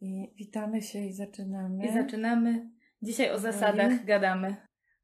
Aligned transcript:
I 0.00 0.34
witamy 0.36 0.82
się 0.82 0.98
i 0.98 1.12
zaczynamy. 1.12 1.86
I 1.86 1.92
zaczynamy. 1.92 2.70
Dzisiaj 3.02 3.30
o 3.30 3.38
zasadach 3.38 4.04
gadamy. 4.04 4.56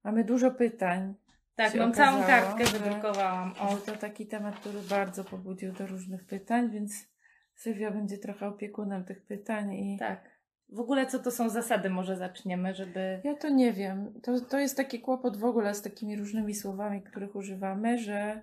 Mamy 0.04 0.24
dużo 0.24 0.50
pytań. 0.50 1.14
Tak, 1.56 1.74
mam 1.74 1.92
całą 1.92 2.18
okazało, 2.18 2.42
kartkę 2.42 2.66
że- 2.66 2.78
wydrukowałam. 2.78 3.52
O, 3.60 3.68
O, 3.68 3.76
to 3.76 3.92
taki 3.96 4.26
temat, 4.26 4.60
który 4.60 4.78
bardzo 4.90 5.24
pobudził 5.24 5.72
do 5.72 5.86
różnych 5.86 6.26
pytań, 6.26 6.70
więc 6.70 7.08
Sylwia 7.54 7.90
będzie 7.90 8.18
trochę 8.18 8.46
opiekunem 8.46 9.04
tych 9.04 9.26
pytań 9.26 9.72
i 9.74 9.96
tak. 9.98 10.34
W 10.68 10.80
ogóle 10.80 11.06
co 11.06 11.18
to 11.18 11.30
są 11.30 11.48
zasady? 11.48 11.90
Może 11.90 12.16
zaczniemy, 12.16 12.74
żeby... 12.74 13.20
ja 13.24 13.34
to 13.34 13.48
nie 13.48 13.72
wiem. 13.72 14.20
To, 14.22 14.40
to 14.40 14.58
jest 14.58 14.76
taki 14.76 15.00
kłopot 15.00 15.36
w 15.36 15.44
ogóle 15.44 15.74
z 15.74 15.82
takimi 15.82 16.16
różnymi 16.16 16.54
słowami, 16.54 17.02
których 17.02 17.36
używamy, 17.36 17.98
że 17.98 18.42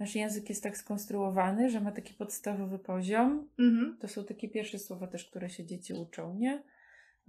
nasz 0.00 0.14
język 0.14 0.48
jest 0.48 0.62
tak 0.62 0.76
skonstruowany, 0.76 1.70
że 1.70 1.80
ma 1.80 1.92
taki 1.92 2.14
podstawowy 2.14 2.78
poziom, 2.78 3.48
Mhm. 3.58 3.98
To 4.00 4.08
są 4.08 4.24
takie 4.24 4.48
pierwsze 4.48 4.78
słowa 4.78 5.06
też, 5.06 5.24
które 5.30 5.50
się 5.50 5.64
dzieci 5.66 5.94
uczą, 5.94 6.34
nie? 6.34 6.62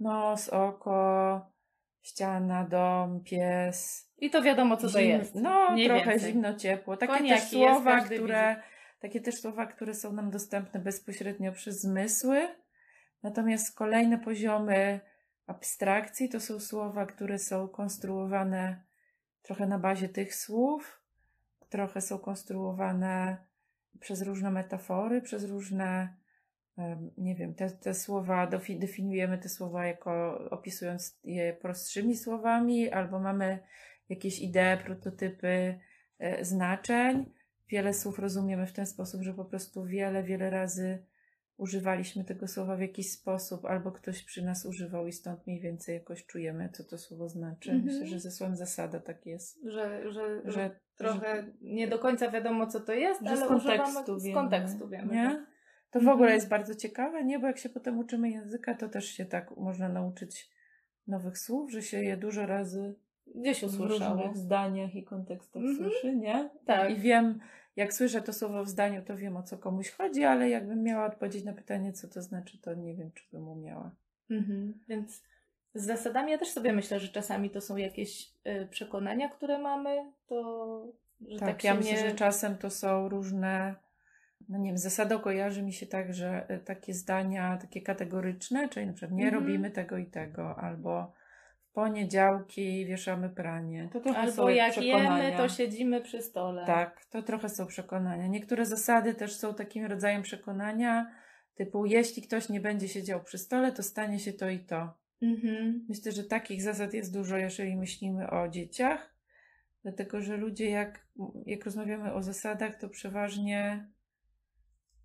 Nos, 0.00 0.48
oko, 0.48 1.40
ściana, 2.02 2.64
dom, 2.64 3.20
pies. 3.24 4.10
I 4.18 4.30
to 4.30 4.42
wiadomo, 4.42 4.76
co 4.76 4.88
to 4.88 4.98
Zim- 4.98 5.08
jest. 5.08 5.34
No, 5.34 5.70
Mniej 5.72 5.88
trochę 5.88 6.10
więcej. 6.10 6.32
zimno, 6.32 6.54
ciepło. 6.54 6.96
Takie 6.96 7.18
też 7.18 7.30
jest, 7.30 7.50
słowa, 7.50 8.00
każdy 8.00 8.16
które, 8.18 8.62
takie 9.00 9.20
też 9.20 9.40
słowa, 9.40 9.66
które 9.66 9.94
są 9.94 10.12
nam 10.12 10.30
dostępne 10.30 10.80
bezpośrednio 10.80 11.52
przez 11.52 11.80
zmysły. 11.80 12.48
Natomiast 13.22 13.76
kolejne 13.76 14.18
poziomy 14.18 15.00
abstrakcji 15.46 16.28
to 16.28 16.40
są 16.40 16.60
słowa, 16.60 17.06
które 17.06 17.38
są 17.38 17.68
konstruowane 17.68 18.82
trochę 19.42 19.66
na 19.66 19.78
bazie 19.78 20.08
tych 20.08 20.34
słów, 20.34 21.01
trochę 21.72 22.00
są 22.00 22.18
konstruowane 22.18 23.36
przez 24.00 24.22
różne 24.22 24.50
metafory, 24.50 25.22
przez 25.22 25.44
różne, 25.44 26.16
nie 27.18 27.34
wiem, 27.34 27.54
te, 27.54 27.70
te 27.70 27.94
słowa, 27.94 28.46
definiujemy 28.78 29.38
te 29.38 29.48
słowa 29.48 29.86
jako 29.86 30.38
opisując 30.50 31.18
je 31.24 31.52
prostszymi 31.52 32.16
słowami, 32.16 32.90
albo 32.90 33.20
mamy 33.20 33.58
jakieś 34.08 34.40
idee, 34.40 34.78
prototypy 34.84 35.80
e, 36.18 36.44
znaczeń. 36.44 37.32
Wiele 37.68 37.94
słów 37.94 38.18
rozumiemy 38.18 38.66
w 38.66 38.72
ten 38.72 38.86
sposób, 38.86 39.22
że 39.22 39.34
po 39.34 39.44
prostu 39.44 39.84
wiele, 39.84 40.22
wiele 40.22 40.50
razy 40.50 41.06
używaliśmy 41.62 42.24
tego 42.24 42.48
słowa 42.48 42.76
w 42.76 42.80
jakiś 42.80 43.12
sposób, 43.12 43.64
albo 43.64 43.92
ktoś 43.92 44.22
przy 44.24 44.44
nas 44.44 44.66
używał 44.66 45.06
i 45.06 45.12
stąd 45.12 45.46
mniej 45.46 45.60
więcej 45.60 45.94
jakoś 45.94 46.26
czujemy, 46.26 46.68
co 46.72 46.84
to 46.84 46.98
słowo 46.98 47.28
znaczy. 47.28 47.70
Mhm. 47.70 47.86
Myślę, 47.92 48.06
że 48.06 48.20
ze 48.20 48.30
słowem 48.30 48.56
zasada 48.56 49.00
tak 49.00 49.26
jest. 49.26 49.60
Że, 49.64 50.12
że, 50.12 50.42
że 50.44 50.52
Że 50.52 50.70
trochę 50.96 51.46
nie 51.60 51.88
do 51.88 51.98
końca 51.98 52.30
wiadomo, 52.30 52.66
co 52.66 52.80
to 52.80 52.92
jest, 52.92 53.22
że 53.22 53.28
ale 53.28 53.36
z 53.44 53.48
kontekstu 53.48 53.98
używamy, 54.00 54.20
z 54.20 54.24
wiemy. 54.24 54.34
kontekstu 54.40 54.88
wiemy. 54.88 55.04
tak. 55.08 55.12
Nie? 55.14 55.46
To 55.90 55.98
w 55.98 56.02
Mhm. 56.02 56.14
ogóle 56.16 56.34
jest 56.34 56.48
bardzo 56.48 56.74
ciekawe, 56.74 57.24
nie? 57.24 57.38
Bo 57.38 57.46
jak 57.46 57.58
się 57.58 57.68
potem 57.68 57.98
uczymy 57.98 58.30
języka, 58.30 58.74
to 58.74 58.88
też 58.88 59.04
się 59.04 59.24
tak 59.24 59.56
można 59.56 59.88
nauczyć 59.88 60.50
nowych 61.06 61.38
słów, 61.38 61.72
że 61.72 61.82
się 61.82 62.02
je 62.02 62.16
dużo 62.16 62.46
razy 62.46 62.94
Gdzieś 63.34 63.60
w 63.60 63.64
usłyszało. 63.64 64.16
różnych 64.16 64.36
zdaniach 64.36 64.94
i 64.94 65.04
kontekstach 65.04 65.62
Mhm. 65.62 65.76
słyszy, 65.78 66.16
nie? 66.16 66.50
Tak. 66.66 66.90
I 66.90 66.96
wiem, 66.96 67.40
jak 67.76 67.94
słyszę 67.94 68.22
to 68.22 68.32
słowo 68.32 68.64
w 68.64 68.68
zdaniu, 68.68 69.02
to 69.02 69.16
wiem 69.16 69.36
o 69.36 69.42
co 69.42 69.58
komuś 69.58 69.90
chodzi, 69.90 70.24
ale 70.24 70.48
jakbym 70.50 70.82
miała 70.82 71.06
odpowiedzieć 71.06 71.44
na 71.44 71.52
pytanie, 71.52 71.92
co 71.92 72.08
to 72.08 72.22
znaczy, 72.22 72.58
to 72.58 72.74
nie 72.74 72.94
wiem, 72.94 73.10
czy 73.14 73.24
bym 73.32 73.48
umiała. 73.48 73.90
Mhm. 74.30 74.74
Więc 74.88 75.22
z 75.74 75.84
zasadami 75.86 76.32
ja 76.32 76.38
też 76.38 76.48
sobie 76.50 76.72
myślę, 76.72 77.00
że 77.00 77.08
czasami 77.08 77.50
to 77.50 77.60
są 77.60 77.76
jakieś 77.76 78.32
y, 78.46 78.66
przekonania, 78.70 79.28
które 79.28 79.58
mamy, 79.58 80.12
to 80.26 80.92
że 81.28 81.38
Tak, 81.38 81.48
tak, 81.48 81.64
ja 81.64 81.74
myślę, 81.74 81.92
nie... 81.92 82.10
że 82.10 82.14
czasem 82.14 82.56
to 82.56 82.70
są 82.70 83.08
różne, 83.08 83.74
no 84.48 84.58
nie 84.58 84.70
wiem, 84.70 84.78
zasadą 84.78 85.18
kojarzy 85.18 85.62
mi 85.62 85.72
się 85.72 85.86
tak, 85.86 86.14
że 86.14 86.48
e, 86.48 86.58
takie 86.58 86.94
zdania, 86.94 87.58
takie 87.60 87.82
kategoryczne, 87.82 88.68
czyli 88.68 88.86
na 88.86 88.92
przykład 88.92 89.12
nie 89.18 89.24
Mhm. 89.24 89.42
robimy 89.44 89.70
tego 89.70 89.98
i 89.98 90.06
tego, 90.06 90.56
albo 90.58 91.12
poniedziałki 91.72 92.86
wieszamy 92.86 93.30
pranie. 93.30 93.88
To 93.92 94.00
trochę 94.00 94.32
są 94.32 94.42
Albo 94.42 94.50
jak 94.50 94.72
przekonania. 94.72 95.24
jemy, 95.24 95.36
to 95.36 95.48
siedzimy 95.48 96.00
przy 96.00 96.22
stole. 96.22 96.66
Tak, 96.66 97.04
to 97.04 97.22
trochę 97.22 97.48
są 97.48 97.66
przekonania. 97.66 98.26
Niektóre 98.26 98.66
zasady 98.66 99.14
też 99.14 99.36
są 99.36 99.54
takim 99.54 99.86
rodzajem 99.86 100.22
przekonania, 100.22 101.12
typu 101.54 101.86
jeśli 101.86 102.22
ktoś 102.22 102.48
nie 102.48 102.60
będzie 102.60 102.88
siedział 102.88 103.22
przy 103.22 103.38
stole, 103.38 103.72
to 103.72 103.82
stanie 103.82 104.18
się 104.18 104.32
to 104.32 104.50
i 104.50 104.58
to. 104.58 104.94
Mhm. 105.22 105.86
Myślę, 105.88 106.12
że 106.12 106.24
takich 106.24 106.62
zasad 106.62 106.94
jest 106.94 107.14
dużo, 107.14 107.36
jeżeli 107.36 107.76
myślimy 107.76 108.30
o 108.30 108.48
dzieciach, 108.48 109.14
dlatego 109.82 110.20
że 110.20 110.36
ludzie, 110.36 110.70
jak, 110.70 111.06
jak 111.46 111.64
rozmawiamy 111.64 112.12
o 112.12 112.22
zasadach, 112.22 112.76
to 112.76 112.88
przeważnie 112.88 113.88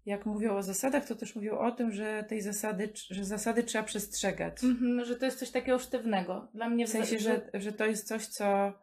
jak 0.08 0.26
mówią 0.26 0.56
o 0.58 0.64
zasadach, 0.64 1.06
to 1.08 1.16
też 1.16 1.36
mówią 1.36 1.58
o 1.58 1.72
tym, 1.72 1.92
że 1.92 2.26
tej 2.28 2.42
zasady, 2.42 2.90
że 3.10 3.26
zasady 3.26 3.64
trzeba 3.64 3.84
przestrzegać. 3.84 4.64
Mhm, 4.64 5.06
że 5.06 5.16
to 5.16 5.26
jest 5.26 5.40
coś 5.40 5.52
takiego 5.52 5.80
sztywnego. 5.80 6.48
Dla 6.54 6.70
mnie 6.70 6.88
W 6.88 6.90
sensie, 6.90 7.20
że, 7.20 7.42
że 7.54 7.74
to 7.74 7.86
jest 7.86 8.08
coś, 8.08 8.28
co 8.28 8.74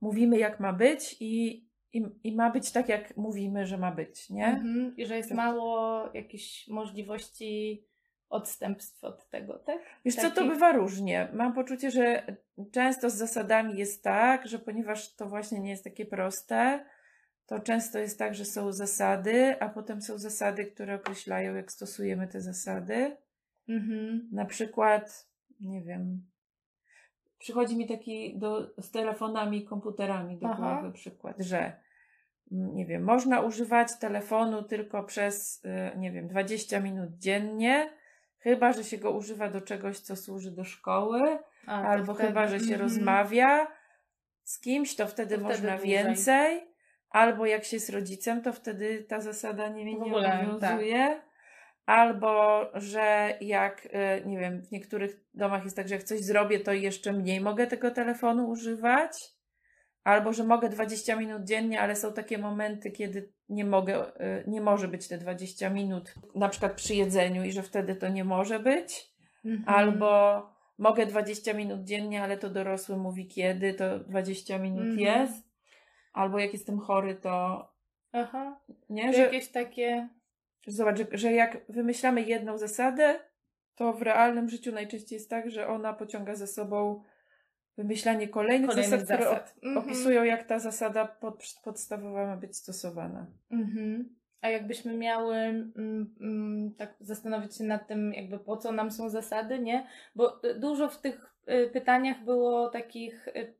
mówimy, 0.00 0.38
jak 0.38 0.60
ma 0.60 0.72
być 0.72 1.16
i, 1.20 1.64
i, 1.92 2.04
i 2.24 2.36
ma 2.36 2.50
być 2.50 2.72
tak, 2.72 2.88
jak 2.88 3.16
mówimy, 3.16 3.66
że 3.66 3.78
ma 3.78 3.92
być, 3.92 4.30
nie? 4.30 4.46
Mhm, 4.46 4.96
I 4.96 5.06
że 5.06 5.16
jest 5.16 5.28
Tak. 5.28 5.36
mało 5.36 6.02
jakichś 6.14 6.68
możliwości 6.68 7.84
odstępstw 8.30 9.04
od 9.04 9.30
tego, 9.30 9.58
tak? 9.58 9.78
Wiesz 10.04 10.14
co, 10.14 10.30
to 10.30 10.44
bywa 10.44 10.72
różnie. 10.72 11.28
Mam 11.32 11.52
poczucie, 11.52 11.90
że 11.90 12.36
często 12.72 13.10
z 13.10 13.14
zasadami 13.14 13.78
jest 13.78 14.04
tak, 14.04 14.48
że 14.48 14.58
ponieważ 14.58 15.14
to 15.14 15.26
właśnie 15.28 15.60
nie 15.60 15.70
jest 15.70 15.84
takie 15.84 16.06
proste, 16.06 16.84
to 17.46 17.60
często 17.60 17.98
jest 17.98 18.18
tak, 18.18 18.34
że 18.34 18.44
są 18.44 18.72
zasady, 18.72 19.60
a 19.60 19.68
potem 19.68 20.02
są 20.02 20.18
zasady, 20.18 20.64
które 20.64 20.94
określają, 20.94 21.54
jak 21.54 21.72
stosujemy 21.72 22.28
te 22.28 22.40
zasady. 22.40 23.16
Mhm. 23.68 24.28
Na 24.32 24.44
przykład, 24.44 25.28
nie 25.60 25.82
wiem, 25.82 26.22
przychodzi 27.38 27.76
mi 27.76 27.88
taki 27.88 28.38
do, 28.38 28.70
z 28.78 28.90
telefonami 28.90 29.58
i 29.58 29.64
komputerami 29.64 30.38
do 30.38 30.48
Aha. 30.48 30.78
głowy 30.80 30.92
przykład, 30.92 31.36
że 31.38 31.72
mm, 32.52 32.74
nie 32.74 32.86
wiem, 32.86 33.04
można 33.04 33.40
używać 33.40 33.88
telefonu 34.00 34.62
tylko 34.62 35.02
przez, 35.02 35.64
y, 35.64 35.98
nie 35.98 36.12
wiem, 36.12 36.28
20 36.28 36.80
minut 36.80 37.10
dziennie, 37.18 37.90
chyba, 38.38 38.72
że 38.72 38.84
się 38.84 38.98
go 38.98 39.10
używa 39.10 39.48
do 39.48 39.60
czegoś, 39.60 39.98
co 39.98 40.16
służy 40.16 40.50
do 40.50 40.64
szkoły, 40.64 41.38
A, 41.66 41.82
albo 41.82 42.14
wtedy- 42.14 42.28
chyba, 42.28 42.46
że 42.46 42.58
się 42.58 42.64
mhm. 42.64 42.80
rozmawia 42.80 43.66
z 44.42 44.60
kimś, 44.60 44.96
to 44.96 45.06
wtedy 45.06 45.38
To 45.38 45.42
można 45.42 45.78
więcej, 45.78 46.73
albo 47.14 47.46
jak 47.46 47.64
się 47.64 47.80
z 47.80 47.90
rodzicem, 47.90 48.42
to 48.42 48.52
wtedy 48.52 49.04
ta 49.08 49.20
zasada 49.20 49.68
nie, 49.68 49.84
nie 49.84 49.98
W 49.98 50.02
ogóle, 50.02 50.22
tak. 50.28 50.48
obowiązuje. 50.48 51.20
Albo, 51.86 52.62
że 52.74 53.34
jak, 53.40 53.86
y, 53.86 54.26
nie 54.26 54.38
wiem, 54.38 54.62
w 54.62 54.70
niektórych 54.72 55.20
domach 55.34 55.64
jest 55.64 55.76
tak, 55.76 55.88
że 55.88 55.94
jak 55.94 56.04
coś 56.04 56.20
zrobię, 56.20 56.60
to 56.60 56.72
jeszcze 56.72 57.12
mniej 57.12 57.40
mogę 57.40 57.66
tego 57.66 57.90
telefonu 57.90 58.48
używać. 58.48 59.10
Albo, 60.04 60.32
że 60.32 60.44
mogę 60.44 60.68
20 60.68 61.16
minut 61.16 61.44
dziennie, 61.44 61.80
ale 61.80 61.96
są 61.96 62.12
takie 62.12 62.38
momenty, 62.38 62.90
kiedy 62.90 63.32
nie 63.48 63.64
mogę, 63.64 64.06
y, 64.06 64.44
nie 64.46 64.60
może 64.60 64.88
być 64.88 65.08
te 65.08 65.18
20 65.18 65.70
minut, 65.70 66.14
na 66.34 66.48
przykład 66.48 66.72
przy 66.72 66.94
jedzeniu 66.94 67.44
i 67.44 67.52
że 67.52 67.62
wtedy 67.62 67.94
to 67.96 68.08
nie 68.08 68.24
może 68.24 68.58
być. 68.60 69.12
Mhm. 69.44 69.64
Albo 69.78 70.42
mogę 70.78 71.06
20 71.06 71.54
minut 71.54 71.84
dziennie, 71.84 72.22
ale 72.22 72.36
to 72.38 72.50
dorosły 72.50 72.96
mówi 72.96 73.28
kiedy, 73.28 73.74
to 73.74 73.98
20 73.98 74.58
minut 74.58 74.86
Mhm. 74.86 74.98
jest. 74.98 75.53
Albo 76.14 76.38
jak 76.38 76.52
jestem 76.52 76.78
chory, 76.78 77.14
to 77.14 77.64
Aha. 78.12 78.60
nie, 78.90 79.12
Że 79.12 79.18
jakieś 79.20 79.48
takie... 79.48 80.08
zobacz, 80.66 80.98
że, 80.98 81.06
że 81.12 81.32
jak 81.32 81.64
wymyślamy 81.68 82.22
jedną 82.22 82.58
zasadę, 82.58 83.20
to 83.74 83.92
w 83.92 84.02
realnym 84.02 84.48
życiu 84.48 84.72
najczęściej 84.72 85.16
jest 85.16 85.30
tak, 85.30 85.50
że 85.50 85.68
ona 85.68 85.92
pociąga 85.92 86.34
za 86.34 86.46
sobą 86.46 87.02
wymyślanie 87.76 88.28
kolejnych, 88.28 88.70
Kolejnych 88.70 89.00
zasad, 89.00 89.04
które 89.18 89.24
zasad. 89.30 89.54
op- 89.56 89.66
Mhm. 89.66 89.78
opisują, 89.86 90.24
jak 90.24 90.42
ta 90.46 90.58
zasada 90.58 91.04
pod, 91.06 91.44
podstawowa 91.64 92.26
ma 92.26 92.36
być 92.36 92.56
stosowana. 92.56 93.26
Mhm. 93.50 94.16
A 94.40 94.48
jakbyśmy 94.48 94.96
miały 94.96 95.36
mm, 95.36 96.14
mm, 96.20 96.74
tak 96.74 96.94
zastanowić 97.00 97.56
się 97.56 97.64
nad 97.64 97.86
tym, 97.88 98.12
jakby 98.12 98.38
po 98.38 98.56
co 98.56 98.72
nam 98.72 98.90
są 98.90 99.08
zasady, 99.08 99.58
nie? 99.58 99.86
Bo 100.14 100.44
y, 100.44 100.54
dużo 100.54 100.88
w 100.88 101.00
tych 101.00 101.34
y, 101.48 101.70
pytaniach 101.72 102.24
było 102.24 102.68
takich, 102.68 103.28
y, 103.28 103.54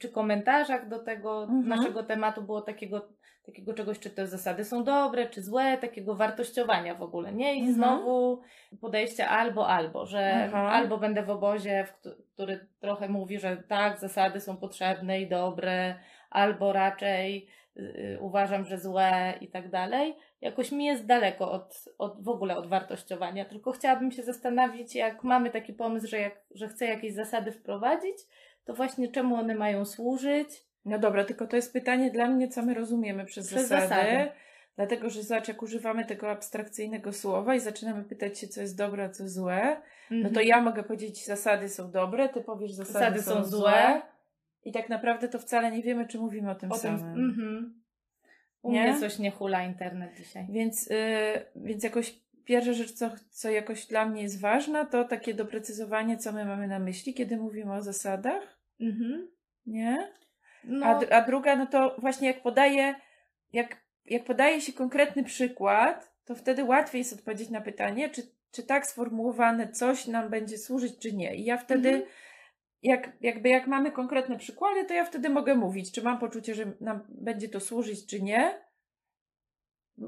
czy 0.00 0.08
komentarzach 0.08 0.88
do 0.88 0.98
tego 0.98 1.42
Mhm. 1.42 1.68
naszego 1.68 2.02
tematu 2.02 2.42
było 2.42 2.60
takiego, 2.60 3.08
takiego 3.46 3.74
czegoś, 3.74 3.98
czy 3.98 4.10
te 4.10 4.26
zasady 4.26 4.64
są 4.64 4.84
dobre, 4.84 5.26
czy 5.26 5.42
złe, 5.42 5.78
takiego 5.78 6.14
wartościowania 6.14 6.94
w 6.94 7.02
ogóle, 7.02 7.32
nie? 7.32 7.54
I 7.54 7.58
Mhm. 7.58 7.74
znowu 7.74 8.40
podejście 8.80 9.28
albo, 9.28 9.68
albo, 9.68 10.06
że 10.06 10.44
Aha. 10.48 10.70
albo 10.70 10.98
będę 10.98 11.22
w 11.22 11.30
obozie, 11.30 11.86
który 12.34 12.66
trochę 12.80 13.08
mówi, 13.08 13.38
że 13.38 13.56
tak, 13.56 13.98
zasady 13.98 14.40
są 14.40 14.56
potrzebne 14.56 15.20
i 15.20 15.28
dobre, 15.28 15.94
albo 16.30 16.72
raczej 16.72 17.48
y, 17.76 18.18
uważam, 18.20 18.64
że 18.64 18.78
złe 18.78 19.34
i 19.40 19.48
tak 19.48 19.70
dalej. 19.70 20.16
Jakoś 20.40 20.72
mi 20.72 20.84
jest 20.84 21.06
daleko 21.06 21.52
od, 21.52 21.84
od 21.98 22.24
w 22.24 22.28
ogóle 22.28 22.56
od 22.56 22.66
wartościowania, 22.66 23.44
tylko 23.44 23.72
chciałabym 23.72 24.12
się 24.12 24.22
zastanowić, 24.22 24.94
jak 24.94 25.24
mamy 25.24 25.50
taki 25.50 25.72
pomysł, 25.72 26.06
że, 26.06 26.18
jak, 26.18 26.40
że 26.54 26.68
chcę 26.68 26.86
jakieś 26.86 27.14
zasady 27.14 27.52
wprowadzić, 27.52 28.16
to 28.64 28.74
właśnie 28.74 29.08
czemu 29.08 29.34
one 29.34 29.54
mają 29.54 29.84
służyć. 29.84 30.48
No 30.84 30.98
dobra, 30.98 31.24
tylko 31.24 31.46
to 31.46 31.56
jest 31.56 31.72
pytanie 31.72 32.10
dla 32.10 32.26
mnie, 32.26 32.48
co 32.48 32.62
my 32.62 32.74
rozumiemy 32.74 33.24
przez, 33.24 33.46
Przez 33.46 33.62
zasady. 33.68 33.88
zasady. 33.88 34.28
Dlatego, 34.76 35.10
że 35.10 35.22
zobacz, 35.22 35.48
jak 35.48 35.62
używamy 35.62 36.04
tego 36.04 36.30
abstrakcyjnego 36.30 37.12
słowa 37.12 37.54
i 37.54 37.60
zaczynamy 37.60 38.04
pytać 38.04 38.38
się, 38.38 38.48
co 38.48 38.60
jest 38.60 38.76
dobre, 38.78 39.04
a 39.04 39.08
co 39.08 39.28
złe, 39.28 39.76
no 40.10 40.22
to 40.22 40.28
Mhm. 40.28 40.46
ja 40.46 40.60
mogę 40.60 40.82
powiedzieć, 40.82 41.26
zasady 41.26 41.68
są 41.68 41.90
dobre, 41.90 42.28
ty 42.28 42.40
powiesz, 42.40 42.72
zasady, 42.72 42.92
Zasady 42.98 43.22
są, 43.22 43.34
są 43.34 43.44
złe. 43.44 44.02
I 44.64 44.72
tak 44.72 44.88
naprawdę 44.88 45.28
to 45.28 45.38
wcale 45.38 45.70
nie 45.70 45.82
wiemy, 45.82 46.06
czy 46.06 46.18
mówimy 46.18 46.50
o 46.50 46.54
tym 46.54 46.72
O 46.72 46.78
tym, 46.78 46.98
samym. 46.98 47.24
mhm. 47.30 47.80
U 48.62 48.72
Nie? 48.72 48.82
mnie 48.82 49.00
coś 49.00 49.18
nie 49.18 49.30
hula 49.30 49.62
internet 49.64 50.16
dzisiaj. 50.16 50.46
Więc, 50.50 50.90
y, 50.90 50.94
więc 51.56 51.84
jakoś 51.84 52.20
pierwsza 52.50 52.72
rzecz, 52.72 52.92
co, 52.92 53.10
co 53.30 53.50
jakoś 53.50 53.86
dla 53.86 54.06
mnie 54.06 54.22
jest 54.22 54.40
ważna, 54.40 54.84
to 54.86 55.04
takie 55.04 55.34
doprecyzowanie, 55.34 56.16
co 56.18 56.32
my 56.32 56.44
mamy 56.44 56.68
na 56.68 56.78
myśli, 56.78 57.14
kiedy 57.14 57.36
mówimy 57.36 57.74
o 57.74 57.82
zasadach, 57.82 58.58
Mhm. 58.80 59.28
nie? 59.66 60.08
No, 60.64 60.86
A, 60.86 61.06
a 61.16 61.26
druga, 61.26 61.56
no 61.56 61.66
to 61.66 61.96
właśnie 61.98 62.28
jak 62.28 62.42
podaje, 62.42 62.94
jak, 63.52 63.76
jak 64.04 64.24
podaje 64.24 64.60
się 64.60 64.72
konkretny 64.72 65.24
przykład, 65.24 66.12
to 66.24 66.34
wtedy 66.34 66.64
łatwiej 66.64 66.98
jest 66.98 67.12
odpowiedzieć 67.12 67.50
na 67.50 67.60
pytanie, 67.60 68.10
czy, 68.10 68.22
czy 68.52 68.62
tak 68.62 68.86
sformułowane 68.86 69.68
coś 69.68 70.06
nam 70.06 70.30
będzie 70.30 70.58
służyć, 70.58 70.98
czy 70.98 71.12
nie. 71.12 71.34
I 71.36 71.44
ja 71.44 71.56
wtedy, 71.56 71.88
Mhm. 71.88 72.06
jak, 72.82 73.12
jakby 73.20 73.48
jak 73.48 73.66
mamy 73.66 73.92
konkretne 73.92 74.38
przykłady, 74.38 74.84
to 74.84 74.94
ja 74.94 75.04
wtedy 75.04 75.28
mogę 75.28 75.54
mówić, 75.54 75.92
czy 75.92 76.02
mam 76.02 76.18
poczucie, 76.18 76.54
że 76.54 76.72
nam 76.80 77.00
będzie 77.08 77.48
to 77.48 77.60
służyć, 77.60 78.06
czy 78.06 78.22
nie. 78.22 78.69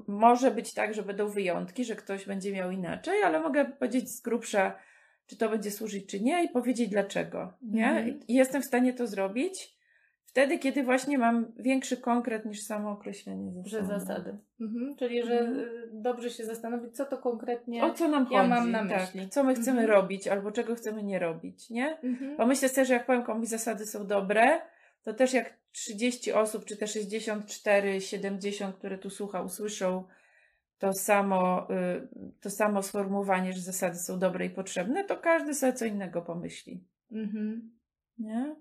Może 0.08 0.50
być 0.50 0.74
tak, 0.74 0.94
że 0.94 1.02
będą 1.02 1.28
wyjątki, 1.28 1.84
że 1.84 1.96
ktoś 1.96 2.26
będzie 2.26 2.52
miał 2.52 2.70
inaczej, 2.70 3.22
ale 3.22 3.40
mogę 3.40 3.64
powiedzieć 3.64 4.10
z 4.10 4.20
grubsza, 4.20 4.78
czy 5.26 5.36
to 5.36 5.48
będzie 5.48 5.70
służyć, 5.70 6.06
czy 6.10 6.20
nie, 6.20 6.44
i 6.44 6.48
powiedzieć 6.48 6.88
dlaczego. 6.90 7.52
Nie? 7.62 7.88
Mhm. 7.88 8.20
I 8.28 8.34
jestem 8.34 8.62
w 8.62 8.64
stanie 8.64 8.92
to 8.92 9.06
zrobić 9.06 9.76
wtedy, 10.24 10.58
kiedy 10.58 10.82
właśnie 10.82 11.18
mam 11.18 11.52
większy 11.58 11.96
konkret 11.96 12.44
niż 12.44 12.62
samo 12.62 12.90
określenie 12.90 13.52
zasady. 13.52 13.70
że 13.70 13.84
zasady. 13.86 14.38
Mhm. 14.60 14.96
Czyli, 14.96 15.22
że 15.22 15.38
Mhm. 15.40 15.58
y, 15.58 15.88
dobrze 15.92 16.30
się 16.30 16.44
zastanowić, 16.44 16.96
co 16.96 17.04
to 17.04 17.18
konkretnie. 17.18 17.84
O 17.84 17.94
co 17.94 18.08
nam 18.08 18.26
Ja 18.30 18.38
chodzi? 18.38 18.50
mam 18.50 18.70
na 18.70 18.88
tak. 18.88 19.00
myśli. 19.14 19.28
Co 19.30 19.44
my 19.44 19.54
chcemy 19.54 19.80
Mhm. 19.80 19.90
robić, 20.00 20.28
albo 20.28 20.52
czego 20.52 20.74
chcemy 20.74 21.02
nie 21.02 21.18
robić, 21.18 21.70
nie? 21.70 21.98
Mhm. 22.02 22.36
Bo 22.36 22.46
myślę 22.46 22.68
sobie, 22.68 22.84
że 22.84 22.94
jak 22.94 23.06
powiem 23.06 23.22
komuś 23.22 23.48
zasady 23.48 23.86
są 23.86 24.06
dobre, 24.06 24.60
to 25.02 25.14
też 25.14 25.32
jak 25.32 25.58
30 25.72 26.32
osób, 26.32 26.64
czy 26.64 26.76
te 26.76 26.86
64, 26.86 28.00
70, 28.00 28.76
które 28.76 28.98
tu 28.98 29.10
słucha, 29.10 29.42
usłyszą 29.42 30.04
to 30.78 30.92
samo, 30.92 31.68
y, 31.70 32.08
to 32.40 32.50
samo 32.50 32.82
sformułowanie, 32.82 33.52
że 33.52 33.60
zasady 33.60 33.98
są 33.98 34.18
dobre 34.18 34.46
i 34.46 34.50
potrzebne, 34.50 35.04
to 35.04 35.16
każdy 35.16 35.54
sobie 35.54 35.72
co 35.72 35.84
innego 35.84 36.22
pomyśli. 36.22 36.84
Mhm. 37.12 37.70
Nie? 38.18 38.56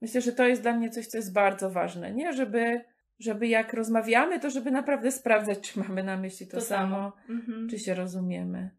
Myślę, 0.00 0.20
że 0.20 0.32
to 0.32 0.46
jest 0.46 0.62
dla 0.62 0.72
mnie 0.72 0.90
coś, 0.90 1.06
co 1.06 1.18
jest 1.18 1.32
bardzo 1.32 1.70
ważne, 1.70 2.12
nie? 2.12 2.32
Żeby, 2.32 2.84
żeby 3.18 3.48
jak 3.48 3.72
rozmawiamy, 3.72 4.40
to 4.40 4.50
żeby 4.50 4.70
naprawdę 4.70 5.12
sprawdzać, 5.12 5.60
czy 5.72 5.78
mamy 5.78 6.04
na 6.04 6.16
myśli 6.16 6.46
to, 6.46 6.56
To 6.56 6.60
samo, 6.60 6.96
samo. 6.96 7.12
Mhm. 7.28 7.68
czy 7.68 7.78
się 7.78 7.94
rozumiemy. 7.94 8.70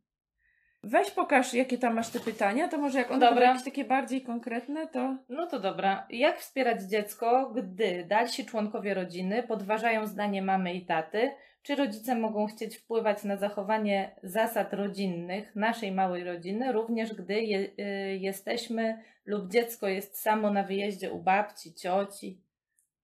Weź 0.84 1.12
pokaż, 1.12 1.54
jakie 1.54 1.78
tam 1.78 1.96
masz 1.96 2.10
te 2.10 2.20
pytania, 2.20 2.68
to 2.68 2.78
może 2.78 3.00
jak 3.00 3.12
one 3.12 3.20
Dobra. 3.20 3.36
będą 3.36 3.48
jakieś 3.48 3.66
takie 3.66 3.86
bardziej 3.86 4.22
konkretne, 4.22 4.88
to... 4.88 5.18
No 5.30 5.48
to 5.48 5.60
dobra. 5.60 6.08
Jak 6.10 6.40
wspierać 6.40 6.82
dziecko, 6.82 7.52
gdy 7.56 8.06
dalsi 8.06 8.46
członkowie 8.46 8.94
rodziny 8.94 9.44
podważają 9.44 10.08
zdanie 10.08 10.42
mamy 10.42 10.74
i 10.74 10.86
taty? 10.86 11.32
Czy 11.62 11.76
rodzice 11.76 12.16
mogą 12.16 12.48
chcieć 12.48 12.78
wpływać 12.78 13.24
na 13.24 13.38
zachowanie 13.38 14.16
zasad 14.24 14.74
rodzinnych 14.74 15.56
naszej 15.56 15.92
małej 15.92 16.24
rodziny, 16.24 16.72
również 16.72 17.14
gdy 17.14 17.42
je, 17.42 17.60
y, 17.60 18.18
jesteśmy 18.18 19.04
lub 19.26 19.52
dziecko 19.52 19.88
jest 19.88 20.20
samo 20.22 20.52
na 20.52 20.64
wyjeździe 20.64 21.12
u 21.12 21.20
babci, 21.20 21.74
cioci? 21.74 22.42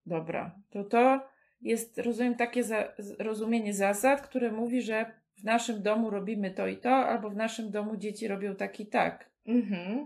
Dobra, 0.06 0.56
to 0.70 0.84
to 0.84 1.28
jest, 1.62 1.98
rozumiem, 1.98 2.36
takie 2.36 2.64
za, 2.64 2.94
rozumienie 3.20 3.74
zasad, 3.74 4.22
które 4.22 4.52
mówi, 4.52 4.82
że 4.82 5.12
w 5.38 5.44
naszym 5.44 5.82
domu 5.84 6.10
robimy 6.10 6.52
to 6.52 6.68
i 6.68 6.78
to, 6.78 6.90
albo 6.96 7.30
w 7.30 7.36
naszym 7.36 7.72
domu 7.72 7.98
dzieci 7.98 8.28
robią 8.28 8.56
tak 8.56 8.80
i 8.80 8.86
tak, 8.86 9.30
Mhm. 9.46 10.06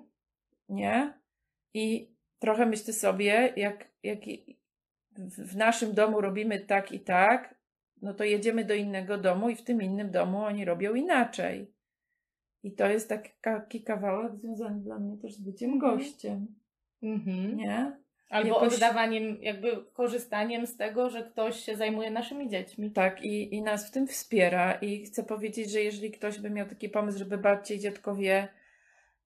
nie? 0.70 1.14
I 1.74 2.12
trochę 2.40 2.66
myślę 2.66 2.94
sobie, 2.94 3.54
jak, 3.56 3.88
jak 4.04 4.20
w 5.38 5.56
naszym 5.56 5.94
domu 5.94 6.22
robimy 6.22 6.60
tak 6.60 6.92
i 6.92 7.00
tak, 7.00 7.56
no 8.02 8.14
to 8.14 8.24
jedziemy 8.24 8.66
do 8.66 8.74
innego 8.74 9.18
domu 9.18 9.50
i 9.50 9.56
w 9.56 9.64
tym 9.64 9.82
innym 9.82 10.12
domu 10.12 10.38
oni 10.38 10.66
robią 10.66 10.94
inaczej. 10.96 11.72
I 12.64 12.72
to 12.72 12.88
jest 12.88 13.10
taki, 13.10 13.32
taki 13.42 13.84
kawałek 13.84 14.36
związany 14.36 14.82
dla 14.82 15.00
mnie 15.00 15.18
też 15.18 15.34
z 15.34 15.42
byciem 15.42 15.74
Mhm. 15.74 15.96
gościem, 15.98 16.48
Mhm. 17.04 17.58
nie? 17.58 17.98
Albo 18.30 18.50
Jakoś- 18.54 18.74
oddawaniem, 18.76 19.38
jakby 19.42 19.86
korzystaniem 19.94 20.68
z 20.68 20.78
tego, 20.78 21.10
że 21.10 21.24
ktoś 21.24 21.60
się 21.60 21.76
zajmuje 21.76 22.12
naszymi 22.12 22.50
dziećmi. 22.50 22.92
Tak, 22.92 23.22
i, 23.26 23.56
i 23.56 23.62
nas 23.62 23.88
w 23.88 23.92
tym 23.92 24.08
wspiera. 24.08 24.74
I 24.74 25.06
chcę 25.06 25.24
powiedzieć, 25.24 25.72
że 25.72 25.82
jeżeli 25.82 26.12
ktoś 26.12 26.40
by 26.40 26.50
miał 26.50 26.68
taki 26.68 26.90
pomysł, 26.90 27.18
żeby 27.20 27.38
babcie 27.38 27.76
i 27.76 27.80
dziadkowie 27.80 28.48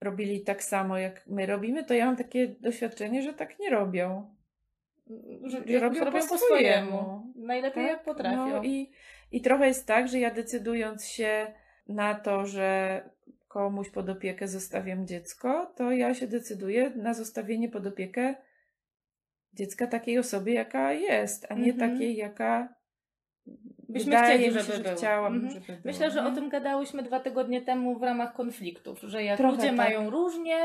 robili 0.02 0.42
tak 0.42 0.64
samo, 0.64 0.98
jak 0.98 1.28
my 1.28 1.46
robimy, 1.46 1.84
to 1.84 1.94
ja 1.94 2.06
mam 2.06 2.16
takie 2.16 2.48
doświadczenie, 2.48 3.22
że 3.22 3.34
tak 3.34 3.60
nie 3.60 3.70
robią. 3.70 4.34
Że 5.44 5.64
Że 5.68 5.80
robią 5.80 6.00
robią 6.06 6.22
po 6.22 6.28
po 6.28 6.38
swojemu. 6.38 6.88
swojemu. 6.92 7.34
Najlepiej 7.36 7.86
jak 7.86 8.04
potrafią. 8.04 8.50
No 8.50 8.64
i, 8.64 8.92
I 9.32 9.42
trochę 9.42 9.68
jest 9.68 9.88
tak, 9.88 10.08
że 10.08 10.20
ja 10.20 10.32
decydując 10.32 11.06
się 11.08 11.54
na 11.88 12.16
to, 12.16 12.46
że 12.46 13.02
komuś 13.48 13.90
pod 13.90 14.10
opiekę 14.10 14.48
zostawiam 14.48 15.08
dziecko, 15.08 15.72
to 15.76 15.92
ja 15.92 16.14
się 16.14 16.28
decyduję 16.28 16.90
na 16.96 17.14
zostawienie 17.14 17.70
pod 17.70 17.88
opiekę 17.88 18.36
dziecka 19.54 19.88
takiej 19.88 20.20
osobie, 20.20 20.54
jaka 20.54 20.94
jest, 20.94 21.46
a 21.50 21.54
nie 21.54 21.72
Mhm. 21.72 21.92
takiej, 21.92 22.16
jaka 22.16 22.74
Byśmy 23.90 24.06
wydaje 24.06 24.38
chcieli, 24.40 24.54
żeby 24.60 24.78
że 24.78 24.84
było. 24.84 24.96
chciałam, 24.96 25.34
Mhm. 25.34 25.54
żeby 25.54 25.66
było. 25.66 25.78
Myślę, 25.86 26.12
że 26.12 26.22
nie? 26.22 26.28
o 26.28 26.32
tym 26.32 26.50
gadałyśmy 26.50 27.04
dwa 27.04 27.20
tygodnie 27.20 27.62
temu 27.62 28.00
w 28.00 28.04
ramach 28.04 28.34
konfliktów, 28.34 29.00
że 29.02 29.24
jak 29.24 29.38
Trochę 29.38 29.56
ludzie 29.56 29.68
tak. 29.68 29.78
mają 29.78 30.10
różnie, 30.10 30.58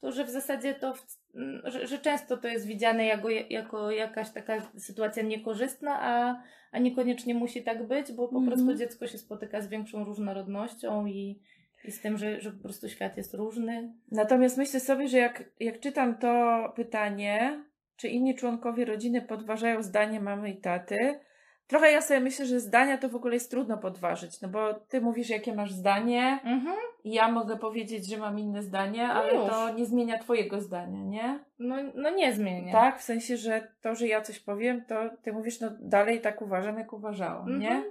to 0.00 0.12
że 0.12 0.24
w 0.24 0.30
zasadzie 0.30 0.74
to, 0.74 0.94
w, 0.94 1.06
m, 1.34 1.62
że, 1.64 1.86
że 1.86 1.98
często 1.98 2.36
to 2.36 2.48
jest 2.48 2.66
widziane 2.66 3.06
jako, 3.06 3.28
jako 3.30 3.90
jakaś 3.90 4.30
taka 4.30 4.62
sytuacja 4.78 5.22
niekorzystna, 5.22 5.98
a, 6.02 6.42
a 6.72 6.78
niekoniecznie 6.78 7.34
musi 7.34 7.62
tak 7.62 7.86
być, 7.86 8.12
bo 8.12 8.28
po 8.28 8.38
Mhm. 8.38 8.46
prostu 8.46 8.74
dziecko 8.78 9.06
się 9.06 9.18
spotyka 9.18 9.60
z 9.60 9.68
większą 9.68 10.04
różnorodnością 10.04 11.06
i, 11.06 11.40
i 11.84 11.92
z 11.92 12.00
tym, 12.00 12.18
że, 12.18 12.40
że 12.40 12.52
po 12.52 12.62
prostu 12.62 12.88
świat 12.88 13.16
jest 13.16 13.34
różny. 13.34 13.92
Natomiast 14.10 14.58
myślę 14.58 14.80
sobie, 14.80 15.08
że 15.08 15.18
jak, 15.18 15.44
jak 15.60 15.80
czytam 15.80 16.18
to 16.18 16.62
pytanie, 16.76 17.64
czy 17.96 18.08
inni 18.08 18.34
członkowie 18.34 18.84
rodziny 18.84 19.22
podważają 19.22 19.82
zdanie 19.82 20.20
mamy 20.20 20.50
i 20.50 20.56
taty, 20.60 21.20
trochę 21.66 21.92
ja 21.92 22.00
sobie 22.02 22.20
myślę, 22.20 22.46
że 22.46 22.60
zdania 22.60 22.98
to 22.98 23.08
w 23.08 23.16
ogóle 23.16 23.34
jest 23.34 23.50
trudno 23.50 23.78
podważyć, 23.78 24.40
no 24.40 24.48
bo 24.48 24.74
ty 24.74 25.00
mówisz, 25.00 25.28
jakie 25.30 25.54
masz 25.54 25.72
zdanie, 25.72 26.38
Mhm. 26.44 26.76
i 27.04 27.12
ja 27.14 27.28
mogę 27.28 27.56
powiedzieć, 27.56 28.08
że 28.10 28.16
mam 28.16 28.38
inne 28.38 28.62
zdanie, 28.62 29.06
No 29.08 29.14
ale 29.14 29.34
już. 29.34 29.48
to 29.50 29.74
nie 29.74 29.86
zmienia 29.86 30.18
twojego 30.18 30.60
zdania, 30.60 31.04
nie? 31.04 31.38
No, 31.58 31.76
no 31.94 32.10
nie 32.10 32.32
zmienia. 32.32 32.72
Tak, 32.72 32.98
w 32.98 33.02
sensie, 33.02 33.36
że 33.36 33.68
to, 33.80 33.94
że 33.94 34.06
ja 34.06 34.20
coś 34.20 34.40
powiem, 34.40 34.84
to 34.88 34.94
ty 35.22 35.32
mówisz, 35.32 35.60
no 35.60 35.70
dalej 35.80 36.20
tak 36.20 36.42
uważam, 36.42 36.78
jak 36.78 36.92
uważałam, 36.92 37.48
Mhm. 37.52 37.60
nie? 37.60 37.84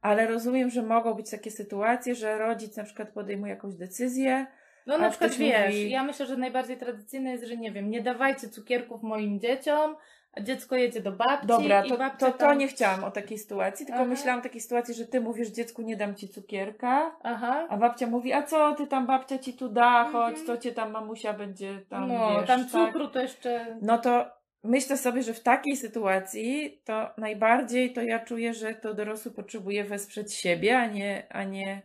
Ale 0.00 0.26
rozumiem, 0.26 0.70
że 0.70 0.82
mogą 0.82 1.14
być 1.14 1.30
takie 1.30 1.50
sytuacje, 1.50 2.14
że 2.14 2.38
rodzic 2.38 2.76
na 2.76 2.84
przykład 2.84 3.08
podejmuje 3.08 3.52
jakąś 3.52 3.74
decyzję, 3.74 4.46
No 4.88 4.98
na 4.98 5.10
przykład 5.10 5.34
wiesz, 5.34 5.66
mówi- 5.74 5.90
ja 5.90 6.02
myślę, 6.02 6.26
że 6.26 6.36
najbardziej 6.36 6.76
tradycyjne 6.76 7.30
jest, 7.30 7.44
że 7.44 7.56
nie 7.56 7.72
wiem, 7.72 7.90
nie 7.90 8.00
dawajcie 8.02 8.48
cukierków 8.48 9.02
moim 9.02 9.40
dzieciom, 9.40 9.96
a 10.32 10.40
dziecko 10.40 10.76
jedzie 10.76 11.00
do 11.00 11.12
babci 11.12 11.46
Dobra, 11.46 11.84
i 11.84 11.88
to, 11.88 11.96
babcia 11.98 12.26
to, 12.26 12.32
to 12.32 12.38
tam... 12.38 12.58
nie 12.58 12.68
chciałam 12.68 13.04
o 13.04 13.10
takiej 13.10 13.38
sytuacji, 13.38 13.86
tylko 13.86 14.00
Aha. 14.00 14.08
myślałam 14.10 14.40
o 14.40 14.42
takiej 14.42 14.60
sytuacji, 14.60 14.94
że 14.94 15.06
ty 15.06 15.20
mówisz 15.20 15.48
dziecku, 15.48 15.82
nie 15.82 15.96
dam 15.96 16.14
ci 16.14 16.28
cukierka, 16.28 17.16
Aha. 17.22 17.66
a 17.70 17.76
babcia 17.76 18.06
mówi, 18.06 18.32
a 18.32 18.42
co 18.42 18.74
ty 18.74 18.86
tam 18.86 19.06
babcia 19.06 19.38
ci 19.38 19.54
tu 19.54 19.68
da, 19.68 20.04
chodź, 20.12 20.28
Mhm. 20.38 20.46
co 20.46 20.56
cię 20.58 20.72
tam 20.72 20.90
mamusia 20.90 21.32
będzie 21.32 21.80
tam, 21.88 22.08
no, 22.08 22.38
wiesz, 22.38 22.46
tam 22.46 22.60
tak? 22.68 22.70
cukru 22.70 23.08
to 23.08 23.20
jeszcze... 23.20 23.76
No 23.82 23.98
to 23.98 24.26
myślę 24.64 24.96
sobie, 24.96 25.22
że 25.22 25.34
w 25.34 25.42
takiej 25.42 25.76
sytuacji 25.76 26.80
to 26.84 27.10
najbardziej 27.18 27.92
to 27.92 28.02
ja 28.02 28.18
czuję, 28.18 28.54
że 28.54 28.74
to 28.74 28.94
dorosły 28.94 29.30
potrzebuje 29.32 29.84
wesprzeć 29.84 30.34
siebie, 30.34 30.78
a 30.78 30.86
nie, 30.86 31.26
a 31.30 31.44
nie 31.44 31.82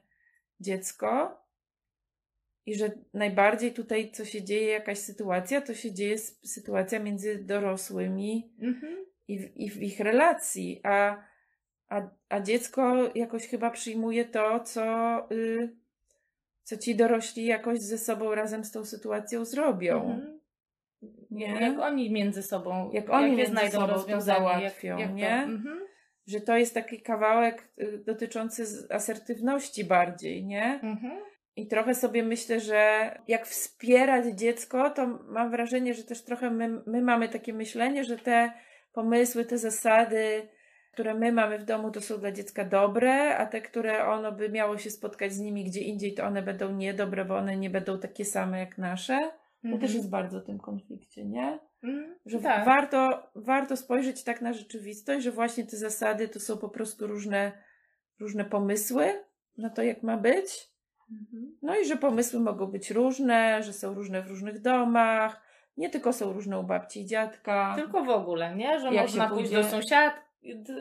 dziecko. 0.59 1.37
I 2.65 2.75
że 2.75 2.91
najbardziej 3.13 3.73
tutaj, 3.73 4.11
co 4.11 4.25
się 4.25 4.43
dzieje, 4.43 4.67
jakaś 4.67 4.97
sytuacja, 4.97 5.61
to 5.61 5.73
się 5.73 5.93
dzieje 5.93 6.17
sytuacja 6.43 6.99
między 6.99 7.43
dorosłymi 7.43 8.51
Mhm. 8.61 9.05
i 9.27 9.39
w, 9.39 9.57
i 9.57 9.69
w 9.69 9.83
ich 9.83 9.99
relacji, 9.99 10.81
a, 10.83 11.23
a, 11.89 12.09
a 12.29 12.41
dziecko 12.41 13.11
jakoś 13.15 13.47
chyba 13.47 13.69
przyjmuje 13.69 14.25
to, 14.25 14.59
co, 14.59 15.17
y, 15.31 15.75
co 16.63 16.77
ci 16.77 16.95
dorośli 16.95 17.45
jakoś 17.45 17.79
ze 17.79 17.97
sobą 17.97 18.35
razem 18.35 18.63
z 18.63 18.71
tą 18.71 18.85
sytuacją 18.85 19.45
zrobią. 19.45 20.11
Mhm. 20.11 20.39
Nie? 21.31 21.47
Jak 21.47 21.79
oni 21.79 22.11
między 22.11 22.43
sobą, 22.43 22.91
Jak 22.93 23.09
oni 23.09 23.35
między 23.35 23.51
znajdą 23.51 23.79
sobą 23.79 24.03
to 24.03 24.21
załatwią, 24.21 24.97
jak, 24.97 24.99
jak 24.99 25.13
nie? 25.13 25.43
To, 25.45 25.51
mhm. 25.51 25.79
Że 26.27 26.41
to 26.41 26.57
jest 26.57 26.73
taki 26.73 27.01
kawałek 27.01 27.67
y, 27.79 27.97
dotyczący 28.05 28.65
asertywności 28.89 29.83
bardziej, 29.83 30.45
nie? 30.45 30.79
Mhm. 30.83 31.32
I 31.55 31.67
trochę 31.67 31.95
sobie 31.95 32.23
myślę, 32.23 32.59
że 32.59 33.11
jak 33.27 33.47
wspierać 33.47 34.25
dziecko, 34.25 34.89
to 34.89 35.07
mam 35.07 35.51
wrażenie, 35.51 35.93
że 35.93 36.03
też 36.03 36.23
trochę 36.23 36.51
my, 36.51 36.81
my 36.85 37.01
mamy 37.01 37.29
takie 37.29 37.53
myślenie, 37.53 38.03
że 38.03 38.17
te 38.17 38.51
pomysły, 38.93 39.45
te 39.45 39.57
zasady 39.57 40.47
które 40.93 41.13
my 41.13 41.31
mamy 41.31 41.59
w 41.59 41.65
domu, 41.65 41.91
to 41.91 42.01
są 42.01 42.17
dla 42.17 42.31
dziecka 42.31 42.65
dobre, 42.65 43.37
a 43.37 43.45
te, 43.45 43.61
które 43.61 44.05
ono 44.05 44.31
by 44.31 44.49
miało 44.49 44.77
się 44.77 44.89
spotkać 44.89 45.33
z 45.33 45.39
nimi 45.39 45.63
gdzie 45.65 45.81
indziej, 45.81 46.13
to 46.13 46.23
one 46.23 46.41
będą 46.41 46.75
niedobre, 46.75 47.25
bo 47.25 47.37
one 47.37 47.57
nie 47.57 47.69
będą 47.69 47.99
takie 47.99 48.25
same 48.25 48.59
jak 48.59 48.77
nasze. 48.77 49.17
To 49.61 49.67
Mhm. 49.67 49.81
też 49.81 49.93
jest 49.93 50.09
bardzo 50.09 50.39
w 50.39 50.45
tym 50.45 50.59
konflikcie, 50.59 51.25
nie? 51.25 51.59
Mm, 51.83 52.15
Że 52.25 52.39
tak. 52.39 52.65
warto, 52.65 53.29
warto 53.35 53.77
spojrzeć 53.77 54.23
tak 54.23 54.41
na 54.41 54.53
rzeczywistość, 54.53 55.23
że 55.23 55.31
właśnie 55.31 55.63
te 55.63 55.77
zasady 55.77 56.27
to 56.27 56.39
są 56.39 56.57
po 56.57 56.69
prostu 56.69 57.07
różne, 57.07 57.51
różne 58.19 58.45
pomysły 58.45 59.05
na 59.57 59.69
to, 59.69 59.83
jak 59.83 60.03
ma 60.03 60.17
być. 60.17 60.72
Mhm. 61.21 61.57
No 61.61 61.79
i 61.79 61.85
że 61.85 61.97
pomysły 61.97 62.39
mogą 62.39 62.65
być 62.65 62.91
różne, 62.91 63.63
że 63.63 63.73
są 63.73 63.93
różne 63.93 64.21
w 64.21 64.27
różnych 64.27 64.61
domach, 64.61 65.41
nie 65.77 65.89
tylko 65.89 66.13
są 66.13 66.33
różne 66.33 66.59
u 66.59 66.63
babci 66.63 67.01
i 67.01 67.05
dziadka. 67.05 67.73
Tylko 67.75 68.03
w 68.03 68.09
ogóle, 68.09 68.55
nie? 68.55 68.79
Że 68.79 68.93
Jak 68.93 69.03
można 69.05 69.29
pójść 69.29 69.43
pójdzie- 69.51 69.63
do 69.63 69.69
sąsiadka, 69.69 70.21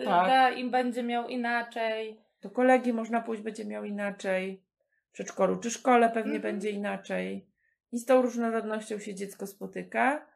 Tak. 0.04 0.58
im 0.58 0.70
będzie 0.70 1.02
miał 1.02 1.28
inaczej. 1.28 2.20
Do 2.42 2.50
kolegi 2.50 2.92
można 2.92 3.20
pójść, 3.20 3.42
będzie 3.42 3.64
miał 3.64 3.84
inaczej. 3.84 4.62
W 5.08 5.12
przedszkolu 5.12 5.56
czy 5.56 5.70
szkole 5.70 6.08
pewnie 6.10 6.36
Mhm. 6.36 6.42
będzie 6.42 6.70
inaczej. 6.70 7.46
I 7.92 7.98
z 7.98 8.04
tą 8.06 8.22
różnorodnością 8.22 8.98
się 8.98 9.14
dziecko 9.14 9.46
spotyka. 9.46 10.26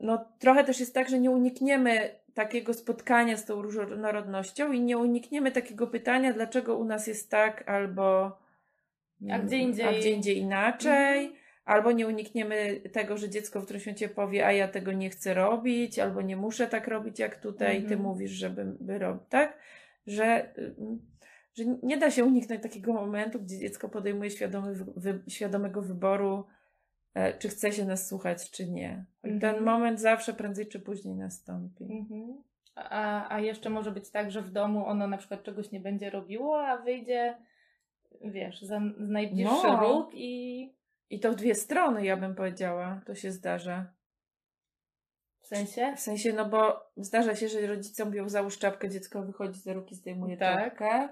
No 0.00 0.24
trochę 0.38 0.64
też 0.64 0.80
jest 0.80 0.94
tak, 0.94 1.08
że 1.08 1.18
nie 1.18 1.30
unikniemy 1.30 2.14
takiego 2.34 2.74
spotkania 2.74 3.36
z 3.36 3.44
tą 3.44 3.62
różnorodnością 3.62 4.72
i 4.72 4.80
nie 4.80 4.98
unikniemy 4.98 5.50
takiego 5.52 5.86
pytania, 5.86 6.32
dlaczego 6.32 6.76
u 6.76 6.84
nas 6.84 7.06
jest 7.06 7.30
tak 7.30 7.68
albo 7.68 8.38
A 9.32 9.38
gdzie 9.38 9.56
indziej- 9.58 9.86
a 9.86 9.92
gdzie 9.92 10.10
indziej 10.10 10.38
inaczej. 10.38 11.18
Mhm. 11.24 11.40
Albo 11.64 11.92
nie 11.92 12.06
unikniemy 12.06 12.80
tego, 12.92 13.16
że 13.18 13.30
dziecko 13.30 13.60
w 13.60 13.64
którymś 13.64 13.86
momencie 13.86 14.08
powie, 14.08 14.46
a 14.46 14.52
ja 14.52 14.68
tego 14.68 14.92
nie 14.92 15.10
chcę 15.10 15.34
robić, 15.34 15.98
albo 15.98 16.22
nie 16.22 16.36
muszę 16.36 16.66
tak 16.66 16.88
robić 16.88 17.18
jak 17.18 17.40
tutaj, 17.40 17.76
ty 17.78 17.82
Mhm. 17.82 18.02
mówisz, 18.02 18.30
żeby 18.30 18.64
by 18.80 18.98
robić, 18.98 19.22
tak? 19.28 19.58
Że, 20.06 20.54
y, 20.58 20.74
że 21.54 21.64
nie 21.82 21.98
da 21.98 22.10
się 22.10 22.24
uniknąć 22.24 22.62
takiego 22.62 22.92
momentu, 22.92 23.40
gdzie 23.40 23.58
dziecko 23.58 23.88
podejmuje 23.88 24.30
świadomy, 24.30 24.74
wy, 24.96 25.22
świadomego 25.28 25.82
wyboru, 25.82 26.44
e, 27.14 27.38
czy 27.38 27.48
chce 27.48 27.72
się 27.72 27.84
nas 27.84 28.08
słuchać, 28.08 28.50
czy 28.50 28.68
nie. 28.70 29.04
Mhm. 29.22 29.40
ten 29.40 29.64
moment 29.64 30.00
zawsze 30.00 30.32
prędzej 30.34 30.66
czy 30.66 30.80
później 30.80 31.14
nastąpi. 31.14 31.84
Mhm. 31.84 32.42
A, 32.74 33.34
a 33.34 33.40
jeszcze 33.40 33.70
może 33.70 33.90
być 33.92 34.10
tak, 34.10 34.30
że 34.30 34.42
w 34.42 34.50
domu 34.50 34.86
ono 34.86 35.06
na 35.06 35.16
przykład 35.18 35.42
czegoś 35.42 35.70
nie 35.72 35.80
będzie 35.80 36.10
robiło, 36.10 36.66
a 36.66 36.76
wyjdzie, 36.76 37.36
wiesz, 38.20 38.62
za 38.62 38.80
najbliższy 38.98 39.66
No. 39.66 39.80
róg 39.80 40.10
i 40.14 40.74
I 41.10 41.20
to 41.20 41.32
w 41.32 41.34
dwie 41.34 41.54
strony, 41.54 42.04
ja 42.04 42.16
bym 42.16 42.34
powiedziała, 42.34 43.00
to 43.06 43.14
się 43.14 43.32
zdarza. 43.32 43.92
w 45.40 45.46
sensie. 45.46 45.92
W 45.96 46.00
sensie, 46.00 46.32
no 46.32 46.48
bo 46.48 46.90
zdarza 46.96 47.34
się, 47.36 47.48
że 47.48 47.66
rodzicom 47.66 48.10
biją 48.10 48.28
załóż 48.28 48.58
czapkę, 48.58 48.88
dziecko 48.88 49.22
wychodzi 49.22 49.60
za 49.60 49.72
ruki, 49.72 49.94
zdejmuje 49.94 50.36
Tak. 50.36 50.64
czapkę. 50.64 51.08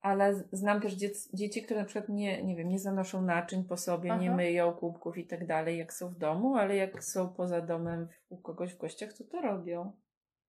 Ale 0.00 0.34
znam 0.52 0.80
też 0.80 0.92
dziec, 0.94 1.34
dzieci, 1.34 1.62
które 1.62 1.80
na 1.80 1.86
przykład 1.86 2.08
nie, 2.08 2.42
nie 2.42 2.56
wiem, 2.56 2.68
nie 2.68 2.78
zanoszą 2.78 3.22
naczyń 3.22 3.64
po 3.64 3.76
sobie, 3.76 4.10
nie 4.16 4.28
Aha. 4.28 4.36
myją 4.36 4.72
kubków 4.72 5.18
i 5.18 5.26
tak 5.26 5.46
dalej, 5.46 5.78
jak 5.78 5.92
są 5.92 6.08
w 6.08 6.18
domu, 6.18 6.56
ale 6.56 6.76
jak 6.76 7.04
są 7.04 7.28
poza 7.28 7.60
domem 7.60 8.08
u 8.28 8.36
kogoś 8.38 8.74
w 8.74 8.78
gościach, 8.78 9.12
to 9.12 9.24
to 9.24 9.40
robią. 9.40 9.92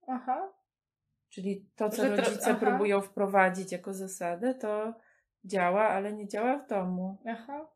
Aha. 0.07 0.53
Czyli 1.29 1.69
to, 1.75 1.89
co 1.89 2.01
Że 2.03 2.15
rodzice 2.15 2.55
próbują 2.55 3.01
wprowadzić 3.01 3.71
jako 3.71 3.93
zasadę, 3.93 4.53
to 4.55 4.93
działa, 5.45 5.89
ale 5.89 6.13
nie 6.13 6.27
działa 6.27 6.57
w 6.57 6.67
domu. 6.67 7.17
Aha. 7.27 7.67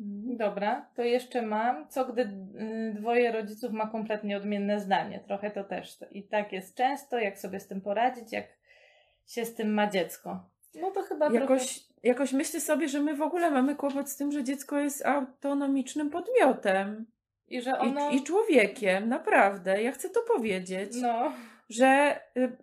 Mhm. 0.00 0.36
Dobra, 0.36 0.86
to 0.94 1.02
jeszcze 1.02 1.42
mam. 1.42 1.88
Co 1.88 2.04
gdy 2.04 2.22
y, 2.22 2.94
dwoje 2.94 3.32
rodziców 3.32 3.72
ma 3.72 3.86
kompletnie 3.86 4.36
odmienne 4.36 4.80
zdanie? 4.80 5.20
Trochę 5.26 5.50
to 5.50 5.64
też. 5.64 5.98
I 6.10 6.22
tak 6.22 6.52
jest 6.52 6.76
często, 6.76 7.18
jak 7.18 7.38
sobie 7.38 7.60
z 7.60 7.66
tym 7.66 7.80
poradzić, 7.80 8.32
jak 8.32 8.46
się 9.26 9.44
z 9.44 9.54
tym 9.54 9.74
ma 9.74 9.90
dziecko. 9.90 10.44
No 10.80 10.90
to 10.90 11.02
chyba 11.02 11.30
trochę... 11.30 11.40
Jakoś, 11.40 11.80
jakoś 12.02 12.32
myślę 12.32 12.60
sobie, 12.60 12.88
że 12.88 13.00
my 13.00 13.16
w 13.16 13.22
ogóle 13.22 13.50
mamy 13.50 13.76
kłopot 13.76 14.10
z 14.10 14.16
tym, 14.16 14.32
że 14.32 14.44
dziecko 14.44 14.78
jest 14.78 15.06
autonomicznym 15.06 16.10
podmiotem. 16.10 17.06
I 17.48 17.62
że 17.62 17.78
ono... 17.78 18.10
I, 18.10 18.16
I 18.16 18.22
człowiekiem, 18.22 19.08
naprawdę. 19.08 19.82
Ja 19.82 19.92
chcę 19.92 20.10
to 20.10 20.20
powiedzieć, 20.36 20.92
No. 21.02 21.32
Że 21.74 22.20
y, 22.36 22.56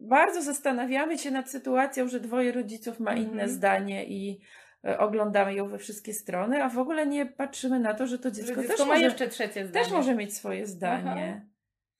bardzo 0.00 0.42
zastanawiamy 0.42 1.18
się 1.18 1.30
nad 1.30 1.50
sytuacją, 1.50 2.08
że 2.08 2.20
dwoje 2.20 2.52
rodziców 2.52 3.00
ma 3.00 3.10
Mhm. 3.10 3.30
inne 3.30 3.48
zdanie 3.48 4.04
i 4.04 4.40
y, 4.88 4.98
oglądamy 4.98 5.54
ją 5.54 5.68
we 5.68 5.78
wszystkie 5.78 6.12
strony, 6.14 6.64
a 6.64 6.68
w 6.68 6.78
ogóle 6.78 7.06
nie 7.06 7.26
patrzymy 7.26 7.78
na 7.80 7.94
to, 7.94 8.06
że 8.06 8.18
to 8.18 8.28
Że 8.28 8.34
dziecko, 8.34 8.54
dziecko 8.62 8.76
też, 8.76 8.86
ma 8.86 8.92
może, 8.94 9.04
jeszcze 9.04 9.28
trzecie 9.28 9.66
zdanie. 9.66 9.84
też 9.84 9.92
może 9.94 10.14
mieć 10.14 10.36
swoje 10.36 10.66
zdanie. 10.66 11.46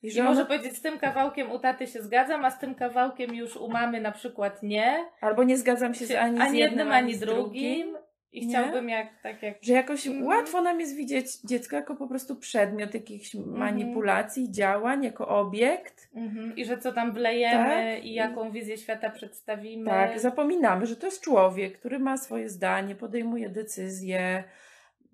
I 0.03 0.07
I 0.07 0.11
że 0.11 0.23
może 0.23 0.41
ono, 0.41 0.47
powiedzieć, 0.49 0.77
z 0.77 0.83
tym 0.83 0.99
kawałkiem 0.99 1.51
u 1.53 1.59
taty 1.59 1.87
się 1.87 2.03
zgadzam, 2.03 2.45
a 2.45 2.51
z 2.51 2.59
tym 2.59 2.75
kawałkiem 2.75 3.35
już 3.35 3.57
u 3.57 3.69
mamy 3.69 4.01
na 4.01 4.13
przykład 4.13 4.63
nie. 4.63 5.05
albo 5.21 5.45
nie 5.45 5.57
zgadzam 5.59 5.95
się 5.95 6.07
z 6.07 6.11
ani 6.11 6.39
z 6.39 6.41
ani 6.41 6.59
jednym, 6.59 6.79
jednym, 6.79 6.93
ani 6.95 7.15
z 7.15 7.21
drugim. 7.21 7.97
I 8.33 8.47
Nie? 8.47 8.49
chciałbym 8.59 8.89
jak, 8.89 9.09
tak 9.23 9.43
jak... 9.43 9.55
Że 9.63 9.73
jakoś 9.73 10.07
Mhm. 10.07 10.27
łatwo 10.27 10.63
nam 10.63 10.81
jest 10.81 10.97
widzieć 10.97 11.41
dziecko 11.41 11.77
jako 11.77 11.97
po 11.97 12.09
prostu 12.09 12.37
przedmiot 12.37 12.95
jakichś 12.95 13.35
Mhm. 13.35 13.57
manipulacji, 13.59 14.51
działań, 14.53 15.05
jako 15.05 15.29
obiekt. 15.29 16.09
Mhm. 16.15 16.57
I 16.57 16.65
że 16.65 16.79
co 16.79 16.93
tam 16.93 17.13
wlejemy 17.13 17.95
Tak. 17.97 18.05
i 18.05 18.15
jaką 18.15 18.51
wizję 18.53 18.79
świata 18.79 19.11
przedstawimy. 19.11 19.91
Tak, 19.91 20.21
zapominamy, 20.21 20.87
że 20.87 20.97
to 20.97 21.07
jest 21.07 21.21
człowiek, 21.21 21.79
który 21.79 21.99
ma 21.99 22.17
swoje 22.17 22.49
zdanie, 22.49 22.95
podejmuje 22.95 23.49
decyzje. 23.49 24.45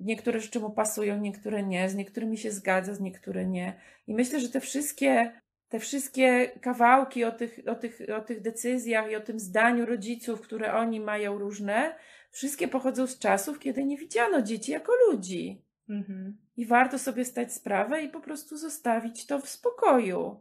Niektóre 0.00 0.40
rzeczy 0.40 0.60
mu 0.60 0.70
pasują, 0.70 1.18
niektóre 1.20 1.62
nie, 1.62 1.88
z 1.88 1.94
niektórymi 1.94 2.36
się 2.38 2.50
zgadza, 2.50 2.94
z 2.94 3.00
niektóre 3.00 3.46
nie. 3.46 3.72
I 4.06 4.14
myślę, 4.14 4.40
że 4.40 4.48
te 4.48 4.60
wszystkie, 4.60 5.32
te 5.68 5.78
wszystkie 5.78 6.50
kawałki 6.60 7.24
o 7.24 7.32
tych, 7.32 7.60
o, 7.66 7.74
tych, 7.74 8.00
o 8.16 8.20
tych 8.20 8.40
decyzjach 8.40 9.10
i 9.10 9.16
o 9.16 9.20
tym 9.20 9.38
zdaniu 9.40 9.86
rodziców, 9.86 10.40
które 10.40 10.74
oni 10.74 11.00
mają 11.00 11.38
różne, 11.38 11.94
wszystkie 12.38 12.68
pochodzą 12.68 13.06
z 13.06 13.18
czasów, 13.18 13.58
kiedy 13.58 13.84
nie 13.84 13.96
widziano 13.96 14.42
dzieci 14.42 14.72
jako 14.72 14.92
ludzi. 15.10 15.62
Mhm. 15.88 16.38
I 16.56 16.66
warto 16.66 16.98
sobie 16.98 17.24
stać 17.24 17.52
sprawę 17.52 18.02
i 18.02 18.08
po 18.08 18.20
prostu 18.20 18.56
zostawić 18.56 19.26
to 19.26 19.40
w 19.40 19.48
spokoju. 19.48 20.40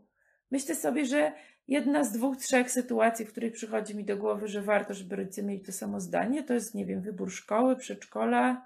Myślę 0.51 0.75
sobie, 0.75 1.05
że 1.05 1.31
jedna 1.67 2.03
z 2.03 2.11
dwóch, 2.11 2.37
trzech 2.37 2.71
sytuacji, 2.71 3.25
w 3.25 3.31
których 3.31 3.53
przychodzi 3.53 3.95
mi 3.95 4.05
do 4.05 4.17
głowy, 4.17 4.47
że 4.47 4.61
warto, 4.61 4.93
żeby 4.93 5.15
rodzice 5.15 5.43
mieli 5.43 5.61
to 5.61 5.71
samo 5.71 5.99
zdanie, 5.99 6.43
to 6.43 6.53
jest, 6.53 6.75
nie 6.75 6.85
wiem, 6.85 7.01
wybór 7.01 7.31
szkoły, 7.31 7.75
przedszkola, 7.75 8.65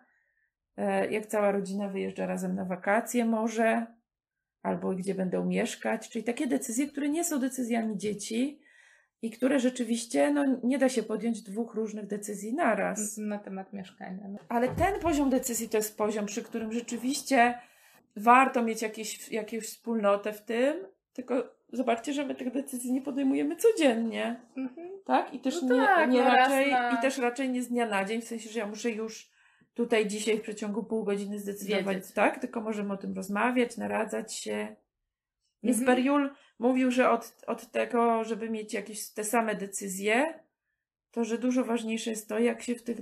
e, 0.78 1.12
jak 1.12 1.26
cała 1.26 1.52
rodzina 1.52 1.90
wyjeżdża 1.90 2.26
razem 2.26 2.56
na 2.56 2.66
wakacje 2.66 3.26
może, 3.26 3.86
albo 4.62 4.96
gdzie 4.96 5.16
będą 5.16 5.46
mieszkać, 5.46 6.10
czyli 6.10 6.24
takie 6.24 6.48
decyzje, 6.48 6.88
które 6.88 7.10
nie 7.10 7.24
są 7.24 7.40
decyzjami 7.40 7.98
dzieci 7.98 8.60
i 9.22 9.32
które 9.32 9.60
rzeczywiście, 9.60 10.32
no, 10.32 10.46
nie 10.64 10.78
da 10.78 10.90
się 10.90 11.04
podjąć 11.04 11.42
dwóch 11.42 11.74
różnych 11.76 12.08
decyzji 12.08 12.54
naraz. 12.54 13.18
Na 13.18 13.40
temat 13.40 13.74
mieszkania. 13.74 14.28
No. 14.28 14.40
Ale 14.50 14.68
ten 14.76 15.00
poziom 15.00 15.30
decyzji 15.30 15.70
to 15.70 15.78
jest 15.78 15.98
poziom, 15.98 16.26
przy 16.26 16.44
którym 16.44 16.74
rzeczywiście 16.74 17.54
warto 18.16 18.64
mieć 18.64 18.82
jakieś, 18.82 19.32
jakąś 19.32 19.60
wspólnotę 19.64 20.34
w 20.34 20.42
tym, 20.42 20.76
tylko 21.14 21.44
zobaczcie, 21.74 22.14
że 22.14 22.26
my 22.26 22.36
tych 22.36 22.52
decyzji 22.52 22.94
nie 22.94 23.02
podejmujemy 23.02 23.56
codziennie, 23.56 24.42
Mhm. 24.58 24.90
tak? 25.06 25.34
I 25.34 25.40
też, 25.40 25.62
No 25.62 25.76
nie, 25.76 25.82
tak, 25.86 26.10
nie 26.10 26.20
no 26.24 26.26
raczej, 26.36 26.72
na- 26.72 26.92
I 26.92 27.02
też 27.02 27.18
raczej 27.18 27.50
nie 27.50 27.62
z 27.64 27.68
dnia 27.68 27.86
na 27.86 28.06
dzień, 28.06 28.22
w 28.22 28.28
sensie, 28.28 28.50
że 28.50 28.60
ja 28.60 28.68
muszę 28.68 28.90
już 28.92 29.32
tutaj 29.74 30.08
dzisiaj 30.08 30.38
w 30.38 30.42
przeciągu 30.42 30.84
pół 30.84 31.04
godziny 31.04 31.40
zdecydować, 31.40 31.96
Wiedzieć. 31.96 32.12
tak? 32.12 32.40
Tylko 32.40 32.62
możemy 32.62 32.94
o 32.94 32.98
tym 32.98 33.14
rozmawiać, 33.14 33.78
naradzać 33.78 34.34
się. 34.34 34.76
Jest 35.64 35.80
Mhm. 35.80 35.98
Mówił, 36.62 36.92
że 36.92 37.10
od, 37.10 37.36
od 37.48 37.72
tego, 37.72 38.24
żeby 38.24 38.50
mieć 38.50 38.74
jakieś 38.74 39.10
te 39.10 39.24
same 39.24 39.56
decyzje, 39.56 40.40
to 41.12 41.24
że 41.24 41.38
dużo 41.38 41.64
ważniejsze 41.64 42.10
jest 42.10 42.30
to, 42.30 42.40
jak 42.40 42.62
się 42.62 42.76
w, 42.76 42.84
tych, 42.84 42.98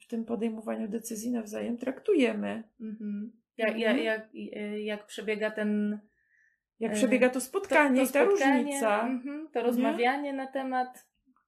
w 0.00 0.06
tym 0.06 0.24
podejmowaniu 0.24 0.88
decyzji 0.88 1.30
nawzajem 1.30 1.76
traktujemy. 1.78 2.62
Mhm. 2.80 3.32
Jak, 3.56 3.68
Mhm. 3.74 3.98
jak, 3.98 4.04
jak, 4.04 4.34
y, 4.56 4.80
jak 4.80 5.06
przebiega 5.06 5.50
ten 5.50 5.98
Jak 6.80 6.92
E, 6.92 6.94
przebiega 6.94 7.28
to 7.28 7.34
to, 7.34 7.40
spotkanie 7.40 8.02
to 8.02 8.10
i 8.10 8.12
ta 8.12 8.24
różnica. 8.24 9.06
mhm, 9.06 9.48
to 9.52 9.62
rozmawianie 9.62 10.32
na 10.32 10.46
temat 10.46 11.06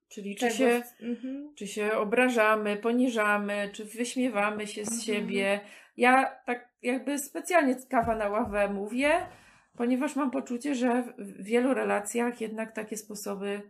Czyli 0.08 0.36
czy 0.36 0.40
tego. 0.40 0.54
się, 0.56 0.82
mhm. 1.02 1.52
czy 1.54 1.66
się 1.66 1.92
obrażamy, 1.92 2.76
poniżamy, 2.76 3.70
czy 3.72 3.84
wyśmiewamy 3.84 4.66
się 4.66 4.84
z 4.84 4.88
Mhm. 4.88 5.02
siebie. 5.02 5.60
Ja 5.96 6.36
tak 6.46 6.68
jakby 6.82 7.18
specjalnie 7.18 7.76
kawa 7.90 8.16
na 8.16 8.28
ławę 8.28 8.68
mówię, 8.68 9.12
ponieważ 9.76 10.16
mam 10.16 10.30
poczucie, 10.30 10.74
że 10.74 11.02
w 11.18 11.42
wielu 11.42 11.74
relacjach 11.74 12.40
jednak 12.40 12.72
takie 12.72 12.96
sposoby 12.96 13.62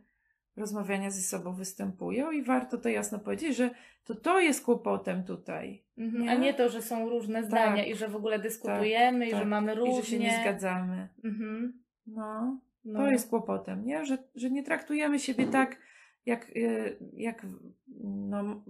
rozmawiania 0.57 1.11
ze 1.11 1.23
sobą 1.23 1.55
występują 1.55 2.31
i 2.31 2.43
warto 2.43 2.79
to 2.79 2.89
jasno 2.89 3.19
powiedzieć, 3.19 3.57
że 3.57 3.71
to 4.05 4.15
to 4.15 4.41
jest 4.41 4.65
kłopotem 4.65 5.25
tutaj. 5.25 5.83
Mhm. 5.99 6.23
Nie? 6.25 6.31
A 6.31 6.35
nie 6.35 6.55
to, 6.55 6.69
że 6.69 6.83
są 6.83 7.09
różne 7.09 7.45
zdania 7.45 7.77
Tak. 7.77 7.89
i 7.89 7.95
że 7.95 8.09
w 8.09 8.17
ogóle 8.17 8.39
dyskutujemy 8.39 9.27
i 9.27 9.31
tak. 9.31 9.41
że 9.41 9.45
mamy 9.47 9.75
różnie. 9.75 9.99
I 9.99 10.03
że 10.03 10.11
się 10.11 10.19
nie 10.19 10.39
zgadzamy. 10.43 11.09
Mhm. 11.25 11.83
No, 12.07 12.59
No. 12.85 12.99
to 12.99 13.11
jest 13.11 13.31
kłopotem, 13.31 13.85
nie? 13.87 14.05
Że, 14.05 14.19
że 14.35 14.51
nie 14.51 14.63
traktujemy 14.63 15.19
siebie 15.19 15.47
tak, 15.47 15.77
jak, 16.27 16.51
y, 16.57 16.97
jak 17.13 17.47
no, 18.05 18.65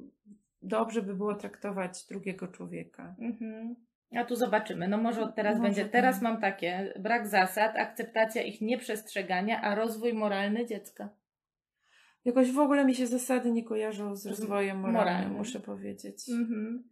dobrze 0.62 1.02
by 1.02 1.14
było 1.14 1.34
traktować 1.34 2.06
drugiego 2.06 2.48
człowieka. 2.48 3.14
Mhm. 3.18 3.76
A 4.14 4.24
tu 4.24 4.36
zobaczymy. 4.36 4.88
No 4.88 4.98
może 4.98 5.22
od 5.22 5.34
teraz 5.34 5.52
Może 5.56 5.62
będzie. 5.68 5.82
tak. 5.82 5.92
Teraz 5.92 6.22
mam 6.22 6.40
takie. 6.40 6.94
Brak 6.98 7.26
zasad, 7.26 7.76
akceptacja 7.76 8.42
ich 8.42 8.60
nieprzestrzegania, 8.60 9.60
a 9.62 9.74
rozwój 9.74 10.14
moralny 10.14 10.66
dziecka. 10.66 11.08
Jakoś 12.24 12.52
w 12.52 12.58
ogóle 12.58 12.84
mi 12.84 12.94
się 12.94 13.06
zasady 13.06 13.50
nie 13.50 13.64
kojarzą 13.64 14.16
z 14.16 14.26
rozwojem 14.26 14.76
moralnym, 14.80 15.04
moralnym. 15.06 15.32
muszę 15.32 15.60
powiedzieć. 15.60 16.28
Mhm. 16.28 16.84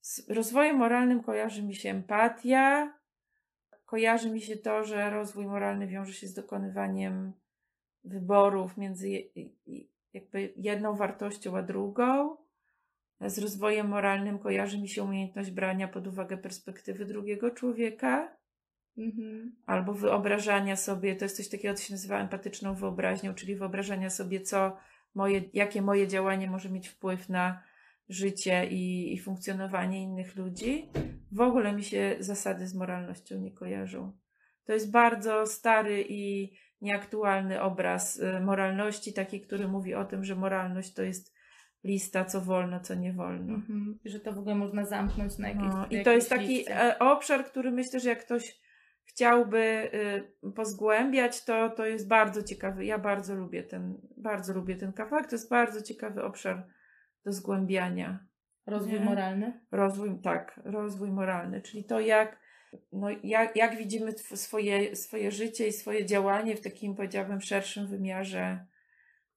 Z 0.00 0.30
rozwojem 0.30 0.76
moralnym 0.76 1.22
kojarzy 1.22 1.62
mi 1.62 1.74
się 1.74 1.90
empatia, 1.90 2.92
kojarzy 3.84 4.30
mi 4.30 4.40
się 4.40 4.56
to, 4.56 4.84
że 4.84 5.10
rozwój 5.10 5.46
moralny 5.46 5.86
wiąże 5.86 6.12
się 6.12 6.26
z 6.26 6.34
dokonywaniem 6.34 7.32
wyborów 8.04 8.76
między 8.76 9.08
jakby 10.12 10.52
jedną 10.56 10.94
wartością 10.96 11.56
a 11.56 11.62
drugą. 11.62 12.36
Z 13.20 13.38
rozwojem 13.38 13.88
moralnym 13.88 14.38
kojarzy 14.38 14.78
mi 14.78 14.88
się 14.88 15.02
umiejętność 15.02 15.50
brania 15.50 15.88
pod 15.88 16.06
uwagę 16.06 16.36
perspektywy 16.36 17.04
drugiego 17.04 17.50
człowieka 17.50 18.36
Mhm. 18.98 19.52
albo 19.66 19.94
wyobrażania 19.94 20.76
sobie, 20.76 21.16
to 21.16 21.24
jest 21.24 21.36
coś 21.36 21.48
takiego, 21.48 21.74
co 21.74 21.82
się 21.82 21.94
nazywa 21.94 22.20
empatyczną 22.20 22.74
wyobraźnią, 22.74 23.34
czyli 23.34 23.56
wyobrażania 23.56 24.10
sobie, 24.10 24.40
co 24.40 24.76
moje, 25.14 25.42
jakie 25.52 25.82
moje 25.82 26.08
działanie 26.08 26.50
może 26.50 26.70
mieć 26.70 26.88
wpływ 26.88 27.28
na 27.28 27.62
życie 28.08 28.66
i, 28.70 29.14
i 29.14 29.18
funkcjonowanie 29.18 30.02
innych 30.02 30.36
ludzi. 30.36 30.88
W 31.32 31.40
ogóle 31.40 31.72
mi 31.72 31.84
się 31.84 32.16
zasady 32.20 32.66
z 32.66 32.74
moralnością 32.74 33.40
nie 33.40 33.50
kojarzą. 33.50 34.12
To 34.64 34.72
jest 34.72 34.90
bardzo 34.90 35.46
stary 35.46 36.04
i 36.08 36.52
nieaktualny 36.80 37.60
obraz 37.60 38.18
y, 38.18 38.40
moralności, 38.40 39.12
taki, 39.12 39.40
który 39.40 39.68
mówi 39.68 39.94
o 39.94 40.04
tym, 40.04 40.24
że 40.24 40.36
moralność 40.36 40.94
to 40.94 41.02
jest 41.02 41.35
lista, 41.86 42.24
co 42.24 42.40
wolno, 42.40 42.80
co 42.80 42.94
nie 42.94 43.12
wolno. 43.12 43.54
Mhm. 43.54 43.98
I 44.04 44.10
że 44.10 44.20
to 44.20 44.32
w 44.32 44.38
ogóle 44.38 44.54
można 44.54 44.84
zamknąć 44.84 45.38
na 45.38 45.48
jakieś 45.48 45.62
No, 45.62 45.78
I 45.78 45.82
jakiejś 45.82 46.04
to 46.04 46.12
jest 46.12 46.30
taki 46.30 46.46
liście. 46.46 46.80
e, 46.80 46.98
obszar, 46.98 47.44
który 47.44 47.70
myślę, 47.70 48.00
że 48.00 48.08
jak 48.08 48.24
ktoś 48.24 48.60
chciałby 49.04 49.90
y, 50.44 50.52
pozgłębiać, 50.52 51.44
to, 51.44 51.70
to 51.70 51.86
jest 51.86 52.08
bardzo 52.08 52.42
ciekawy. 52.42 52.84
Ja 52.84 52.98
bardzo 52.98 53.34
lubię 53.34 53.62
ten, 53.62 54.00
bardzo 54.16 54.54
lubię 54.54 54.76
ten 54.76 54.92
kawałek. 54.92 55.26
To 55.26 55.34
jest 55.34 55.50
bardzo 55.50 55.82
ciekawy 55.82 56.22
obszar 56.24 56.66
do 57.24 57.32
zgłębiania. 57.32 58.26
Rozwój 58.66 59.00
nie? 59.00 59.04
moralny. 59.04 59.60
Rozwój, 59.72 60.20
tak, 60.22 60.60
rozwój 60.64 61.10
moralny, 61.10 61.60
czyli 61.60 61.84
to 61.84 62.00
jak, 62.00 62.38
no, 62.92 63.06
jak, 63.22 63.56
jak 63.56 63.76
widzimy 63.76 64.12
swoje, 64.18 64.96
swoje 64.96 65.30
życie 65.30 65.68
i 65.68 65.72
swoje 65.72 66.06
działanie 66.06 66.56
w 66.56 66.60
takim, 66.60 66.94
powiedziałabym, 66.94 67.40
szerszym 67.40 67.86
wymiarze, 67.86 68.66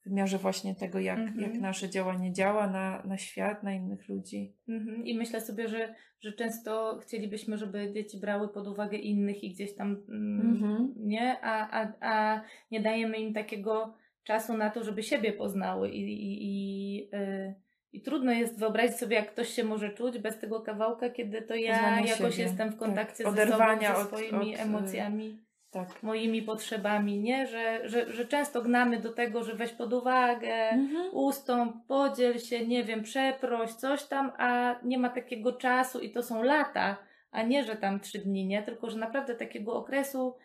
wymiarze 0.09 0.37
właśnie 0.37 0.75
tego, 0.75 0.99
jak, 0.99 1.19
Mhm. 1.19 1.41
jak 1.41 1.53
nasze 1.61 1.89
działanie 1.89 2.33
działa 2.33 2.67
na, 2.67 3.03
na 3.05 3.17
świat, 3.17 3.63
na 3.63 3.73
innych 3.73 4.09
ludzi. 4.09 4.53
Mhm. 4.69 5.05
I 5.05 5.17
myślę 5.17 5.41
sobie, 5.41 5.67
że, 5.67 5.95
że 6.21 6.33
często 6.33 6.99
chcielibyśmy, 7.01 7.57
żeby 7.57 7.91
dzieci 7.93 8.17
brały 8.19 8.47
pod 8.49 8.67
uwagę 8.67 8.97
innych 8.97 9.43
i 9.43 9.49
gdzieś 9.51 9.75
tam 9.75 10.03
mm, 10.09 10.41
Mhm. 10.51 10.93
nie, 10.97 11.37
a, 11.41 11.81
a, 11.81 11.91
a 12.01 12.41
nie 12.71 12.81
dajemy 12.81 13.17
im 13.17 13.33
takiego 13.33 13.93
czasu 14.23 14.57
na 14.57 14.69
to, 14.69 14.83
żeby 14.83 15.03
siebie 15.03 15.33
poznały 15.33 15.89
i, 15.89 16.01
i, 16.01 16.37
i, 16.43 17.09
y, 17.15 17.53
i 17.93 18.01
trudno 18.01 18.31
jest 18.31 18.59
wyobrazić 18.59 18.95
sobie, 18.97 19.15
jak 19.15 19.31
ktoś 19.31 19.47
się 19.49 19.63
może 19.63 19.89
czuć 19.93 20.17
bez 20.19 20.39
tego 20.39 20.61
kawałka, 20.61 21.09
kiedy 21.09 21.41
to 21.41 21.55
ja 21.55 21.99
jakoś 21.99 22.35
siebie, 22.35 22.43
jestem 22.43 22.67
w 22.69 22.71
tak. 22.71 22.79
kontakcie 22.79 23.23
ze 23.23 23.29
Oderwania 23.29 23.95
sobą, 23.95 24.09
ze 24.09 24.15
od- 24.15 24.25
swoimi 24.25 24.53
od, 24.53 24.59
y, 24.59 24.63
emocjami, 24.63 25.39
Tak. 25.71 26.03
moimi 26.03 26.41
potrzebami, 26.41 27.19
nie? 27.19 27.47
Że, 27.47 27.89
że, 27.89 28.11
że 28.13 28.25
często 28.25 28.61
gnamy 28.61 28.99
do 28.99 29.13
tego, 29.13 29.43
że 29.43 29.53
weź 29.53 29.71
pod 29.71 29.93
uwagę, 29.93 30.53
Mhm. 30.69 31.09
ustąp, 31.13 31.75
podziel 31.87 32.39
się, 32.39 32.67
nie 32.67 32.83
wiem, 32.83 33.03
przeproś, 33.03 33.71
coś 33.73 34.03
tam, 34.03 34.31
a 34.37 34.75
nie 34.83 34.97
ma 34.97 35.09
takiego 35.09 35.53
czasu 35.53 35.99
i 35.99 36.11
to 36.11 36.23
są 36.23 36.43
lata, 36.43 36.97
a 37.31 37.43
nie, 37.43 37.63
że 37.63 37.75
tam 37.75 37.99
trzy 37.99 38.19
dni, 38.19 38.45
nie? 38.45 38.63
Tylko, 38.63 38.89
że 38.89 38.97
naprawdę 38.97 39.35
takiego 39.35 39.73
okresu 39.73 40.35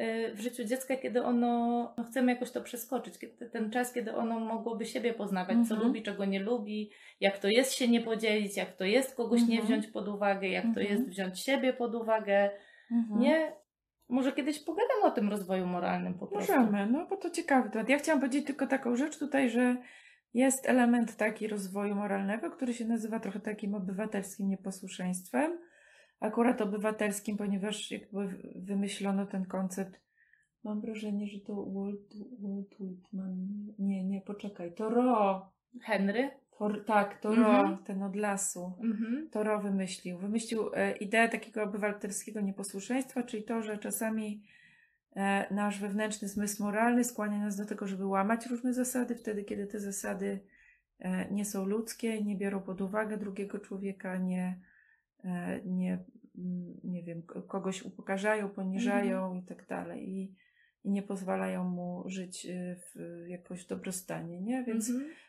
y, 0.00 0.34
w 0.34 0.40
życiu 0.40 0.64
dziecka, 0.64 0.96
kiedy 0.96 1.22
ono, 1.24 1.48
no 1.98 2.04
chcemy 2.04 2.32
jakoś 2.32 2.50
to 2.50 2.60
przeskoczyć, 2.62 3.18
kiedy, 3.18 3.50
ten 3.50 3.70
czas, 3.70 3.92
kiedy 3.92 4.14
ono 4.16 4.40
mogłoby 4.40 4.86
siebie 4.86 5.14
poznawać, 5.14 5.56
co 5.68 5.74
Mhm. 5.74 5.82
lubi, 5.82 6.02
czego 6.02 6.24
nie 6.24 6.40
lubi, 6.40 6.90
jak 7.20 7.38
to 7.38 7.48
jest 7.48 7.74
się 7.74 7.88
nie 7.88 8.00
podzielić, 8.00 8.56
jak 8.56 8.72
to 8.72 8.84
jest 8.84 9.16
kogoś 9.16 9.40
nie 9.40 9.60
Mhm. 9.60 9.66
wziąć 9.66 9.86
pod 9.92 10.08
uwagę, 10.08 10.48
jak 10.48 10.62
to 10.64 10.68
Mhm. 10.68 10.86
jest 10.86 11.08
wziąć 11.08 11.40
siebie 11.40 11.72
pod 11.72 11.94
uwagę, 11.94 12.50
Mhm. 12.92 13.20
nie? 13.20 13.52
Może 14.08 14.32
kiedyś 14.32 14.64
pogadamy 14.64 15.02
o 15.04 15.10
tym 15.10 15.30
rozwoju 15.30 15.66
moralnym 15.66 16.14
po 16.14 16.26
prostu. 16.26 16.52
Możemy, 16.52 16.86
no 16.86 17.06
bo 17.06 17.16
to 17.16 17.30
ciekawy 17.30 17.70
temat. 17.70 17.88
Ja 17.88 17.98
chciałam 17.98 18.20
powiedzieć 18.20 18.46
tylko 18.46 18.66
taką 18.66 18.96
rzecz 18.96 19.18
tutaj, 19.18 19.50
że 19.50 19.76
jest 20.34 20.68
element 20.68 21.16
taki 21.16 21.48
rozwoju 21.48 21.94
moralnego, 21.94 22.50
który 22.50 22.74
się 22.74 22.84
nazywa 22.84 23.20
trochę 23.20 23.40
takim 23.40 23.74
obywatelskim 23.74 24.48
nieposłuszeństwem. 24.48 25.58
Akurat 26.20 26.60
obywatelskim, 26.60 27.36
ponieważ 27.36 27.90
jakby 27.90 28.28
wymyślono 28.56 29.26
ten 29.26 29.44
koncept. 29.44 30.00
Mam 30.64 30.80
wrażenie, 30.80 31.26
że 31.26 31.40
to 31.40 31.54
Walt, 31.54 32.14
Walt 32.40 32.80
Whitman. 32.80 33.46
Nie, 33.78 34.04
nie, 34.04 34.20
poczekaj. 34.20 34.74
To 34.74 34.90
Ro. 34.90 35.52
Henry? 35.82 36.30
Tak, 36.86 37.20
to 37.20 37.28
Mhm. 37.28 37.70
Ro, 37.70 37.78
ten 37.84 38.02
od 38.02 38.16
lasu. 38.16 38.72
Mhm. 38.82 39.28
Toro 39.30 39.60
wymyślił. 39.60 40.18
Wymyślił 40.18 40.70
e, 40.74 40.96
ideę 40.96 41.28
takiego 41.28 41.62
obywatelskiego 41.62 42.40
nieposłuszeństwa, 42.40 43.22
czyli 43.22 43.42
to, 43.42 43.62
że 43.62 43.78
czasami 43.78 44.42
e, 45.16 45.54
nasz 45.54 45.80
wewnętrzny 45.80 46.28
zmysł 46.28 46.62
moralny 46.62 47.04
skłania 47.04 47.38
nas 47.38 47.56
do 47.56 47.64
tego, 47.66 47.86
żeby 47.86 48.06
łamać 48.06 48.46
różne 48.46 48.74
zasady, 48.74 49.14
wtedy, 49.14 49.44
kiedy 49.44 49.66
te 49.66 49.80
zasady 49.80 50.40
e, 50.98 51.32
nie 51.32 51.44
są 51.44 51.66
ludzkie, 51.66 52.24
nie 52.24 52.36
biorą 52.36 52.60
pod 52.60 52.80
uwagę 52.80 53.18
drugiego 53.18 53.58
człowieka, 53.58 54.16
nie, 54.16 54.60
e, 55.24 55.60
nie, 55.64 56.04
mm, 56.38 56.80
nie 56.84 57.02
wiem, 57.02 57.22
kogoś 57.22 57.82
upokarzają, 57.82 58.48
poniżają 58.48 59.34
i 59.34 59.42
tak 59.42 59.66
dalej. 59.66 60.08
I, 60.10 60.34
I 60.84 60.90
nie 60.90 61.02
pozwalają 61.02 61.64
mu 61.64 62.04
żyć 62.06 62.46
e, 62.46 62.76
w 62.76 63.24
jakoś 63.28 63.66
dobrostanie, 63.66 64.40
nie? 64.40 64.64
Więc 64.64 64.90
Mhm. 64.90 65.10
E, 65.10 65.27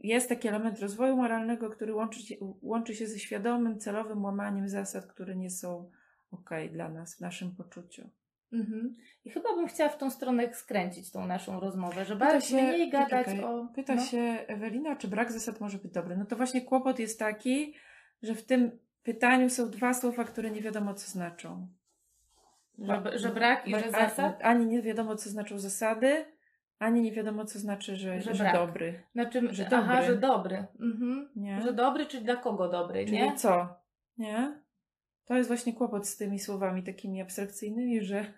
Jest 0.00 0.28
taki 0.28 0.48
element 0.48 0.80
rozwoju 0.80 1.16
moralnego, 1.16 1.70
który 1.70 1.94
łączy 1.94 2.22
się, 2.22 2.34
łączy 2.62 2.94
się 2.94 3.06
ze 3.06 3.18
świadomym, 3.18 3.78
celowym 3.78 4.24
łamaniem 4.24 4.68
zasad, 4.68 5.06
które 5.06 5.36
nie 5.36 5.50
są 5.50 5.90
ok 6.30 6.50
dla 6.72 6.88
nas 6.88 7.16
w 7.16 7.20
naszym 7.20 7.56
poczuciu. 7.56 8.10
Mhm. 8.52 8.96
I 9.24 9.30
chyba 9.30 9.54
bym 9.54 9.66
chciała 9.66 9.90
w 9.90 9.98
tą 9.98 10.10
stronę 10.10 10.54
skręcić 10.54 11.10
tą 11.10 11.26
naszą 11.26 11.60
rozmowę, 11.60 12.04
że 12.04 12.16
bardziej 12.16 12.58
się- 12.58 12.66
mniej 12.66 12.90
gadać 12.90 13.26
o. 13.38 13.68
Pyta 13.74 13.94
no. 13.94 14.02
się 14.02 14.18
Ewelina, 14.46 14.96
czy 14.96 15.08
brak 15.08 15.32
zasad 15.32 15.60
może 15.60 15.78
być 15.78 15.92
dobry. 15.92 16.16
No 16.16 16.26
to 16.26 16.36
właśnie 16.36 16.62
kłopot 16.62 16.98
jest 16.98 17.18
taki, 17.18 17.74
że 18.22 18.34
w 18.34 18.46
tym 18.46 18.78
pytaniu 19.02 19.50
są 19.50 19.70
dwa 19.70 19.94
słowa, 19.94 20.24
które 20.24 20.50
nie 20.50 20.62
wiadomo 20.62 20.94
co 20.94 21.10
znaczą. 21.10 21.68
Że, 22.78 23.18
że 23.18 23.28
brak 23.28 23.68
i 23.68 23.74
że 23.74 23.90
zasad? 23.90 24.38
Ani 24.42 24.66
nie 24.66 24.82
wiadomo 24.82 25.16
co 25.16 25.30
znaczą 25.30 25.58
zasady, 25.58 26.24
ani 26.84 27.02
nie 27.02 27.12
wiadomo 27.12 27.44
co 27.44 27.58
znaczy, 27.58 27.96
że, 27.96 28.20
Że 28.20 28.34
że, 28.34 28.52
dobry. 28.52 29.02
Znaczy, 29.12 29.48
że 29.50 29.66
aha, 29.72 29.94
dobry. 29.94 30.06
że 30.06 30.16
dobry. 30.20 30.66
Mhm. 30.80 31.30
Nie? 31.36 31.60
Że 31.62 31.72
dobry, 31.72 32.06
czyli 32.06 32.24
dla 32.24 32.36
kogo 32.36 32.68
dobry, 32.68 33.04
Czyli 33.04 33.16
nie? 33.16 33.36
co? 33.36 33.68
Nie? 34.18 34.64
To 35.24 35.34
jest 35.36 35.48
właśnie 35.48 35.72
kłopot 35.72 36.08
z 36.08 36.16
tymi 36.16 36.38
słowami 36.38 36.82
takimi 36.82 37.22
abstrakcyjnymi, 37.22 38.04
że, 38.04 38.32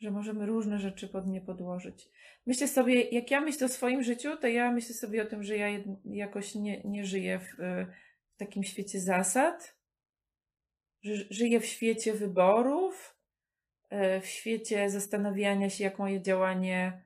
że 0.00 0.10
możemy 0.10 0.46
różne 0.46 0.78
rzeczy 0.78 1.08
pod 1.08 1.26
nie 1.26 1.40
podłożyć. 1.40 2.08
Myślę 2.46 2.68
sobie, 2.68 3.02
jak 3.02 3.30
ja 3.30 3.40
myślę 3.40 3.66
o 3.66 3.68
swoim 3.68 4.02
życiu, 4.02 4.36
to 4.36 4.46
ja 4.46 4.72
myślę 4.72 4.94
sobie 4.94 5.22
o 5.22 5.26
tym, 5.26 5.44
że 5.44 5.56
ja 5.56 5.68
jakoś 6.04 6.54
nie, 6.54 6.82
nie 6.84 7.04
żyję 7.04 7.38
w, 7.38 7.60
e, 7.60 7.86
w 8.34 8.36
takim 8.36 8.64
świecie 8.64 9.00
zasad, 9.00 9.76
że 11.02 11.12
żyję 11.30 11.60
w 11.60 11.66
świecie 11.66 12.12
wyborów, 12.12 13.16
e, 13.90 14.20
w 14.20 14.26
świecie 14.26 14.90
zastanawiania 14.90 15.70
się, 15.70 15.84
jak 15.84 15.98
moje 15.98 16.22
działanie, 16.22 17.04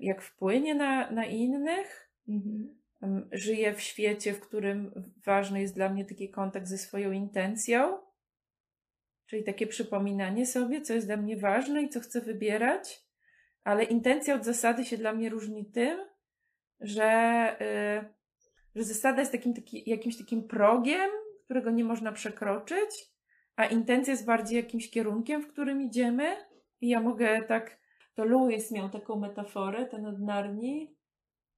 jak 0.00 0.22
wpłynie 0.22 0.74
na, 0.74 1.10
na 1.10 1.26
innych. 1.26 2.10
Mhm. 2.28 3.28
Żyję 3.32 3.74
w 3.74 3.80
świecie, 3.80 4.34
w 4.34 4.40
którym 4.40 5.04
ważny 5.26 5.60
jest 5.60 5.74
dla 5.74 5.88
mnie 5.88 6.04
taki 6.04 6.30
kontakt 6.30 6.66
ze 6.66 6.78
swoją 6.78 7.12
intencją, 7.12 7.98
czyli 9.26 9.44
takie 9.44 9.66
przypominanie 9.66 10.46
sobie, 10.46 10.80
co 10.80 10.94
jest 10.94 11.06
dla 11.06 11.16
mnie 11.16 11.36
ważne 11.36 11.82
i 11.82 11.88
co 11.88 12.00
chcę 12.00 12.20
wybierać, 12.20 13.04
ale 13.64 13.84
intencja 13.84 14.34
od 14.34 14.44
zasady 14.44 14.84
się 14.84 14.96
dla 14.96 15.12
mnie 15.12 15.30
różni 15.30 15.66
tym, 15.66 15.98
że, 16.80 17.56
y, 18.04 18.14
że 18.74 18.84
zasada 18.84 19.20
jest 19.20 19.32
takim, 19.32 19.54
taki, 19.54 19.90
jakimś 19.90 20.18
takim 20.18 20.48
progiem, 20.48 21.10
którego 21.44 21.70
nie 21.70 21.84
można 21.84 22.12
przekroczyć, 22.12 23.14
a 23.56 23.66
intencja 23.66 24.10
jest 24.10 24.26
bardziej 24.26 24.56
jakimś 24.56 24.90
kierunkiem, 24.90 25.42
w 25.42 25.48
którym 25.48 25.82
idziemy. 25.82 26.36
I 26.80 26.88
ja 26.88 27.00
mogę 27.00 27.42
tak, 27.42 27.78
to 28.14 28.24
Lewis 28.24 28.70
miał 28.70 28.90
taką 28.90 29.16
metaforę, 29.20 29.86
ten 29.86 30.06
od 30.06 30.20
Narni, 30.20 30.94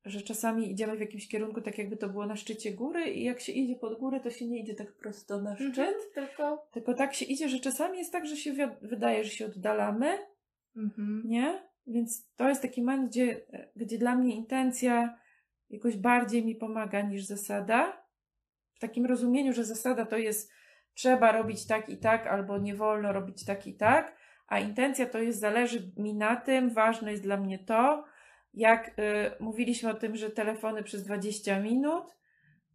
że 0.04 0.20
czasami 0.22 0.70
idziemy 0.72 0.96
w 0.96 1.00
jakimś 1.00 1.28
kierunku, 1.28 1.60
tak 1.60 1.78
jakby 1.78 1.96
to 1.96 2.08
było 2.08 2.26
na 2.26 2.36
szczycie 2.36 2.72
góry 2.72 3.04
i 3.10 3.24
jak 3.24 3.40
się 3.40 3.52
idzie 3.52 3.76
pod 3.76 3.98
górę, 3.98 4.20
to 4.20 4.30
się 4.30 4.46
nie 4.46 4.60
idzie 4.60 4.74
tak 4.74 4.92
prosto 4.96 5.42
na 5.42 5.56
szczyt, 5.56 5.78
Mhm. 5.78 5.94
Tylko. 6.14 6.68
tylko 6.72 6.94
tak 6.94 7.14
się 7.14 7.24
idzie, 7.24 7.48
że 7.48 7.58
czasami 7.60 7.98
jest 7.98 8.12
tak, 8.12 8.26
że 8.26 8.36
się 8.36 8.52
wi- 8.52 8.76
wydaje, 8.88 9.24
że 9.24 9.30
się 9.30 9.46
oddalamy, 9.46 10.18
Mhm. 10.76 11.22
nie? 11.24 11.62
Więc 11.86 12.28
to 12.36 12.48
jest 12.48 12.62
taki 12.62 12.82
moment, 12.82 13.08
gdzie, 13.10 13.40
gdzie 13.76 13.98
dla 13.98 14.14
mnie 14.16 14.36
intencja 14.36 15.18
jakoś 15.70 15.96
bardziej 15.96 16.44
mi 16.44 16.54
pomaga 16.56 17.00
niż 17.02 17.24
zasada. 17.24 18.02
W 18.74 18.78
takim 18.78 19.06
rozumieniu, 19.06 19.52
że 19.52 19.64
zasada 19.64 20.06
to 20.06 20.16
jest 20.16 20.50
trzeba 20.94 21.32
robić 21.32 21.66
tak 21.66 21.88
i 21.88 21.98
tak, 21.98 22.26
albo 22.26 22.58
nie 22.58 22.74
wolno 22.74 23.12
robić 23.12 23.44
tak 23.44 23.66
i 23.66 23.74
tak, 23.74 24.16
a 24.46 24.58
intencja 24.58 25.06
to 25.06 25.18
jest, 25.18 25.40
zależy 25.40 25.92
mi 25.96 26.14
na 26.14 26.36
tym, 26.36 26.70
ważne 26.70 27.10
jest 27.10 27.22
dla 27.22 27.36
mnie 27.36 27.58
to, 27.58 28.04
jak 28.54 28.88
y, 28.88 28.92
mówiliśmy 29.40 29.90
o 29.90 29.94
tym, 29.94 30.16
że 30.16 30.30
telefony 30.30 30.82
przez 30.82 31.04
20 31.04 31.60
minut, 31.60 32.16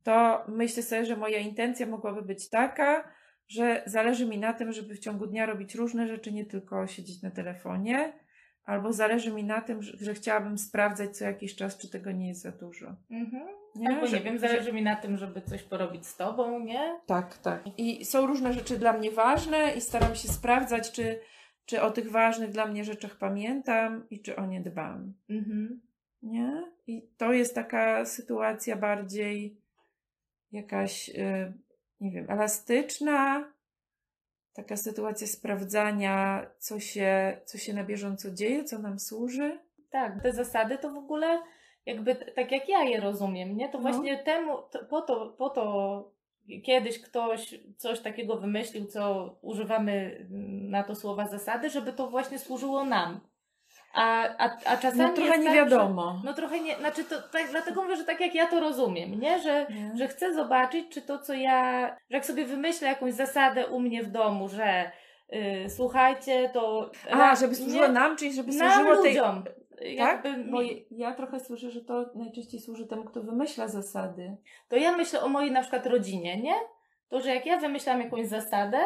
to 0.04 0.44
myślę 0.48 0.84
sobie, 0.84 1.06
że 1.06 1.16
moja 1.16 1.38
intencja 1.40 1.86
mogłaby 1.86 2.22
być 2.22 2.50
taka, 2.50 3.12
że 3.48 3.84
zależy 3.86 4.26
mi 4.26 4.38
na 4.38 4.54
tym, 4.54 4.72
żeby 4.72 4.96
w 4.96 5.00
ciągu 5.00 5.28
dnia 5.28 5.46
robić 5.46 5.76
różne 5.76 6.08
rzeczy, 6.08 6.32
nie 6.32 6.46
tylko 6.46 6.88
siedzieć 6.88 7.22
na 7.22 7.32
telefonie, 7.32 8.14
albo 8.66 8.94
zależy 8.94 9.32
mi 9.32 9.44
na 9.44 9.62
tym, 9.62 9.84
że, 9.84 9.98
że 10.02 10.14
chciałabym 10.14 10.58
sprawdzać 10.58 11.18
co 11.18 11.26
jakiś 11.26 11.56
czas, 11.56 11.78
czy 11.78 11.90
tego 11.90 12.12
nie 12.12 12.28
jest 12.28 12.42
za 12.42 12.52
dużo. 12.52 12.96
Mhm. 13.12 13.48
Nie? 13.76 13.90
Albo 13.90 14.08
Że- 14.08 14.18
nie 14.18 14.24
wiem, 14.24 14.40
zależy 14.40 14.74
mi 14.74 14.82
na 14.82 14.96
tym, 14.96 15.18
żeby 15.18 15.42
coś 15.42 15.64
porobić 15.64 16.08
z 16.08 16.18
tobą, 16.18 16.60
nie? 16.60 17.00
Tak, 17.06 17.38
tak. 17.38 17.64
I 17.78 18.06
są 18.06 18.28
różne 18.28 18.54
rzeczy 18.54 18.78
dla 18.78 18.94
mnie 18.94 19.12
ważne 19.12 19.74
i 19.74 19.82
staram 19.82 20.16
się 20.16 20.28
sprawdzać, 20.28 20.92
czy, 20.92 21.20
czy 21.66 21.82
o 21.82 21.92
tych 21.92 22.12
ważnych 22.12 22.50
dla 22.50 22.66
mnie 22.66 22.84
rzeczach 22.84 23.16
pamiętam 23.16 24.10
i 24.10 24.20
czy 24.22 24.36
o 24.36 24.46
nie 24.46 24.62
dbam. 24.62 25.14
Mhm. 25.30 25.82
Nie? 26.24 26.64
I 26.88 27.08
to 27.18 27.34
jest 27.34 27.56
taka 27.56 28.06
sytuacja 28.06 28.76
bardziej 28.76 29.58
jakaś, 30.52 31.10
y, 31.10 31.54
nie 32.02 32.12
wiem, 32.12 32.26
elastyczna, 32.30 33.52
taka 34.54 34.78
sytuacja 34.78 35.28
sprawdzania, 35.28 36.46
co 36.60 36.80
się, 36.80 37.38
co 37.46 37.58
się 37.58 37.74
na 37.74 37.84
bieżąco 37.84 38.32
dzieje, 38.32 38.64
co 38.64 38.80
nam 38.80 39.00
służy. 39.00 39.60
Tak, 39.90 40.24
te 40.24 40.34
zasady 40.34 40.78
to 40.78 40.92
w 40.92 40.98
ogóle 40.98 41.42
jakby 41.86 42.16
tak 42.16 42.52
jak 42.52 42.70
ja 42.70 42.84
je 42.84 43.00
rozumiem, 43.00 43.58
nie? 43.58 43.70
To 43.70 43.78
No. 43.78 43.82
właśnie 43.82 44.18
temu, 44.24 44.58
to, 44.72 44.86
po, 44.86 45.02
to, 45.02 45.36
po 45.38 45.50
to 45.50 46.12
kiedyś 46.66 47.02
ktoś 47.02 47.56
coś 47.78 48.00
takiego 48.00 48.38
wymyślił, 48.38 48.86
co 48.86 49.36
używamy 49.42 50.26
na 50.70 50.84
to 50.84 50.96
słowa 50.96 51.28
zasady, 51.28 51.70
żeby 51.70 51.94
to 51.94 52.10
właśnie 52.10 52.40
służyło 52.40 52.86
nam. 52.86 53.20
A, 53.94 54.28
a, 54.38 54.58
a 54.66 54.78
czasami 54.78 55.02
No 55.02 55.14
trochę 55.14 55.38
nie 55.40 55.46
tak, 55.46 55.56
wiadomo. 55.56 56.20
Że, 56.22 56.28
no 56.28 56.34
trochę 56.34 56.60
nie, 56.60 56.76
znaczy 56.78 57.04
to 57.04 57.22
tak, 57.22 57.48
dlatego 57.52 57.84
mówię, 57.84 57.96
że 57.96 58.04
tak 58.04 58.20
jak 58.20 58.36
ja 58.36 58.48
to 58.48 58.60
rozumiem, 58.60 59.20
nie? 59.20 59.40
Że, 59.40 59.68
Nie? 59.70 59.98
że 59.98 60.08
chcę 60.08 60.34
zobaczyć, 60.34 60.86
czy 60.90 61.02
to, 61.02 61.20
co 61.20 61.34
ja, 61.34 61.88
że 61.90 62.16
jak 62.16 62.26
sobie 62.26 62.46
wymyślę 62.46 62.88
jakąś 62.88 63.14
zasadę 63.14 63.68
u 63.68 63.80
mnie 63.80 64.04
w 64.04 64.12
domu, 64.12 64.50
że 64.50 64.92
y, 65.34 65.70
słuchajcie, 65.70 66.50
to... 66.54 66.92
A, 67.12 67.36
żeby 67.36 67.56
służyło 67.56 67.88
nie, 67.88 67.94
nam, 67.94 68.18
czyli 68.18 68.34
żeby 68.34 68.52
nam 68.54 68.74
służyło 68.74 69.04
tej... 69.04 69.20
Tak? 69.98 70.26
Jakby 70.26 70.44
Bo 70.52 70.60
ja 70.92 71.14
trochę 71.14 71.40
słyszę, 71.40 71.72
że 71.72 71.82
to 71.82 72.06
najczęściej 72.16 72.60
służy 72.60 72.88
temu, 72.88 73.04
kto 73.04 73.22
wymyśla 73.24 73.68
zasady. 73.68 74.38
to 74.70 74.76
ja 74.76 74.98
myślę 74.98 75.22
o 75.22 75.30
mojej 75.30 75.52
na 75.52 75.62
przykład 75.62 75.86
rodzinie, 75.86 76.42
nie? 76.42 76.54
To, 77.10 77.22
że 77.22 77.36
jak 77.36 77.46
ja 77.46 77.58
wymyślam 77.58 78.02
jakąś 78.02 78.28
zasadę, 78.28 78.78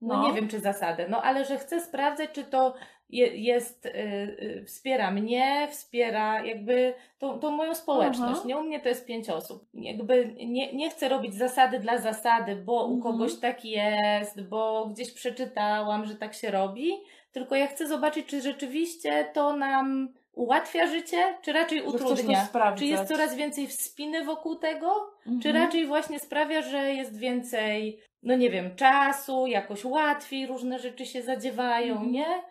no, 0.00 0.28
nie 0.28 0.32
wiem 0.34 0.48
czy 0.48 0.60
zasadę, 0.60 1.06
no 1.08 1.22
ale 1.22 1.44
że 1.44 1.58
chcę 1.58 1.80
sprawdzać, 1.80 2.30
czy 2.32 2.44
to 2.44 2.74
je, 3.08 3.26
jest, 3.26 3.86
y, 3.86 3.90
y, 3.90 4.64
wspiera 4.66 5.10
mnie, 5.10 5.68
wspiera 5.70 6.44
jakby 6.44 6.94
tą, 7.18 7.38
tą 7.38 7.50
moją 7.50 7.74
społeczność, 7.74 8.34
Aha. 8.38 8.48
nie? 8.48 8.58
U 8.58 8.62
mnie 8.62 8.80
to 8.80 8.88
jest 8.88 9.06
pięć 9.06 9.30
osób. 9.30 9.64
Jakby 9.74 10.34
nie, 10.46 10.72
nie 10.72 10.90
chcę 10.90 11.08
robić 11.08 11.34
zasady 11.34 11.78
dla 11.78 11.98
zasady, 11.98 12.56
bo 12.56 12.86
u 12.86 12.94
Mhm. 12.94 13.00
kogoś 13.02 13.34
tak 13.40 13.64
jest, 13.64 14.42
bo 14.42 14.86
gdzieś 14.86 15.12
przeczytałam, 15.12 16.04
że 16.04 16.14
tak 16.14 16.34
się 16.34 16.50
robi, 16.50 16.92
tylko 17.32 17.54
ja 17.56 17.66
chcę 17.66 17.86
zobaczyć, 17.88 18.26
czy 18.26 18.40
rzeczywiście 18.40 19.30
to 19.34 19.56
nam 19.56 20.08
ułatwia 20.38 20.86
życie, 20.86 21.38
czy 21.42 21.52
raczej 21.52 21.82
utrudnia. 21.82 22.48
Czy 22.78 22.84
jest 22.86 23.08
coraz 23.08 23.34
więcej 23.34 23.66
wspiny 23.66 24.24
wokół 24.24 24.56
tego, 24.56 25.10
czy 25.24 25.48
Mhm. 25.48 25.56
raczej 25.56 25.86
właśnie 25.86 26.18
sprawia, 26.18 26.62
że 26.62 26.94
jest 26.94 27.16
więcej, 27.18 28.00
no 28.22 28.36
nie 28.36 28.50
wiem, 28.50 28.76
czasu, 28.76 29.46
jakoś 29.46 29.84
łatwiej 29.84 30.46
różne 30.46 30.78
rzeczy 30.78 31.06
się 31.06 31.22
zadziewają, 31.22 31.92
Mhm. 31.92 32.12
nie? 32.12 32.42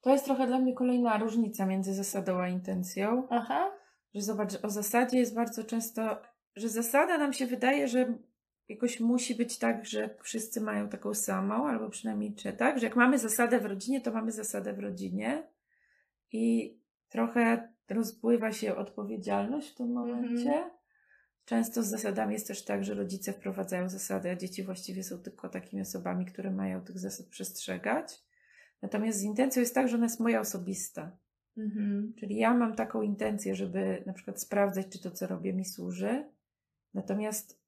To 0.00 0.10
jest 0.10 0.24
trochę 0.24 0.46
dla 0.46 0.58
mnie 0.58 0.74
kolejna 0.74 1.18
różnica 1.18 1.66
między 1.66 1.94
zasadą 1.94 2.40
a 2.40 2.48
intencją. 2.48 3.26
Aha. 3.30 3.70
Że 4.14 4.22
zobacz, 4.22 4.52
o 4.62 4.70
zasadzie 4.70 5.18
jest 5.18 5.34
bardzo 5.34 5.64
często, 5.64 6.22
że 6.56 6.68
zasada 6.68 7.18
nam 7.18 7.32
się 7.32 7.46
wydaje, 7.46 7.88
że 7.88 8.14
jakoś 8.68 9.00
musi 9.00 9.34
być 9.34 9.58
tak, 9.58 9.84
że 9.86 10.10
wszyscy 10.22 10.60
mają 10.60 10.88
taką 10.88 11.14
samą, 11.14 11.68
albo 11.68 11.90
przynajmniej 11.90 12.34
czy 12.34 12.52
tak, 12.52 12.78
że 12.78 12.86
jak 12.86 12.96
mamy 12.96 13.18
zasadę 13.18 13.58
w 13.60 13.64
rodzinie, 13.66 14.00
to 14.00 14.12
mamy 14.12 14.32
zasadę 14.32 14.72
w 14.72 14.78
rodzinie 14.78 15.42
i 16.32 16.74
trochę 17.14 17.68
rozpływa 17.88 18.52
się 18.52 18.76
odpowiedzialność 18.76 19.70
w 19.70 19.74
tym 19.74 19.92
momencie. 19.92 20.70
Często 21.44 21.82
z 21.82 21.86
zasadami 21.86 22.32
jest 22.32 22.46
też 22.46 22.64
tak, 22.64 22.84
że 22.84 22.94
rodzice 22.94 23.32
wprowadzają 23.32 23.88
zasady, 23.88 24.30
a 24.30 24.36
dzieci 24.36 24.62
właściwie 24.62 25.02
są 25.02 25.18
tylko 25.18 25.48
takimi 25.48 25.82
osobami, 25.82 26.26
które 26.26 26.50
mają 26.50 26.80
tych 26.80 26.98
zasad 26.98 27.26
przestrzegać. 27.26 28.24
Natomiast 28.82 29.18
z 29.18 29.22
intencją 29.22 29.60
jest 29.60 29.74
tak, 29.74 29.88
że 29.88 29.96
ona 29.96 30.06
jest 30.06 30.20
moja 30.20 30.40
osobista. 30.40 31.16
Mhm. 31.56 32.14
Czyli 32.18 32.36
ja 32.36 32.54
mam 32.54 32.74
taką 32.74 33.02
intencję, 33.02 33.54
żeby 33.54 34.02
na 34.06 34.12
przykład 34.12 34.40
sprawdzać, 34.40 34.88
czy 34.88 35.02
to, 35.02 35.10
co 35.10 35.26
robię, 35.26 35.52
mi 35.52 35.64
służy. 35.64 36.24
Natomiast 36.94 37.60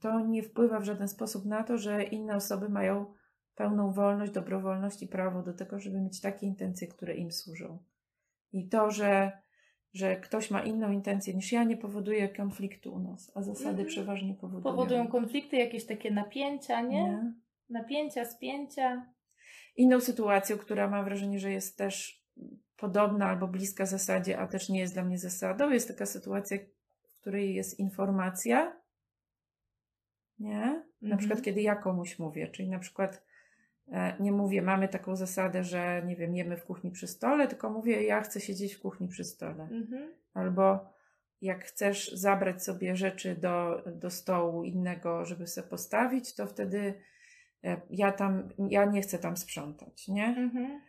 to 0.00 0.20
nie 0.20 0.42
wpływa 0.42 0.80
w 0.80 0.84
żaden 0.84 1.08
sposób 1.08 1.44
na 1.44 1.64
to, 1.64 1.78
że 1.78 2.02
inne 2.02 2.36
osoby 2.36 2.68
mają 2.68 3.14
pełną 3.54 3.92
wolność, 3.92 4.32
dobrowolność 4.32 5.02
i 5.02 5.08
prawo 5.08 5.42
do 5.42 5.52
tego, 5.52 5.78
żeby 5.78 6.00
mieć 6.00 6.20
takie 6.20 6.46
intencje, 6.46 6.88
które 6.88 7.14
im 7.14 7.32
służą. 7.32 7.78
I 8.54 8.68
to, 8.68 8.90
że, 8.90 9.32
że 9.92 10.16
ktoś 10.16 10.50
ma 10.50 10.62
inną 10.62 10.90
intencję 10.92 11.34
niż 11.34 11.52
ja, 11.52 11.64
nie 11.64 11.76
powoduje 11.76 12.28
konfliktu 12.28 12.94
u 12.94 12.98
nas, 12.98 13.32
a 13.34 13.42
zasady 13.42 13.68
Mhm. 13.70 13.88
przeważnie 13.88 14.34
powodują. 14.34 14.62
Powodują 14.62 15.08
konflikty, 15.08 15.56
jakieś 15.56 15.86
takie 15.86 16.10
napięcia, 16.10 16.80
nie? 16.80 17.02
Nie? 17.02 17.34
Napięcia, 17.70 18.24
spięcia. 18.24 19.14
Inną 19.76 20.00
sytuacją, 20.00 20.58
która 20.58 20.90
mam 20.90 21.04
wrażenie, 21.04 21.38
że 21.38 21.50
jest 21.50 21.78
też 21.78 22.24
podobna 22.76 23.26
albo 23.28 23.48
bliska 23.48 23.86
zasadzie, 23.86 24.38
a 24.38 24.46
też 24.46 24.68
nie 24.68 24.80
jest 24.80 24.94
dla 24.94 25.04
mnie 25.04 25.18
zasadą, 25.18 25.70
jest 25.70 25.88
taka 25.88 26.06
sytuacja, 26.06 26.58
w 27.08 27.20
której 27.20 27.54
jest 27.54 27.78
informacja. 27.78 28.80
Nie? 30.38 30.60
Na 30.60 30.82
Mhm. 31.02 31.18
przykład, 31.18 31.42
kiedy 31.42 31.62
ja 31.62 31.76
komuś 31.76 32.18
mówię, 32.18 32.48
czyli 32.48 32.68
na 32.68 32.78
przykład 32.78 33.24
nie 34.20 34.32
mówię, 34.32 34.62
mamy 34.62 34.88
taką 34.88 35.16
zasadę, 35.16 35.64
że 35.64 36.02
nie 36.06 36.16
wiem, 36.16 36.36
jemy 36.36 36.56
w 36.56 36.64
kuchni 36.64 36.90
przy 36.90 37.06
stole, 37.06 37.48
tylko 37.48 37.70
mówię, 37.70 38.02
ja 38.02 38.20
chcę 38.20 38.40
siedzieć 38.40 38.74
w 38.74 38.80
kuchni 38.80 39.08
przy 39.08 39.24
stole. 39.24 39.68
Mhm. 39.70 40.12
Albo 40.34 40.94
jak 41.40 41.64
chcesz 41.64 42.12
zabrać 42.12 42.64
sobie 42.64 42.96
rzeczy 42.96 43.36
do, 43.36 43.82
do 43.86 44.10
stołu 44.10 44.64
innego, 44.64 45.24
żeby 45.24 45.46
sobie 45.46 45.68
postawić, 45.68 46.34
to 46.34 46.46
wtedy 46.46 46.94
e, 47.64 47.80
ja 47.90 48.12
tam, 48.12 48.48
ja 48.68 48.84
nie 48.84 49.02
chcę 49.02 49.18
tam 49.18 49.36
sprzątać, 49.36 50.08
nie? 50.08 50.26
Mhm. 50.26 50.80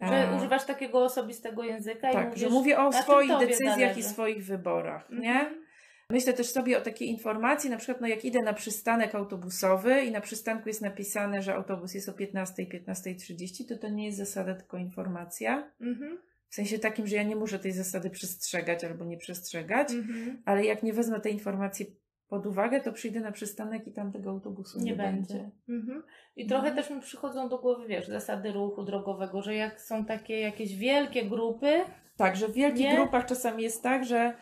Że 0.00 0.30
E, 0.32 0.36
używasz 0.36 0.64
takiego 0.64 1.04
osobistego 1.04 1.64
języka 1.64 2.10
i 2.10 2.12
tak, 2.12 2.26
mówisz, 2.26 2.40
że 2.40 2.48
mówię 2.48 2.78
o 2.78 2.92
swoich 2.92 3.38
decyzjach 3.38 3.78
zależy. 3.78 4.00
i 4.00 4.02
swoich 4.02 4.44
wyborach, 4.44 5.10
nie? 5.10 5.65
Myślę 6.10 6.32
też 6.32 6.46
sobie 6.46 6.78
o 6.78 6.80
takiej 6.80 7.08
informacji, 7.08 7.70
na 7.70 7.76
przykład 7.76 8.00
no 8.00 8.06
jak 8.06 8.24
idę 8.24 8.42
na 8.42 8.52
przystanek 8.52 9.14
autobusowy 9.14 10.00
i 10.04 10.10
na 10.10 10.20
przystanku 10.20 10.68
jest 10.68 10.82
napisane, 10.82 11.42
że 11.42 11.54
autobus 11.54 11.94
jest 11.94 12.08
o 12.08 12.12
15 12.12 12.62
i 12.62 12.68
15.30, 12.68 13.68
to 13.68 13.76
to 13.78 13.88
nie 13.88 14.06
jest 14.06 14.18
zasada, 14.18 14.54
tylko 14.54 14.76
informacja. 14.76 15.70
Mhm. 15.80 16.18
W 16.48 16.54
sensie 16.54 16.78
takim, 16.78 17.06
że 17.06 17.16
ja 17.16 17.22
nie 17.22 17.36
muszę 17.36 17.58
tej 17.58 17.72
zasady 17.72 18.10
przestrzegać 18.10 18.84
albo 18.84 19.04
nie 19.04 19.16
przestrzegać, 19.18 19.90
Mhm. 19.90 20.42
ale 20.44 20.64
jak 20.64 20.82
nie 20.82 20.92
wezmę 20.92 21.20
tej 21.20 21.32
informacji 21.32 21.96
pod 22.28 22.46
uwagę, 22.46 22.80
to 22.80 22.92
przyjdę 22.92 23.20
na 23.20 23.32
przystanek 23.32 23.86
i 23.86 23.92
tam 23.92 24.12
tego 24.12 24.30
autobusu 24.30 24.78
nie, 24.78 24.84
nie 24.84 24.96
będzie. 24.96 25.34
będzie. 25.34 25.50
Mhm. 25.68 26.02
I 26.36 26.46
trochę 26.46 26.68
Mhm. 26.68 26.76
też 26.84 26.96
mi 26.96 27.02
przychodzą 27.02 27.48
do 27.48 27.58
głowy, 27.58 27.86
wiesz, 27.86 28.06
zasady 28.08 28.52
ruchu 28.52 28.84
drogowego, 28.84 29.42
że 29.42 29.54
jak 29.54 29.80
są 29.80 30.04
takie 30.04 30.40
jakieś 30.40 30.76
wielkie 30.76 31.24
grupy, 31.24 31.80
Tak, 32.16 32.36
że 32.36 32.48
w 32.48 32.52
wielkich 32.52 32.84
Nie? 32.86 32.94
grupach 32.96 33.26
czasami 33.26 33.62
jest 33.62 33.82
tak, 33.82 34.04
że 34.04 34.34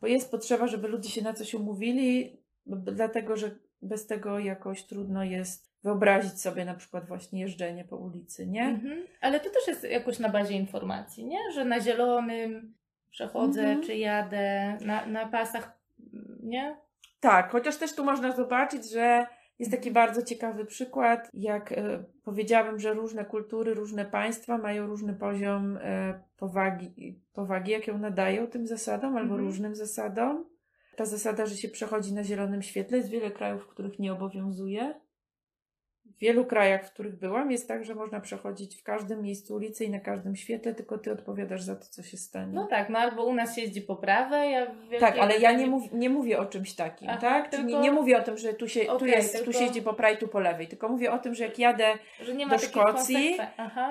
bo 0.00 0.06
jest 0.06 0.30
potrzeba, 0.30 0.66
żeby 0.66 0.88
ludzie 0.88 1.10
się 1.10 1.22
na 1.22 1.32
coś 1.34 1.54
umówili, 1.54 2.36
b- 2.66 2.92
dlatego 2.92 3.36
że 3.36 3.50
bez 3.82 4.06
tego 4.06 4.38
jakoś 4.38 4.82
trudno 4.84 5.24
jest 5.24 5.70
wyobrazić 5.82 6.40
sobie 6.40 6.64
na 6.64 6.74
przykład 6.74 7.06
właśnie 7.08 7.40
jeżdżenie 7.40 7.84
po 7.84 7.96
ulicy, 7.96 8.46
nie? 8.46 8.64
mhm. 8.64 9.02
ale 9.20 9.40
to 9.40 9.50
też 9.50 9.66
jest 9.68 9.84
jakoś 9.84 10.18
na 10.18 10.28
bazie 10.28 10.54
informacji, 10.54 11.24
nie? 11.24 11.38
Że 11.54 11.64
na 11.64 11.80
zielonym 11.80 12.74
przechodzę, 13.10 13.60
Mhm. 13.62 13.82
czy 13.86 13.96
jadę, 13.96 14.78
na, 14.80 15.06
na 15.06 15.26
pasach, 15.26 15.78
nie? 16.42 16.76
Tak, 17.20 17.50
chociaż 17.50 17.76
też 17.76 17.94
tu 17.94 18.04
można 18.04 18.32
zobaczyć, 18.32 18.90
że 18.90 19.26
jest 19.60 19.72
taki 19.72 19.90
bardzo 19.90 20.22
ciekawy 20.22 20.64
przykład, 20.64 21.30
jak 21.34 21.72
e, 21.72 22.04
powiedziałabym, 22.24 22.80
że 22.80 22.94
różne 22.94 23.24
kultury, 23.24 23.74
różne 23.74 24.04
państwa 24.04 24.58
mają 24.58 24.86
różny 24.86 25.14
poziom 25.14 25.78
e, 25.82 26.22
powagi, 26.36 27.20
powagi, 27.32 27.72
jaką 27.72 27.98
nadają 27.98 28.46
tym 28.46 28.66
zasadom 28.66 29.16
albo 29.16 29.34
Mhm. 29.34 29.40
różnym 29.48 29.74
zasadom. 29.74 30.44
Ta 30.96 31.04
zasada, 31.04 31.46
że 31.46 31.56
się 31.56 31.68
przechodzi 31.68 32.14
na 32.14 32.24
zielonym 32.24 32.62
świetle, 32.62 32.96
jest 32.96 33.10
wiele 33.10 33.30
krajów, 33.30 33.62
w 33.62 33.66
których 33.66 33.98
nie 33.98 34.12
obowiązuje. 34.12 35.00
W 36.20 36.22
wielu 36.22 36.44
krajach, 36.44 36.86
w 36.86 36.92
których 36.92 37.18
byłam, 37.18 37.50
jest 37.50 37.68
tak, 37.68 37.84
że 37.84 37.94
można 37.94 38.20
przechodzić 38.20 38.76
w 38.80 38.82
każdym 38.82 39.22
miejscu 39.22 39.54
ulicy 39.54 39.84
i 39.84 39.90
na 39.90 40.00
każdym 40.00 40.36
świetle, 40.36 40.74
tylko 40.74 40.98
ty 40.98 41.12
odpowiadasz 41.12 41.62
za 41.62 41.76
to, 41.76 41.84
co 41.90 42.02
się 42.02 42.16
stanie. 42.16 42.52
No 42.52 42.66
tak, 42.66 42.88
no 42.88 42.98
albo 42.98 43.24
u 43.24 43.34
nas 43.34 43.56
jeździ 43.56 43.82
po 43.82 43.96
prawej, 43.96 44.52
ja 44.52 44.66
w 44.66 44.78
Wielkiej 44.80 45.00
Tak, 45.00 45.18
ale 45.18 45.38
ja 45.38 45.52
nie, 45.52 45.66
mów, 45.66 45.92
nie 45.92 46.10
mówię 46.10 46.38
o 46.38 46.46
czymś 46.46 46.74
takim, 46.74 47.08
Aha, 47.10 47.20
tak? 47.20 47.48
Tylko- 47.48 47.80
nie 47.80 47.92
mówię 47.92 48.18
o 48.18 48.22
tym, 48.22 48.38
że 48.38 48.54
tu 48.54 48.68
się, 48.68 48.80
tu, 48.84 48.92
Okej, 48.96 49.10
jest, 49.10 49.32
tu 49.32 49.44
tylko- 49.44 49.58
się 49.58 49.64
jeździ 49.64 49.82
po 49.82 49.94
prawej, 49.94 50.18
tu 50.18 50.28
po 50.28 50.40
lewej, 50.40 50.68
tylko 50.68 50.88
mówię 50.88 51.12
o 51.12 51.18
tym, 51.18 51.34
że 51.34 51.44
jak 51.44 51.58
jadę, 51.58 51.92
że 52.22 52.34
nie 52.34 52.46
do 52.46 52.58
Szkocji, 52.58 53.36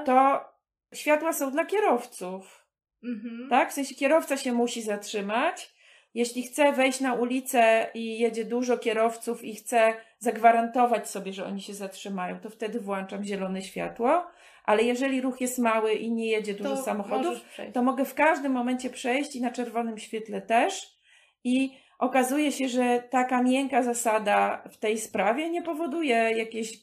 to 0.06 0.46
światła 0.94 1.34
są 1.34 1.52
dla 1.52 1.66
kierowców, 1.66 2.66
Mhm. 3.04 3.48
tak? 3.50 3.70
W 3.70 3.74
sensie 3.74 3.96
kierowca 3.96 4.38
się 4.38 4.54
musi 4.54 4.82
zatrzymać. 4.82 5.79
Jeśli 6.14 6.44
chce 6.44 6.72
wejść 6.72 7.00
na 7.00 7.14
ulicę 7.14 7.88
i 7.94 8.20
jedzie 8.20 8.46
dużo 8.46 8.78
kierowców 8.78 9.44
i 9.44 9.56
chce 9.56 9.94
zagwarantować 10.20 11.10
sobie, 11.10 11.34
że 11.34 11.46
oni 11.46 11.62
się 11.62 11.74
zatrzymają, 11.74 12.40
to 12.40 12.50
wtedy 12.50 12.80
włączam 12.80 13.24
zielone 13.24 13.62
światło. 13.62 14.28
Ale 14.66 14.84
jeżeli 14.84 15.22
ruch 15.22 15.42
jest 15.42 15.60
mały 15.60 15.94
i 15.94 16.12
nie 16.12 16.28
jedzie 16.28 16.54
dużo 16.54 16.76
To 16.76 16.84
samochodów, 16.84 17.38
to 17.74 17.84
mogę 17.84 18.06
w 18.06 18.14
każdym 18.14 18.52
momencie 18.52 18.90
przejść 18.90 19.36
i 19.36 19.42
na 19.42 19.52
czerwonym 19.52 19.98
świetle 19.98 20.42
też. 20.42 21.00
I 21.44 21.78
okazuje 22.00 22.52
się, 22.52 22.70
że 22.70 23.04
taka 23.10 23.44
miękka 23.44 23.84
zasada 23.84 24.64
w 24.72 24.78
tej 24.78 24.98
sprawie 24.98 25.50
nie 25.50 25.62
powoduje 25.62 26.16
jakiejś 26.16 26.74
y, 26.74 26.80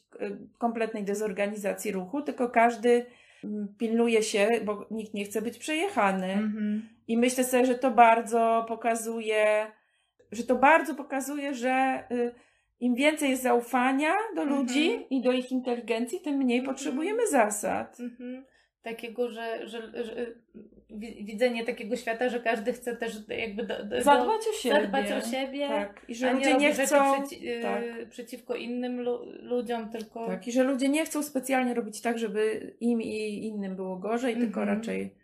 kompletnej 0.58 1.04
dezorganizacji 1.04 1.92
ruchu, 1.92 2.22
tylko 2.22 2.48
każdy 2.48 3.06
mm, 3.44 3.74
pilnuje 3.78 4.22
się, 4.22 4.48
bo 4.64 4.86
nikt 4.90 5.14
nie 5.14 5.24
chce 5.24 5.42
być 5.42 5.58
przejechany. 5.58 6.32
Mhm. 6.32 6.95
I 7.08 7.18
myślę 7.18 7.44
sobie, 7.44 7.66
że 7.66 7.74
to 7.74 7.90
bardzo 7.90 8.64
pokazuje, 8.68 9.66
że 10.32 10.42
to 10.42 10.54
bardzo 10.54 10.94
pokazuje, 10.94 11.54
że 11.54 12.04
y, 12.12 12.32
im 12.80 12.94
więcej 12.94 13.30
jest 13.30 13.42
zaufania 13.42 14.12
do 14.34 14.42
Mhm. 14.42 14.60
ludzi 14.60 15.06
i 15.10 15.22
do 15.22 15.32
ich 15.32 15.52
inteligencji, 15.52 16.20
tym 16.20 16.34
mniej 16.36 16.58
Mhm. 16.58 16.74
potrzebujemy 16.74 17.26
zasad. 17.26 18.00
Mhm. 18.00 18.44
Takiego, 18.82 19.28
że, 19.30 19.68
że, 19.68 20.04
że 20.04 20.26
wi- 20.90 21.24
widzenie 21.24 21.64
takiego 21.64 21.96
świata, 21.96 22.28
że 22.28 22.40
każdy 22.40 22.72
chce 22.72 22.96
też 22.96 23.12
jakby 23.28 23.62
do, 23.66 23.84
do, 23.84 24.02
Zadbać 24.02 24.40
o 24.50 24.52
siebie. 24.52 24.80
zadbać 24.80 25.12
o 25.12 25.20
siebie, 25.20 25.68
Tak. 25.68 26.04
I 26.08 26.14
że 26.14 26.32
ludzie 26.32 26.54
nie 26.54 26.72
chcą. 26.72 26.96
przeci- 27.22 27.48
y, 27.48 27.62
tak. 27.62 28.08
przeciwko 28.10 28.54
innym 28.54 29.00
lu- 29.00 29.24
ludziom, 29.42 29.88
tylko 29.88 30.26
Tak, 30.26 30.48
i 30.48 30.52
że 30.52 30.62
ludzie 30.62 30.88
nie 30.88 31.04
chcą 31.04 31.22
specjalnie 31.22 31.74
robić 31.74 32.00
tak, 32.00 32.18
żeby 32.18 32.74
im 32.80 33.02
i 33.02 33.46
innym 33.46 33.76
było 33.76 33.96
gorzej, 33.96 34.36
tylko 34.36 34.64
raczej 34.64 35.14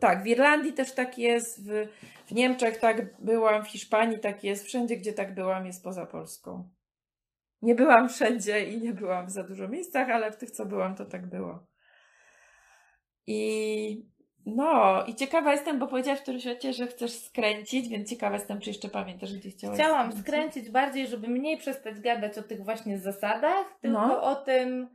Tak, 0.00 0.22
w 0.22 0.26
Irlandii 0.26 0.72
też 0.72 0.92
tak 0.92 1.18
jest, 1.18 1.68
w, 1.68 1.88
w 2.26 2.32
Niemczech 2.32 2.78
tak 2.78 3.20
byłam, 3.20 3.64
w 3.64 3.68
Hiszpanii 3.68 4.18
tak 4.18 4.44
jest, 4.44 4.64
wszędzie 4.64 4.96
gdzie 4.96 5.12
tak 5.12 5.34
byłam 5.34 5.66
jest 5.66 5.84
poza 5.84 6.06
Polską. 6.06 6.70
Nie 7.62 7.74
byłam 7.74 8.08
wszędzie 8.08 8.64
i 8.64 8.80
nie 8.80 8.92
byłam 8.92 9.26
w 9.26 9.30
za 9.30 9.42
dużo 9.42 9.68
miejscach, 9.68 10.10
ale 10.10 10.32
w 10.32 10.36
tych, 10.36 10.50
co 10.50 10.66
byłam, 10.66 10.94
to 10.94 11.04
tak 11.04 11.26
było. 11.26 11.66
I 13.26 14.16
no, 14.46 15.04
i 15.06 15.14
ciekawa 15.14 15.52
jestem, 15.52 15.78
bo 15.78 15.86
powiedziałaś 15.86 16.18
w 16.18 16.22
którymś 16.22 16.44
momencie, 16.44 16.72
że 16.72 16.86
chcesz 16.86 17.12
skręcić, 17.12 17.88
więc 17.88 18.10
ciekawa 18.10 18.34
jestem, 18.34 18.60
czy 18.60 18.70
jeszcze 18.70 18.88
pamiętasz, 18.88 19.34
gdzie 19.34 19.50
chciałaś 19.50 19.78
Chciałam 19.78 20.12
skręcić 20.12 20.70
bardziej, 20.70 21.06
żeby 21.06 21.28
mniej 21.28 21.58
przestać 21.58 22.00
gadać 22.00 22.38
o 22.38 22.42
tych 22.42 22.64
właśnie 22.64 22.98
zasadach, 22.98 23.66
tylko 23.80 23.98
No. 24.06 24.22
o 24.22 24.34
tym, 24.36 24.88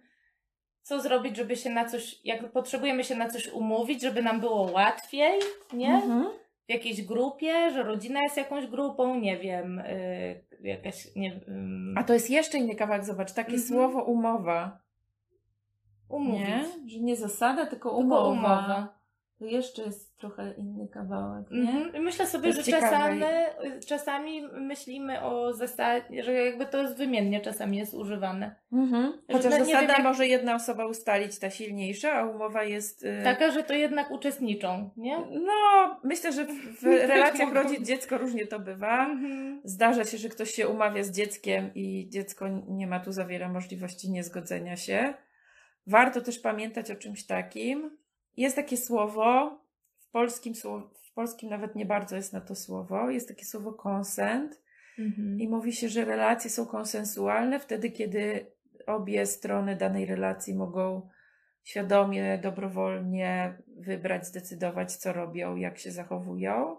co 0.81 1.01
zrobić, 1.01 1.37
żeby 1.37 1.55
się 1.55 1.69
na 1.69 1.85
coś, 1.85 2.25
jak 2.25 2.51
potrzebujemy 2.51 3.03
się 3.03 3.15
na 3.15 3.29
coś 3.29 3.47
umówić, 3.47 4.01
żeby 4.01 4.21
nam 4.21 4.39
było 4.39 4.71
łatwiej, 4.71 5.39
nie? 5.73 5.93
Mhm. 5.93 6.25
W 6.67 6.69
jakiejś 6.73 7.01
grupie, 7.05 7.71
że 7.71 7.83
rodzina 7.83 8.21
jest 8.23 8.37
jakąś 8.37 8.67
grupą, 8.67 9.15
nie 9.19 9.37
wiem, 9.37 9.79
y, 9.79 10.43
jakaś, 10.61 11.15
nie 11.15 11.39
A 11.97 12.03
to 12.03 12.13
jest 12.13 12.29
jeszcze 12.29 12.57
inny 12.57 12.75
kawałek, 12.75 13.05
zobacz, 13.05 13.33
takie 13.33 13.53
Mhm. 13.53 13.67
słowo 13.67 14.03
umowa. 14.03 14.79
umówić. 16.09 16.47
Nie? 16.47 16.65
Że 16.87 16.99
nie 16.99 17.15
zasada, 17.15 17.65
tylko 17.65 17.97
Tylko 17.97 18.29
umowa. 18.29 19.00
To 19.41 19.45
jeszcze 19.45 19.81
jest 19.83 20.17
trochę 20.17 20.53
inny 20.57 20.87
kawałek, 20.87 21.51
nie? 21.51 21.59
Mhm. 21.71 21.95
I 21.95 21.99
Myślę 21.99 22.27
sobie, 22.27 22.53
że 22.53 22.63
ciekawe. 22.63 22.85
czasami, 22.89 23.21
czasami 23.87 24.41
myślimy 24.53 25.21
o 25.21 25.53
zasadzie, 25.53 26.23
że 26.23 26.33
jakby 26.33 26.65
to 26.65 26.81
jest 26.81 26.97
wymiennie 26.97 27.41
czasami 27.41 27.77
jest 27.77 27.93
używane. 27.93 28.55
Mhm. 28.73 29.13
Że 29.29 29.35
Chociaż 29.37 29.51
no 29.51 29.57
nie 29.57 29.65
zasada 29.65 29.93
wiem, 29.95 30.03
może 30.03 30.27
jedna 30.27 30.55
osoba 30.55 30.85
ustalić, 30.87 31.39
ta 31.39 31.49
silniejsza, 31.49 32.13
a 32.13 32.25
umowa 32.25 32.63
jest... 32.63 33.03
y, 33.03 33.21
Taka, 33.23 33.51
że 33.51 33.63
to 33.63 33.73
jednak 33.73 34.11
uczestniczą, 34.11 34.89
nie? 34.97 35.17
No, 35.31 35.99
myślę, 36.03 36.31
że 36.31 36.45
w, 36.45 36.81
w 36.81 36.83
relacjach 37.13 37.47
mogą. 37.47 37.63
rodzic-dziecko 37.63 38.17
różnie 38.17 38.47
to 38.47 38.59
bywa. 38.59 39.05
Mhm. 39.05 39.61
Zdarza 39.63 40.05
się, 40.05 40.17
że 40.17 40.29
ktoś 40.29 40.51
się 40.51 40.67
umawia 40.67 41.03
z 41.03 41.11
dzieckiem 41.11 41.71
i 41.75 42.09
dziecko 42.09 42.47
nie 42.67 42.87
ma 42.87 42.99
tu 42.99 43.11
zawiera 43.11 43.49
możliwości 43.49 44.11
niezgodzenia 44.11 44.75
się. 44.77 45.13
Warto 45.87 46.21
też 46.21 46.39
pamiętać 46.39 46.91
o 46.91 46.95
czymś 46.95 47.25
takim. 47.25 48.00
Jest 48.37 48.55
takie 48.55 48.77
słowo, 48.77 49.57
w 49.99 50.09
polskim, 50.11 50.53
w 51.03 51.13
polskim 51.13 51.49
nawet 51.49 51.75
nie 51.75 51.85
bardzo 51.85 52.15
jest 52.15 52.33
na 52.33 52.41
to 52.41 52.55
słowo, 52.55 53.09
jest 53.09 53.27
takie 53.27 53.45
słowo 53.45 53.73
consent 53.73 54.61
Mhm. 54.99 55.39
i 55.39 55.47
mówi 55.47 55.73
się, 55.73 55.89
że 55.89 56.05
relacje 56.05 56.49
są 56.49 56.65
konsensualne 56.65 57.59
wtedy, 57.59 57.91
kiedy 57.91 58.51
obie 58.87 59.25
strony 59.25 59.75
danej 59.75 60.05
relacji 60.05 60.55
mogą 60.55 61.09
świadomie, 61.63 62.37
dobrowolnie 62.37 63.57
wybrać, 63.77 64.27
zdecydować, 64.27 64.95
co 64.95 65.13
robią, 65.13 65.55
jak 65.55 65.77
się 65.77 65.91
zachowują, 65.91 66.77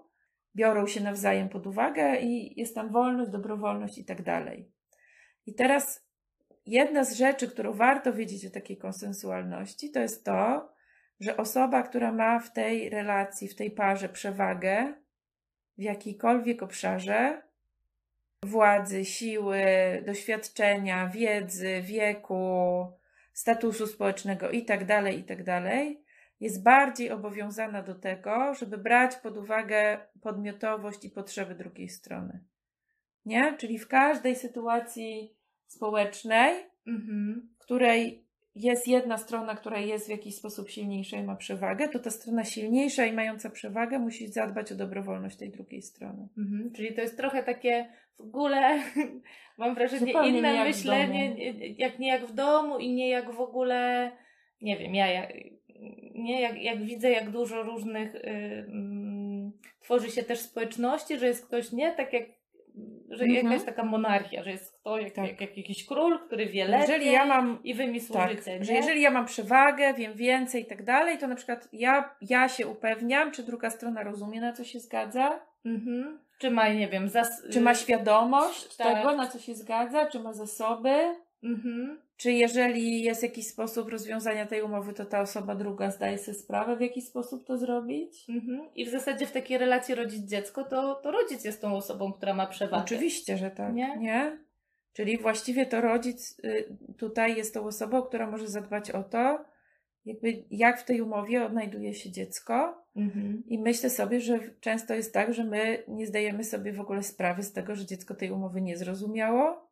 biorą 0.56 0.86
się 0.86 1.00
nawzajem 1.00 1.48
pod 1.48 1.66
uwagę 1.66 2.20
i 2.20 2.60
jest 2.60 2.74
tam 2.74 2.92
wolność, 2.92 3.30
dobrowolność 3.30 3.98
i 3.98 4.04
tak 4.04 4.22
dalej. 4.22 4.72
I 5.46 5.54
teraz 5.54 6.06
jedna 6.66 7.04
z 7.04 7.14
rzeczy, 7.14 7.48
którą 7.48 7.72
warto 7.72 8.12
wiedzieć 8.12 8.46
o 8.46 8.50
takiej 8.50 8.76
konsensualności, 8.76 9.90
to 9.90 10.00
jest 10.00 10.24
to, 10.24 10.71
że 11.22 11.36
osoba, 11.36 11.82
która 11.82 12.12
ma 12.12 12.38
w 12.38 12.52
tej 12.52 12.90
relacji, 12.90 13.48
w 13.48 13.56
tej 13.56 13.70
parze 13.70 14.08
przewagę 14.08 14.94
w 15.78 15.82
jakikolwiek 15.82 16.62
obszarze, 16.62 17.42
władzy, 18.44 19.04
siły, 19.04 19.64
doświadczenia, 20.06 21.08
wiedzy, 21.08 21.82
wieku, 21.82 22.86
statusu 23.32 23.86
społecznego 23.86 24.50
itd., 24.50 25.12
itd., 25.12 25.62
jest 26.40 26.62
bardziej 26.62 27.10
obowiązana 27.10 27.82
do 27.82 27.94
tego, 27.94 28.54
żeby 28.54 28.78
brać 28.78 29.16
pod 29.16 29.36
uwagę 29.36 29.98
podmiotowość 30.22 31.04
i 31.04 31.10
potrzeby 31.10 31.54
drugiej 31.54 31.88
strony. 31.88 32.44
Nie? 33.24 33.56
Czyli 33.56 33.78
w 33.78 33.88
każdej 33.88 34.36
sytuacji 34.36 35.36
społecznej, 35.66 36.72
Mhm. 36.86 37.48
w 37.54 37.58
której 37.58 38.26
jest 38.54 38.88
jedna 38.88 39.18
strona, 39.18 39.54
która 39.54 39.80
jest 39.80 40.06
w 40.06 40.10
jakiś 40.10 40.34
sposób 40.34 40.70
silniejsza 40.70 41.16
i 41.16 41.22
ma 41.22 41.36
przewagę, 41.36 41.88
to 41.88 41.98
ta 41.98 42.10
strona 42.10 42.44
silniejsza 42.44 43.06
i 43.06 43.12
mająca 43.12 43.50
przewagę 43.50 43.98
musi 43.98 44.28
zadbać 44.28 44.72
o 44.72 44.74
dobrowolność 44.74 45.36
tej 45.36 45.50
drugiej 45.50 45.82
strony. 45.82 46.28
Mhm. 46.38 46.72
Czyli 46.72 46.94
to 46.94 47.00
jest 47.00 47.16
trochę 47.16 47.42
takie 47.42 47.88
w 48.16 48.20
ogóle, 48.20 48.82
mam 49.58 49.74
wrażenie, 49.74 50.06
Zupełnie 50.06 50.32
nie 50.32 50.38
inne 50.38 50.54
jak 50.54 50.66
myślenie, 50.66 51.52
jak 51.78 51.98
nie 51.98 52.08
jak 52.08 52.26
w 52.26 52.34
domu 52.34 52.78
i 52.78 52.92
nie 52.92 53.08
jak 53.08 53.34
w 53.34 53.40
ogóle, 53.40 54.12
nie 54.62 54.78
wiem, 54.78 54.94
ja, 54.94 55.06
ja 55.06 55.28
nie, 56.14 56.40
jak, 56.40 56.62
jak 56.62 56.84
widzę, 56.84 57.10
jak 57.10 57.30
dużo 57.30 57.62
różnych 57.62 58.14
y, 58.14 58.20
mm, 58.68 59.52
tworzy 59.80 60.10
się 60.10 60.22
też 60.22 60.40
społeczności, 60.40 61.18
że 61.18 61.26
jest 61.26 61.46
ktoś, 61.46 61.72
nie, 61.72 61.92
tak 61.92 62.12
jak, 62.12 62.24
że 63.10 63.24
Mhm. 63.24 63.46
jakaś 63.46 63.66
taka 63.66 63.84
monarchia, 63.84 64.42
że 64.42 64.50
jest 64.50 64.71
ktoś, 64.82 65.02
jak, 65.02 65.12
Tak. 65.12 65.28
jak, 65.28 65.40
jak 65.40 65.56
jakiś 65.56 65.86
król, 65.86 66.18
który 66.26 66.46
wie 66.46 66.64
lepiej 66.64 66.80
Jeżeli 66.80 67.12
ja 67.12 67.26
mam 67.26 67.58
i 67.64 67.74
wy 67.74 67.86
mi 67.86 68.00
Tak, 68.00 68.30
że 68.60 68.72
jeżeli 68.72 69.02
ja 69.02 69.10
mam 69.10 69.26
przewagę, 69.26 69.94
wiem 69.94 70.14
więcej 70.14 70.62
i 70.62 70.66
tak 70.66 70.84
dalej, 70.84 71.18
to 71.18 71.26
na 71.26 71.34
przykład 71.34 71.68
ja, 71.72 72.14
ja 72.20 72.48
się 72.48 72.66
upewniam, 72.66 73.32
czy 73.32 73.42
druga 73.42 73.70
strona 73.70 74.02
rozumie, 74.02 74.40
na 74.40 74.52
co 74.52 74.64
się 74.64 74.80
zgadza, 74.80 75.40
Mhm. 75.64 76.18
Czy 76.38 76.50
ma, 76.50 76.68
nie 76.68 76.88
wiem, 76.88 77.08
zas... 77.08 77.42
czy 77.52 77.60
ma 77.60 77.74
świadomość 77.74 78.76
tak. 78.76 78.96
tego, 78.96 79.16
na 79.16 79.26
co 79.26 79.38
się 79.38 79.54
zgadza, 79.54 80.06
czy 80.06 80.20
ma 80.20 80.32
zasoby, 80.32 81.14
Mhm. 81.42 82.00
czy 82.16 82.32
jeżeli 82.32 83.02
jest 83.02 83.22
jakiś 83.22 83.46
sposób 83.46 83.88
rozwiązania 83.88 84.46
tej 84.46 84.62
umowy, 84.62 84.92
to 84.92 85.04
ta 85.04 85.20
osoba 85.20 85.54
druga 85.54 85.90
zdaje 85.90 86.18
sobie 86.18 86.38
sprawę, 86.38 86.76
w 86.76 86.80
jaki 86.80 87.02
sposób 87.02 87.46
to 87.46 87.58
zrobić. 87.58 88.24
Mhm. 88.28 88.68
I 88.74 88.84
w 88.84 88.88
zasadzie 88.88 89.26
w 89.26 89.32
takiej 89.32 89.58
relacji 89.58 89.94
rodzic-dziecko, 89.94 90.64
to, 90.64 90.94
to 90.94 91.10
rodzic 91.10 91.44
jest 91.44 91.60
tą 91.60 91.76
osobą, 91.76 92.12
która 92.12 92.34
ma 92.34 92.46
przewagę. 92.46 92.82
Oczywiście, 92.82 93.36
że 93.36 93.50
tak. 93.50 93.74
Nie? 93.74 93.96
Nie? 93.96 94.38
Czyli 94.92 95.18
właściwie 95.18 95.66
to 95.66 95.80
rodzic 95.80 96.38
y, 96.44 96.76
tutaj 96.98 97.36
jest 97.36 97.54
tą 97.54 97.64
osobą, 97.64 98.02
która 98.02 98.30
może 98.30 98.48
zadbać 98.48 98.90
o 98.90 99.02
to, 99.02 99.44
jakby 100.04 100.44
jak 100.50 100.80
w 100.80 100.84
tej 100.84 101.00
umowie 101.00 101.44
odnajduje 101.44 101.94
się 101.94 102.10
dziecko. 102.10 102.84
Mhm. 102.96 103.42
I 103.46 103.58
myślę 103.58 103.90
sobie, 103.90 104.20
że 104.20 104.38
często 104.60 104.94
jest 104.94 105.14
tak, 105.14 105.34
że 105.34 105.44
my 105.44 105.84
nie 105.88 106.06
zdajemy 106.06 106.44
sobie 106.44 106.72
w 106.72 106.80
ogóle 106.80 107.02
sprawy 107.02 107.42
z 107.42 107.52
tego, 107.52 107.74
że 107.74 107.86
dziecko 107.86 108.14
tej 108.14 108.30
umowy 108.30 108.60
nie 108.60 108.76
zrozumiało, 108.76 109.70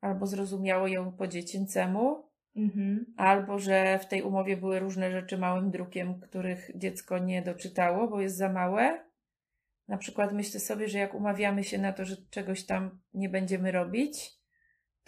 albo 0.00 0.26
zrozumiało 0.26 0.86
ją 0.86 1.12
po 1.12 1.26
dziecięcemu, 1.26 2.28
Mhm. 2.58 3.06
albo 3.16 3.58
że 3.58 3.98
w 3.98 4.06
tej 4.06 4.22
umowie 4.22 4.56
były 4.56 4.78
różne 4.78 5.10
rzeczy 5.10 5.38
małym 5.38 5.70
drukiem, 5.70 6.20
których 6.20 6.70
dziecko 6.74 7.18
nie 7.18 7.42
doczytało, 7.42 8.08
bo 8.08 8.20
jest 8.20 8.36
za 8.36 8.48
małe. 8.48 9.04
Na 9.88 9.98
przykład 9.98 10.32
myślę 10.32 10.60
sobie, 10.60 10.88
że 10.88 10.98
jak 10.98 11.14
umawiamy 11.14 11.64
się 11.64 11.78
na 11.78 11.92
to, 11.92 12.04
że 12.04 12.16
czegoś 12.30 12.66
tam 12.66 13.00
nie 13.14 13.28
będziemy 13.28 13.72
robić, 13.72 14.37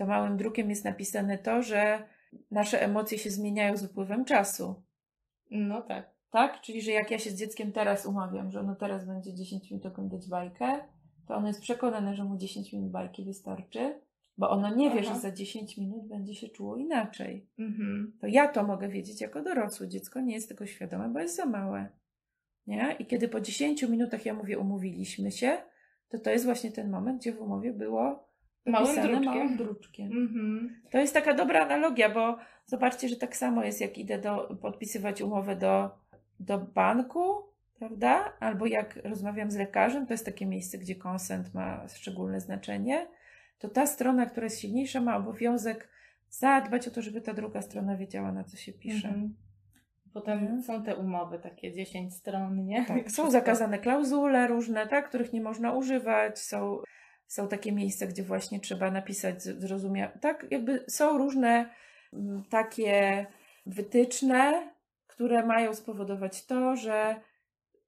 to 0.00 0.06
małym 0.06 0.36
drukiem 0.36 0.70
jest 0.70 0.84
napisane 0.84 1.38
to, 1.38 1.62
że 1.62 2.02
nasze 2.50 2.82
emocje 2.82 3.18
się 3.18 3.30
zmieniają 3.30 3.76
z 3.76 3.84
upływem 3.84 4.24
czasu. 4.24 4.82
No 5.50 5.82
tak. 5.82 6.10
Tak? 6.30 6.60
Czyli, 6.60 6.82
że 6.82 6.90
jak 6.90 7.10
ja 7.10 7.18
się 7.18 7.30
z 7.30 7.34
dzieckiem 7.34 7.72
teraz 7.72 8.06
umawiam, 8.06 8.50
że 8.50 8.60
ono 8.60 8.74
teraz 8.74 9.06
będzie 9.06 9.34
10 9.34 9.70
minut 9.70 9.86
oglądać 9.86 10.28
bajkę, 10.28 10.78
to 11.26 11.34
ono 11.34 11.48
jest 11.48 11.60
przekonane, 11.60 12.14
że 12.14 12.24
mu 12.24 12.36
10 12.36 12.72
minut 12.72 12.90
bajki 12.90 13.24
wystarczy, 13.24 14.00
bo 14.38 14.50
ono 14.50 14.74
nie 14.74 14.90
wie, 14.90 15.00
Aha. 15.04 15.14
że 15.14 15.20
za 15.20 15.30
10 15.30 15.78
minut 15.78 16.08
będzie 16.08 16.34
się 16.34 16.48
czuło 16.48 16.76
inaczej. 16.76 17.48
Mhm. 17.58 18.16
To 18.20 18.26
ja 18.26 18.48
to 18.48 18.66
mogę 18.66 18.88
wiedzieć 18.88 19.20
jako 19.20 19.42
dorosłe. 19.42 19.88
Dziecko 19.88 20.20
nie 20.20 20.34
jest 20.34 20.48
tego 20.48 20.66
świadome, 20.66 21.08
bo 21.08 21.20
jest 21.20 21.36
za 21.36 21.46
małe. 21.46 21.88
Nie? 22.66 22.96
I 22.98 23.06
kiedy 23.06 23.28
po 23.28 23.40
10 23.40 23.82
minutach 23.82 24.26
ja 24.26 24.34
mówię, 24.34 24.58
umówiliśmy 24.58 25.32
się, 25.32 25.58
to 26.08 26.18
to 26.18 26.30
jest 26.30 26.44
właśnie 26.44 26.72
ten 26.72 26.90
moment, 26.90 27.20
gdzie 27.20 27.32
w 27.32 27.40
umowie 27.40 27.72
było 27.72 28.29
Małym 28.66 29.02
druczkiem. 29.02 29.24
małym 29.24 29.56
druczkiem. 29.56 30.06
Mhm. 30.12 30.80
To 30.90 30.98
jest 30.98 31.14
taka 31.14 31.34
dobra 31.34 31.64
analogia, 31.66 32.08
bo 32.08 32.38
zobaczcie, 32.66 33.08
że 33.08 33.16
tak 33.16 33.36
samo 33.36 33.64
jest, 33.64 33.80
jak 33.80 33.98
idę 33.98 34.18
do, 34.18 34.56
podpisywać 34.62 35.20
umowę 35.22 35.56
do, 35.56 35.90
do 36.40 36.58
banku, 36.58 37.34
prawda? 37.78 38.32
Albo 38.40 38.66
jak 38.66 38.96
rozmawiam 39.04 39.50
z 39.50 39.56
lekarzem, 39.56 40.06
to 40.06 40.14
jest 40.14 40.24
takie 40.24 40.46
miejsce, 40.46 40.78
gdzie 40.78 40.94
konsent 40.94 41.54
ma 41.54 41.88
szczególne 41.88 42.40
znaczenie, 42.40 43.06
to 43.58 43.68
ta 43.68 43.86
strona, 43.86 44.26
która 44.26 44.44
jest 44.44 44.60
silniejsza, 44.60 45.00
ma 45.00 45.16
obowiązek 45.16 45.88
zadbać 46.28 46.88
o 46.88 46.90
to, 46.90 47.02
żeby 47.02 47.20
ta 47.20 47.34
druga 47.34 47.62
strona 47.62 47.96
wiedziała, 47.96 48.32
na 48.32 48.44
co 48.44 48.56
się 48.56 48.72
pisze. 48.72 49.08
Mhm. 49.08 49.34
Potem 50.12 50.38
Mhm. 50.38 50.62
są 50.62 50.82
te 50.82 50.96
umowy, 50.96 51.38
takie 51.38 51.72
10 51.72 52.14
stron, 52.14 52.64
nie? 52.66 52.84
Tak, 52.84 53.10
są 53.10 53.30
zakazane 53.30 53.78
klauzule 53.78 54.46
różne, 54.46 54.86
tak, 54.86 55.08
których 55.08 55.32
nie 55.32 55.40
można 55.40 55.72
używać, 55.72 56.38
są, 56.38 56.82
są 57.30 57.48
takie 57.48 57.72
miejsca, 57.72 58.06
gdzie 58.06 58.22
właśnie 58.22 58.60
trzeba 58.60 58.90
napisać 58.90 59.42
zrozumiałe, 59.42 60.18
tak, 60.20 60.46
jakby 60.50 60.84
są 60.88 61.18
różne 61.18 61.70
takie 62.48 63.26
wytyczne, 63.66 64.70
które 65.06 65.46
mają 65.46 65.74
spowodować 65.74 66.46
to, 66.46 66.76
że 66.76 67.16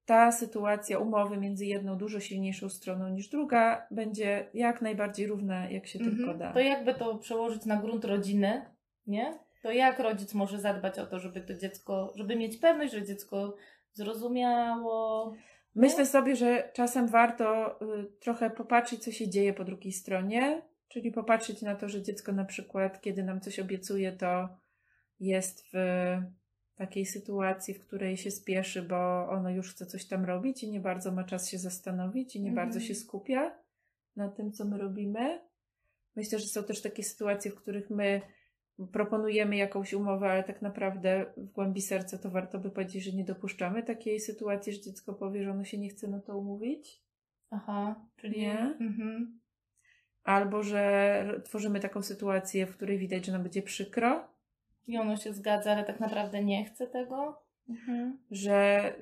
ta 0.05 0.31
sytuacja 0.31 0.99
umowy 0.99 1.37
między 1.37 1.65
jedną 1.65 1.97
dużo 1.97 2.19
silniejszą 2.19 2.69
stroną 2.69 3.09
niż 3.09 3.27
druga 3.29 3.87
będzie 3.91 4.49
jak 4.53 4.81
najbardziej 4.81 5.27
równa, 5.27 5.69
jak 5.69 5.87
się 5.87 5.99
Mhm. 5.99 6.17
tylko 6.17 6.33
da. 6.33 6.53
To 6.53 6.59
jakby 6.59 6.93
to 6.93 7.15
przełożyć 7.17 7.65
na 7.65 7.77
grunt 7.77 8.05
rodziny, 8.05 8.65
nie? 9.07 9.39
To 9.61 9.71
jak 9.71 9.99
rodzic 9.99 10.33
może 10.33 10.59
zadbać 10.59 10.99
o 10.99 11.05
to, 11.05 11.19
żeby 11.19 11.41
to 11.41 11.53
dziecko, 11.53 12.13
żeby 12.15 12.35
mieć 12.35 12.57
pewność, 12.57 12.93
że 12.93 13.03
dziecko 13.05 13.55
zrozumiało. 13.93 15.33
Myślę 15.75 16.05
sobie, 16.05 16.35
że 16.35 16.69
czasem 16.73 17.07
warto 17.07 17.79
y, 17.81 18.05
trochę 18.19 18.49
popatrzeć, 18.49 19.03
co 19.03 19.11
się 19.11 19.29
dzieje 19.29 19.53
po 19.53 19.63
drugiej 19.63 19.93
stronie, 19.93 20.61
czyli 20.87 21.11
popatrzeć 21.11 21.61
na 21.61 21.75
to, 21.75 21.89
że 21.89 22.01
dziecko 22.01 22.31
na 22.31 22.45
przykład, 22.45 23.01
kiedy 23.01 23.23
nam 23.23 23.41
coś 23.41 23.59
obiecuje, 23.59 24.11
to 24.11 24.49
jest 25.19 25.65
w 25.73 25.77
takiej 26.75 27.05
sytuacji, 27.05 27.73
w 27.73 27.79
której 27.79 28.17
się 28.17 28.31
spieszy, 28.31 28.81
bo 28.81 29.29
ono 29.29 29.49
już 29.49 29.71
chce 29.71 29.85
coś 29.85 30.05
tam 30.05 30.25
robić 30.25 30.63
i 30.63 30.71
nie 30.71 30.79
bardzo 30.79 31.11
ma 31.11 31.23
czas 31.23 31.49
się 31.49 31.57
zastanowić 31.57 32.35
i 32.35 32.41
nie 32.41 32.49
Mhm. 32.49 32.67
bardzo 32.67 32.79
się 32.79 32.95
skupia 32.95 33.51
na 34.15 34.29
tym, 34.29 34.51
co 34.51 34.65
my 34.65 34.77
robimy. 34.77 35.41
Myślę, 36.15 36.39
że 36.39 36.47
są 36.47 36.63
też 36.63 36.81
takie 36.81 37.03
sytuacje, 37.03 37.51
w 37.51 37.55
których 37.55 37.89
my 37.89 38.21
proponujemy 38.91 39.55
jakąś 39.57 39.93
umowę, 39.93 40.29
ale 40.29 40.43
tak 40.43 40.61
naprawdę 40.61 41.25
w 41.37 41.51
głębi 41.51 41.81
serca 41.81 42.17
to 42.17 42.29
warto 42.29 42.59
by 42.59 42.69
powiedzieć, 42.69 43.03
że 43.03 43.11
nie 43.11 43.23
dopuszczamy 43.23 43.83
takiej 43.83 44.19
sytuacji, 44.19 44.73
że 44.73 44.81
dziecko 44.81 45.13
powie, 45.13 45.43
że 45.43 45.51
ono 45.51 45.63
się 45.63 45.77
nie 45.77 45.89
chce 45.89 46.07
na 46.07 46.19
to 46.19 46.37
umówić. 46.37 47.03
Aha, 47.49 47.95
czyli. 48.15 48.41
Nie? 48.41 48.59
Mhm. 48.59 49.39
Albo 50.23 50.63
że 50.63 51.41
tworzymy 51.43 51.79
taką 51.79 52.01
sytuację, 52.01 52.65
w 52.65 52.75
której 52.75 52.97
widać, 52.97 53.25
że 53.25 53.31
nam 53.31 53.43
będzie 53.43 53.61
przykro, 53.61 54.27
I 54.87 54.97
ono 54.97 55.17
się 55.17 55.33
zgadza, 55.33 55.71
ale 55.71 55.83
tak 55.83 55.99
naprawdę 55.99 56.43
nie 56.43 56.65
chce 56.65 56.87
tego. 56.87 57.43
Mhm. 57.69 58.17
że 58.31 58.93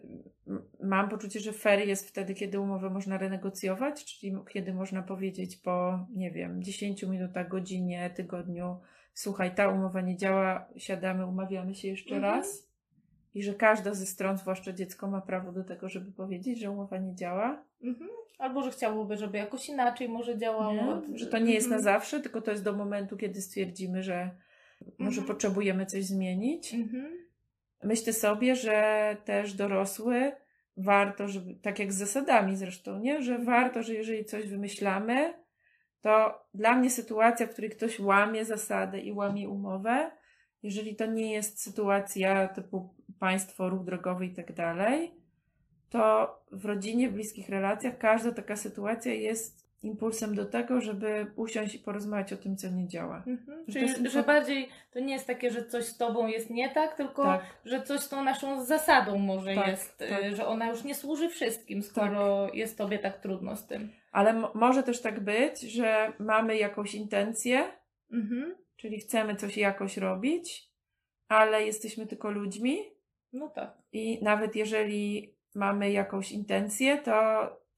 mam 0.84 1.10
poczucie, 1.10 1.40
że 1.40 1.54
fair 1.54 1.88
jest 1.88 2.10
wtedy, 2.10 2.34
kiedy 2.34 2.60
umowę 2.60 2.90
można 2.90 3.18
renegocjować, 3.18 4.06
czyli 4.06 4.36
kiedy 4.50 4.74
można 4.74 5.04
powiedzieć 5.04 5.58
po, 5.58 6.06
nie 6.16 6.32
wiem, 6.32 6.64
10 6.64 7.04
minutach, 7.04 7.48
godzinie, 7.48 8.10
tygodniu, 8.10 8.78
słuchaj, 9.14 9.56
ta 9.56 9.70
umowa 9.70 10.02
nie 10.02 10.18
działa, 10.18 10.66
siadamy, 10.78 11.26
umawiamy 11.26 11.76
się 11.76 11.88
jeszcze 11.88 12.16
Mhm. 12.16 12.34
raz. 12.36 12.72
I 13.34 13.44
że 13.44 13.54
każda 13.54 13.94
ze 13.94 14.06
stron, 14.06 14.38
zwłaszcza 14.38 14.74
dziecko, 14.74 15.08
ma 15.08 15.22
prawo 15.22 15.52
do 15.52 15.64
tego, 15.64 15.90
żeby 15.90 16.12
powiedzieć, 16.12 16.60
że 16.60 16.72
umowa 16.72 16.98
nie 16.98 17.16
działa. 17.16 17.64
Mhm. 17.84 18.10
Albo 18.38 18.62
że 18.64 18.72
chciałoby, 18.72 19.18
żeby 19.18 19.38
jakoś 19.38 19.70
inaczej 19.70 20.10
może 20.10 20.38
działało. 20.38 21.02
Nie? 21.08 21.18
Że 21.18 21.28
to 21.28 21.38
nie 21.38 21.54
jest 21.54 21.70
na 21.70 21.76
Mhm. 21.76 21.94
zawsze, 21.94 22.20
tylko 22.20 22.42
to 22.42 22.52
jest 22.52 22.64
do 22.64 22.74
momentu, 22.74 23.18
kiedy 23.18 23.42
stwierdzimy, 23.42 24.04
że 24.04 24.30
może 24.98 25.22
Mhm. 25.22 25.28
potrzebujemy 25.28 25.86
coś 25.86 26.06
zmienić. 26.06 26.74
Mhm. 26.74 27.18
Myślę 27.84 28.14
sobie, 28.14 28.56
że 28.56 29.18
też 29.26 29.54
dorosły 29.54 30.32
warto, 30.78 31.28
żeby, 31.28 31.56
tak 31.56 31.80
jak 31.80 31.94
z 31.94 31.98
zasadami 31.98 32.56
zresztą, 32.56 33.00
nie? 33.00 33.22
że 33.24 33.40
warto, 33.40 33.84
że 33.84 33.94
jeżeli 33.94 34.26
coś 34.26 34.48
wymyślamy, 34.48 35.34
to 36.02 36.44
dla 36.54 36.76
mnie 36.76 36.90
sytuacja, 36.90 37.48
w 37.48 37.50
której 37.50 37.70
ktoś 37.70 38.00
łamie 38.00 38.46
zasadę 38.46 39.00
i 39.00 39.12
łamie 39.12 39.50
umowę, 39.50 40.12
jeżeli 40.64 40.96
to 40.96 41.06
nie 41.06 41.34
jest 41.34 41.62
sytuacja 41.62 42.48
typu 42.48 42.96
państwo, 43.20 43.70
ruch 43.70 43.84
drogowy 43.84 44.26
i 44.26 44.34
tak 44.34 44.54
dalej, 44.54 45.12
to 45.90 46.36
w 46.52 46.66
rodzinie, 46.66 47.10
w 47.10 47.14
bliskich 47.14 47.50
relacjach 47.50 47.98
każda 47.98 48.32
taka 48.32 48.56
sytuacja 48.56 49.14
jest 49.14 49.61
impulsem 49.84 50.36
do 50.36 50.46
tego, 50.46 50.82
żeby 50.82 51.26
usiąść 51.36 51.76
i 51.76 51.80
porozmawiać 51.80 52.34
o 52.34 52.38
tym, 52.38 52.58
co 52.58 52.70
nie 52.70 52.88
działa. 52.88 53.24
Mhm. 53.28 53.64
Że 53.68 53.74
Czyli, 53.74 53.86
jest 53.88 54.14
że 54.14 54.24
bardziej 54.24 54.70
to 54.92 55.00
nie 55.00 55.14
jest 55.14 55.28
takie, 55.28 55.52
że 55.52 55.66
coś 55.66 55.86
z 55.86 55.98
tobą 55.98 56.28
jest 56.28 56.50
nie 56.50 56.70
tak, 56.70 56.96
tylko 56.96 57.24
Tak. 57.24 57.42
że 57.66 57.82
coś 57.82 58.00
z 58.00 58.10
tą 58.10 58.24
naszą 58.24 58.66
zasadą 58.66 59.18
może 59.18 59.56
Tak, 59.56 59.68
jest, 59.68 60.02
y, 60.02 60.10
tak. 60.10 60.36
że 60.36 60.48
ona 60.48 60.70
już 60.70 60.84
nie 60.84 60.96
służy 60.96 61.30
wszystkim, 61.30 61.84
skoro 61.84 62.54
jest 62.54 62.78
tobie 62.78 63.00
tak 63.00 63.20
trudno 63.22 63.56
z 63.56 63.66
tym. 63.68 63.90
Ale 64.12 64.34
może 64.54 64.84
też 64.84 65.02
tak 65.02 65.20
być, 65.20 65.62
że 65.62 66.14
mamy 66.20 66.58
jakąś 66.58 66.96
intencję, 66.96 67.64
Mhm. 68.12 68.56
czyli 68.78 69.00
chcemy 69.00 69.36
coś 69.36 69.58
jakoś 69.58 69.98
robić, 69.98 70.70
ale 71.28 71.66
jesteśmy 71.66 72.08
tylko 72.08 72.32
ludźmi 72.32 72.78
No 73.34 73.50
tak. 73.50 73.78
i 73.92 74.24
nawet 74.24 74.56
jeżeli 74.56 75.36
mamy 75.56 75.92
jakąś 75.92 76.32
intencję, 76.32 76.98
to 76.98 77.12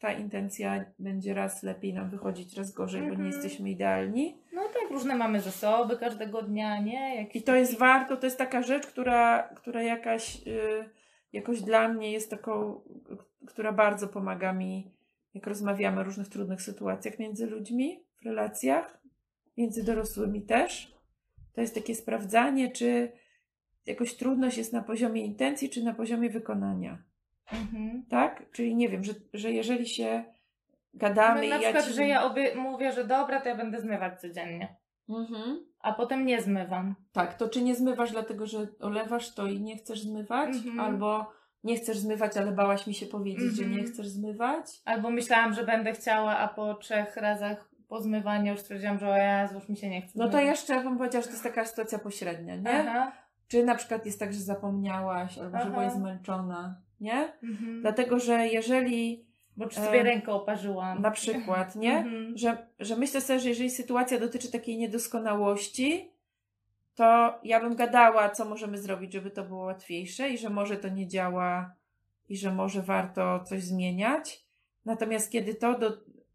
ta 0.04 0.12
intencja 0.12 0.86
będzie 1.00 1.34
raz 1.34 1.64
lepiej 1.64 1.94
nam 1.94 2.10
wychodzić, 2.10 2.58
raz 2.58 2.72
gorzej, 2.72 3.02
bo 3.02 3.08
Mhm. 3.08 3.24
nie 3.24 3.36
jesteśmy 3.36 3.70
idealni. 3.70 4.38
No 4.54 4.62
tak, 4.62 4.92
różne 4.92 5.16
mamy 5.16 5.42
zasoby 5.42 5.98
każdego 5.98 6.42
dnia, 6.42 6.82
nie? 6.82 7.16
Jakieś 7.16 7.42
I 7.42 7.46
to 7.46 7.56
jest 7.56 7.78
warto, 7.78 8.18
to 8.18 8.26
jest 8.26 8.38
taka 8.38 8.62
rzecz, 8.64 8.88
która, 8.88 9.44
która 9.56 9.82
jakaś, 9.84 10.48
y, 10.48 10.90
jakoś 11.34 11.62
dla 11.62 11.88
mnie 11.88 12.12
jest 12.12 12.30
taką, 12.30 12.82
która 13.48 13.72
bardzo 13.72 14.08
pomaga 14.08 14.54
mi, 14.54 14.92
jak 15.34 15.48
rozmawiamy 15.48 16.00
o 16.02 16.04
różnych 16.04 16.28
trudnych 16.30 16.62
sytuacjach 16.62 17.20
między 17.20 17.48
ludźmi, 17.48 18.04
w 18.22 18.26
relacjach, 18.26 19.02
między 19.58 19.84
dorosłymi 19.84 20.42
też. 20.42 20.94
To 21.54 21.62
jest 21.62 21.76
takie 21.76 21.96
sprawdzanie, 21.96 22.72
czy 22.72 23.12
jakoś 23.86 24.16
trudność 24.16 24.58
jest 24.58 24.74
na 24.74 24.82
poziomie 24.84 25.26
intencji, 25.26 25.70
czy 25.70 25.84
na 25.84 25.94
poziomie 25.94 26.30
wykonania. 26.30 27.04
Mhm. 27.52 28.06
Tak? 28.10 28.44
Czyli 28.52 28.76
nie 28.76 28.90
wiem, 28.90 29.04
że, 29.04 29.14
że 29.34 29.52
jeżeli 29.52 29.88
się 29.88 30.24
gadamy 30.94 31.42
No, 31.42 31.50
na 31.50 31.56
ja 31.56 31.60
przykład, 31.62 31.86
ci... 31.86 31.94
że 31.94 32.08
ja 32.08 32.24
obie 32.26 32.56
mówię, 32.56 32.92
że 32.92 33.04
dobra, 33.04 33.42
to 33.42 33.50
ja 33.50 33.56
będę 33.56 33.82
zmywać 33.82 34.22
codziennie, 34.22 34.76
Mhm. 35.10 35.66
a 35.80 35.94
potem 35.94 36.26
nie 36.26 36.42
zmywam. 36.42 36.96
Tak, 37.12 37.34
to 37.34 37.50
czy 37.50 37.62
nie 37.64 37.76
zmywasz 37.76 38.12
dlatego, 38.12 38.46
że 38.46 38.68
olewasz 38.80 39.34
to 39.34 39.48
i 39.48 39.62
nie 39.62 39.78
chcesz 39.78 40.02
zmywać? 40.02 40.50
Mhm. 40.56 40.80
Albo 40.80 41.32
nie 41.64 41.76
chcesz 41.76 41.98
zmywać, 41.98 42.38
ale 42.38 42.52
bałaś 42.52 42.88
mi 42.88 42.94
się 42.94 43.06
powiedzieć, 43.06 43.56
że 43.56 43.64
Mhm. 43.64 43.72
nie 43.82 43.84
chcesz 43.88 44.08
zmywać? 44.08 44.66
Albo 44.86 45.10
myślałam, 45.12 45.54
że 45.54 45.64
będę 45.66 45.92
chciała, 45.94 46.38
a 46.38 46.48
po 46.48 46.74
trzech 46.74 47.18
razach 47.18 47.70
po 47.88 48.02
zmywaniu 48.02 48.52
już 48.52 48.60
stwierdziłam, 48.62 49.00
że 49.00 49.10
o 49.10 49.18
Jezu, 49.18 49.56
już 49.56 49.70
mi 49.70 49.78
się 49.78 49.90
nie 49.90 50.02
chce 50.02 50.12
No 50.16 50.26
to 50.26 50.32
zmywać. 50.32 50.48
jeszcze 50.50 50.84
bym 50.84 50.98
powiedziała, 50.98 51.22
że 51.22 51.28
to 51.28 51.34
jest 51.34 51.44
taka 51.44 51.66
sytuacja 51.66 52.00
pośrednia, 52.00 52.56
nie? 52.56 52.72
Aha. 52.90 53.12
Czy 53.48 53.64
na 53.64 53.76
przykład 53.76 54.06
jest 54.06 54.20
tak, 54.20 54.34
że 54.34 54.40
zapomniałaś, 54.40 55.38
albo 55.38 55.58
że 55.58 55.64
Aha. 55.64 55.70
byłaś 55.70 55.92
zmęczona, 55.94 56.76
nie? 57.04 57.34
Mhm. 57.44 57.82
Dlatego, 57.82 58.20
że 58.20 58.48
jeżeli 58.48 59.26
Bo 59.58 59.68
czy 59.68 59.76
sobie 59.76 60.00
e, 60.00 60.04
rękę 60.04 60.32
oparzyłam. 60.32 61.02
na 61.02 61.12
przykład, 61.12 61.76
nie? 61.76 61.98
Mhm. 61.98 62.38
Że, 62.38 62.58
że 62.80 62.96
myślę 62.96 63.22
sobie, 63.22 63.40
że 63.40 63.50
jeżeli 63.50 63.70
sytuacja 63.70 64.20
dotyczy 64.20 64.52
takiej 64.52 64.78
niedoskonałości, 64.78 66.12
to 66.96 67.34
ja 67.44 67.60
bym 67.60 67.76
gadała, 67.76 68.30
co 68.30 68.46
możemy 68.46 68.78
zrobić, 68.78 69.14
żeby 69.14 69.32
to 69.32 69.44
było 69.44 69.64
łatwiejsze 69.64 70.30
i 70.30 70.38
że 70.38 70.50
może 70.50 70.78
to 70.78 70.90
nie 70.90 71.08
działa 71.08 71.76
i 72.30 72.38
że 72.38 72.52
może 72.54 72.82
warto 72.82 73.44
coś 73.44 73.64
zmieniać. 73.64 74.44
Natomiast 74.86 75.32
kiedy 75.32 75.56
to, 75.56 75.80
do, 75.80 75.92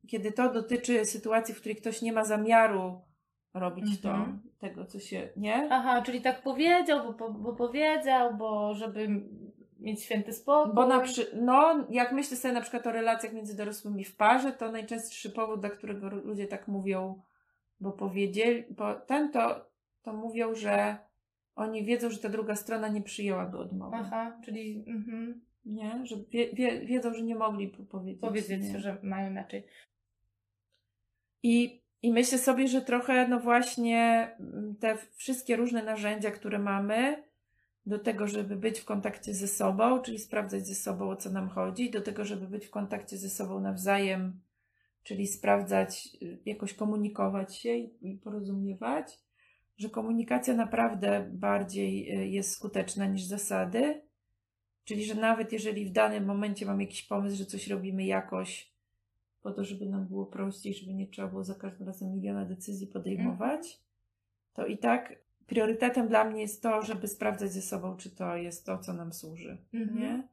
kiedy 0.09 0.33
to 0.33 0.53
dotyczy 0.53 1.05
sytuacji, 1.05 1.55
w 1.55 1.59
której 1.61 1.77
ktoś 1.77 2.03
nie 2.03 2.13
ma 2.13 2.25
zamiaru 2.25 3.01
robić 3.55 3.85
Mhm. 4.05 4.41
to, 4.43 4.49
tego, 4.67 4.85
co 4.87 4.99
się, 5.01 5.29
nie? 5.37 5.69
Aha, 5.71 6.03
czyli 6.03 6.21
tak 6.21 6.43
powiedział, 6.43 7.07
bo, 7.07 7.13
po- 7.15 7.33
bo 7.33 7.53
powiedział, 7.53 8.37
bo 8.37 8.75
żeby 8.75 9.09
mieć 9.79 10.03
święty 10.03 10.33
spokój. 10.33 10.75
Bo 10.75 10.87
na 10.87 11.01
przy... 11.01 11.27
no, 11.41 11.87
jak 11.91 12.13
myślę 12.13 12.37
sobie 12.37 12.55
na 12.55 12.61
przykład 12.61 12.87
o 12.87 12.93
relacjach 12.93 13.33
między 13.33 13.57
dorosłymi 13.57 14.05
w 14.05 14.17
parze, 14.17 14.53
to 14.53 14.73
najczęstszy 14.73 15.31
powód, 15.31 15.61
dla 15.61 15.71
którego 15.71 16.09
ludzie 16.09 16.47
tak 16.47 16.69
mówią, 16.69 17.23
bo 17.81 17.93
powiedzieli, 17.93 18.65
bo 18.71 18.95
ten 18.95 19.33
to, 19.33 19.71
to 20.03 20.13
mówią, 20.13 20.55
że 20.55 20.97
oni 21.57 21.85
wiedzą, 21.85 22.11
że 22.11 22.19
ta 22.19 22.29
druga 22.29 22.57
strona 22.57 22.89
nie 22.89 23.03
przyjęłaby 23.03 23.59
odmowy. 23.59 23.97
Aha, 23.97 24.41
czyli 24.45 24.85
mhm. 24.87 25.41
Nie? 25.69 26.07
Że 26.07 26.17
wie, 26.31 26.53
wie, 26.53 26.81
wiedzą, 26.81 27.15
że 27.15 27.23
nie 27.23 27.35
mogli 27.35 27.69
powiedzieć. 27.69 28.21
powiedzieć, 28.21 28.63
nie. 28.73 28.81
że 28.81 28.97
mają 29.03 29.31
inaczej. 29.31 29.67
I, 31.43 31.83
I 32.03 32.13
myślę 32.13 32.39
sobie, 32.39 32.69
że 32.69 32.83
trochę, 32.83 33.29
no 33.29 33.41
właśnie, 33.41 34.31
te 34.81 34.97
wszystkie 35.15 35.57
różne 35.57 35.83
narzędzia, 35.83 36.31
które 36.31 36.59
mamy, 36.59 37.23
do 37.89 37.99
tego, 37.99 38.27
żeby 38.27 38.57
być 38.57 38.81
w 38.81 38.85
kontakcie 38.85 39.35
ze 39.35 39.49
sobą, 39.49 40.03
czyli 40.03 40.19
sprawdzać 40.19 40.67
ze 40.67 40.75
sobą, 40.75 41.11
o 41.11 41.17
co 41.17 41.31
nam 41.31 41.49
chodzi, 41.49 41.91
do 41.91 42.01
tego, 42.01 42.25
żeby 42.25 42.49
być 42.49 42.67
w 42.67 42.71
kontakcie 42.71 43.19
ze 43.19 43.31
sobą 43.31 43.61
nawzajem, 43.61 44.41
czyli 45.03 45.27
sprawdzać, 45.27 46.09
y, 46.23 46.39
jakoś 46.47 46.75
komunikować 46.75 47.57
się 47.57 47.77
i, 47.77 48.21
porozumiewać, 48.25 49.19
że 49.77 49.91
komunikacja 49.91 50.55
naprawdę 50.55 51.31
bardziej 51.33 52.21
y, 52.21 52.29
jest 52.29 52.51
skuteczna 52.51 53.07
niż 53.07 53.23
zasady. 53.23 54.03
Czyli, 54.85 55.05
że 55.05 55.15
nawet 55.15 55.53
jeżeli 55.53 55.87
w 55.87 55.93
danym 55.93 56.25
momencie 56.25 56.67
mam 56.67 56.81
jakiś 56.81 57.03
pomysł, 57.03 57.37
że 57.37 57.47
coś 57.47 57.69
robimy 57.69 58.05
jakoś 58.05 58.73
po 59.43 59.53
to, 59.53 59.65
żeby 59.65 59.87
nam 59.87 60.07
było 60.07 60.27
prościej, 60.27 60.75
żeby 60.75 60.95
nie 60.95 61.07
trzeba 61.07 61.29
było 61.29 61.45
za 61.45 61.55
każdym 61.55 61.87
razem 61.87 62.13
miliona 62.13 62.45
decyzji 62.45 62.87
podejmować, 62.87 63.81
to 64.55 64.67
i 64.67 64.79
tak 64.79 65.28
priorytetem 65.49 66.09
dla 66.09 66.25
mnie 66.25 66.41
jest 66.43 66.63
to, 66.63 66.83
żeby 66.83 67.09
sprawdzać 67.09 67.53
ze 67.53 67.63
sobą, 67.63 67.97
czy 67.97 68.11
to 68.11 68.37
jest 68.37 68.67
to, 68.67 68.79
co 68.79 68.93
nam 68.93 69.13
służy. 69.13 69.59
Mhm. 69.75 70.01
Nie? 70.01 70.29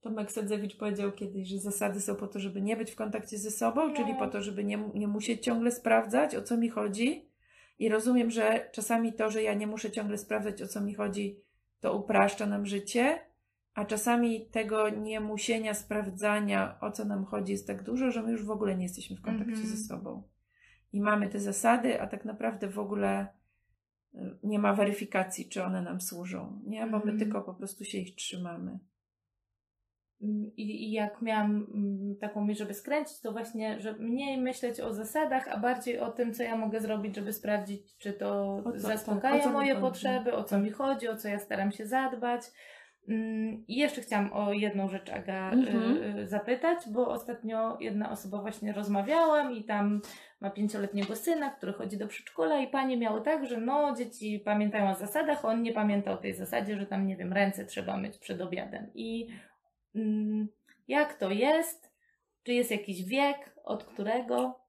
Tomek 0.00 0.32
Sedzewicz 0.32 0.76
powiedział 0.76 1.12
kiedyś, 1.12 1.48
że 1.48 1.58
zasady 1.58 2.00
są 2.00 2.14
po 2.14 2.26
to, 2.26 2.38
żeby 2.40 2.62
nie 2.62 2.76
być 2.76 2.90
w 2.90 2.96
kontakcie 2.96 3.38
ze 3.38 3.50
sobą, 3.50 3.88
No. 3.88 3.94
czyli 3.96 4.14
po 4.14 4.26
to, 4.26 4.42
żeby 4.42 4.64
nie, 4.64 4.78
nie 4.94 5.08
musieć 5.08 5.44
ciągle 5.44 5.70
sprawdzać, 5.70 6.34
o 6.34 6.42
co 6.42 6.56
mi 6.56 6.68
chodzi. 6.68 7.28
I 7.78 7.88
rozumiem, 7.88 8.30
że 8.30 8.68
czasami 8.72 9.12
to, 9.12 9.30
że 9.30 9.42
ja 9.42 9.54
nie 9.54 9.66
muszę 9.66 9.90
ciągle 9.90 10.18
sprawdzać, 10.18 10.62
o 10.62 10.66
co 10.68 10.80
mi 10.80 10.94
chodzi, 10.94 11.40
to 11.80 11.96
upraszcza 11.96 12.46
nam 12.46 12.66
życie, 12.66 13.18
a 13.74 13.84
czasami 13.84 14.46
tego 14.46 14.88
niemusienia 14.88 15.74
sprawdzania, 15.74 16.78
o 16.80 16.90
co 16.90 17.04
nam 17.04 17.24
chodzi, 17.24 17.52
jest 17.52 17.66
tak 17.66 17.82
dużo, 17.82 18.10
że 18.10 18.22
my 18.22 18.32
już 18.32 18.44
w 18.44 18.50
ogóle 18.50 18.76
nie 18.76 18.82
jesteśmy 18.82 19.16
w 19.16 19.22
kontakcie 19.22 19.52
Mhm. 19.54 19.76
ze 19.76 19.76
sobą. 19.76 20.22
I 20.92 21.00
mamy 21.00 21.28
te 21.28 21.40
zasady, 21.40 22.00
a 22.00 22.06
tak 22.06 22.24
naprawdę 22.24 22.68
w 22.68 22.78
ogóle 22.78 23.26
nie 24.42 24.58
ma 24.58 24.74
weryfikacji, 24.74 25.48
czy 25.48 25.64
one 25.64 25.82
nam 25.82 26.00
służą, 26.00 26.60
nie? 26.66 26.80
Bo 26.86 26.96
my 26.98 27.02
Mhm. 27.02 27.18
tylko 27.18 27.42
po 27.42 27.54
prostu 27.54 27.84
się 27.84 27.98
ich 27.98 28.14
trzymamy. 28.14 28.78
Mm, 30.22 30.50
I, 30.56 30.84
I 30.88 30.92
jak 30.92 31.22
miałam 31.22 31.66
mm, 31.74 32.16
taką 32.20 32.44
myśl, 32.44 32.58
żeby 32.58 32.74
skręcić, 32.74 33.20
to 33.20 33.32
właśnie, 33.32 33.80
że 33.80 33.92
mniej 33.92 34.38
myśleć 34.40 34.80
o 34.80 34.94
zasadach, 34.94 35.48
a 35.48 35.58
bardziej 35.58 35.98
o 35.98 36.10
tym, 36.10 36.34
co 36.34 36.42
ja 36.42 36.56
mogę 36.56 36.80
zrobić, 36.80 37.14
żeby 37.16 37.32
sprawdzić, 37.32 37.96
czy 37.98 38.12
to 38.12 38.62
co- 38.64 38.78
zaspokaja 38.78 39.44
tak, 39.44 39.52
moje 39.52 39.76
potrzeby, 39.76 40.32
o 40.32 40.44
co 40.44 40.58
mi 40.58 40.70
chodzi, 40.70 41.08
o 41.08 41.16
co 41.16 41.28
ja 41.28 41.38
staram 41.38 41.72
się 41.72 41.86
zadbać. 41.86 42.42
Mm, 43.08 43.64
I 43.68 43.76
jeszcze 43.76 44.00
chciałam 44.00 44.32
o 44.32 44.52
jedną 44.52 44.88
rzecz, 44.88 45.10
Aga, 45.10 45.50
Mhm. 45.50 45.96
y, 45.96 46.20
y, 46.20 46.28
zapytać, 46.28 46.78
bo 46.88 47.08
ostatnio 47.08 47.76
jedna 47.80 48.10
osoba 48.10 48.40
właśnie 48.40 48.72
rozmawiałam 48.72 49.52
i 49.52 49.64
tam 49.64 50.00
ma 50.40 50.50
pięcioletniego 50.50 51.16
syna, 51.16 51.50
który 51.50 51.72
chodzi 51.72 51.98
do 51.98 52.06
przedszkola 52.08 52.60
i 52.60 52.68
panie 52.68 52.96
miały 52.96 53.22
tak, 53.22 53.46
że 53.46 53.60
no, 53.60 53.94
dzieci 53.94 54.42
pamiętają 54.44 54.90
o 54.90 54.94
zasadach, 54.94 55.44
on 55.44 55.62
nie 55.62 55.72
pamięta 55.72 56.12
o 56.12 56.16
tej 56.16 56.34
zasadzie, 56.34 56.76
że 56.76 56.86
tam, 56.86 57.06
nie 57.06 57.16
wiem, 57.16 57.32
ręce 57.32 57.64
trzeba 57.64 57.96
myć 57.96 58.18
przed 58.18 58.40
obiadem. 58.40 58.90
I 58.94 59.28
mm, 59.94 60.48
jak 60.88 61.14
to 61.14 61.30
jest? 61.30 61.92
Czy 62.42 62.52
jest 62.52 62.70
jakiś 62.70 63.04
wiek, 63.04 63.56
od 63.64 63.84
którego? 63.84 64.60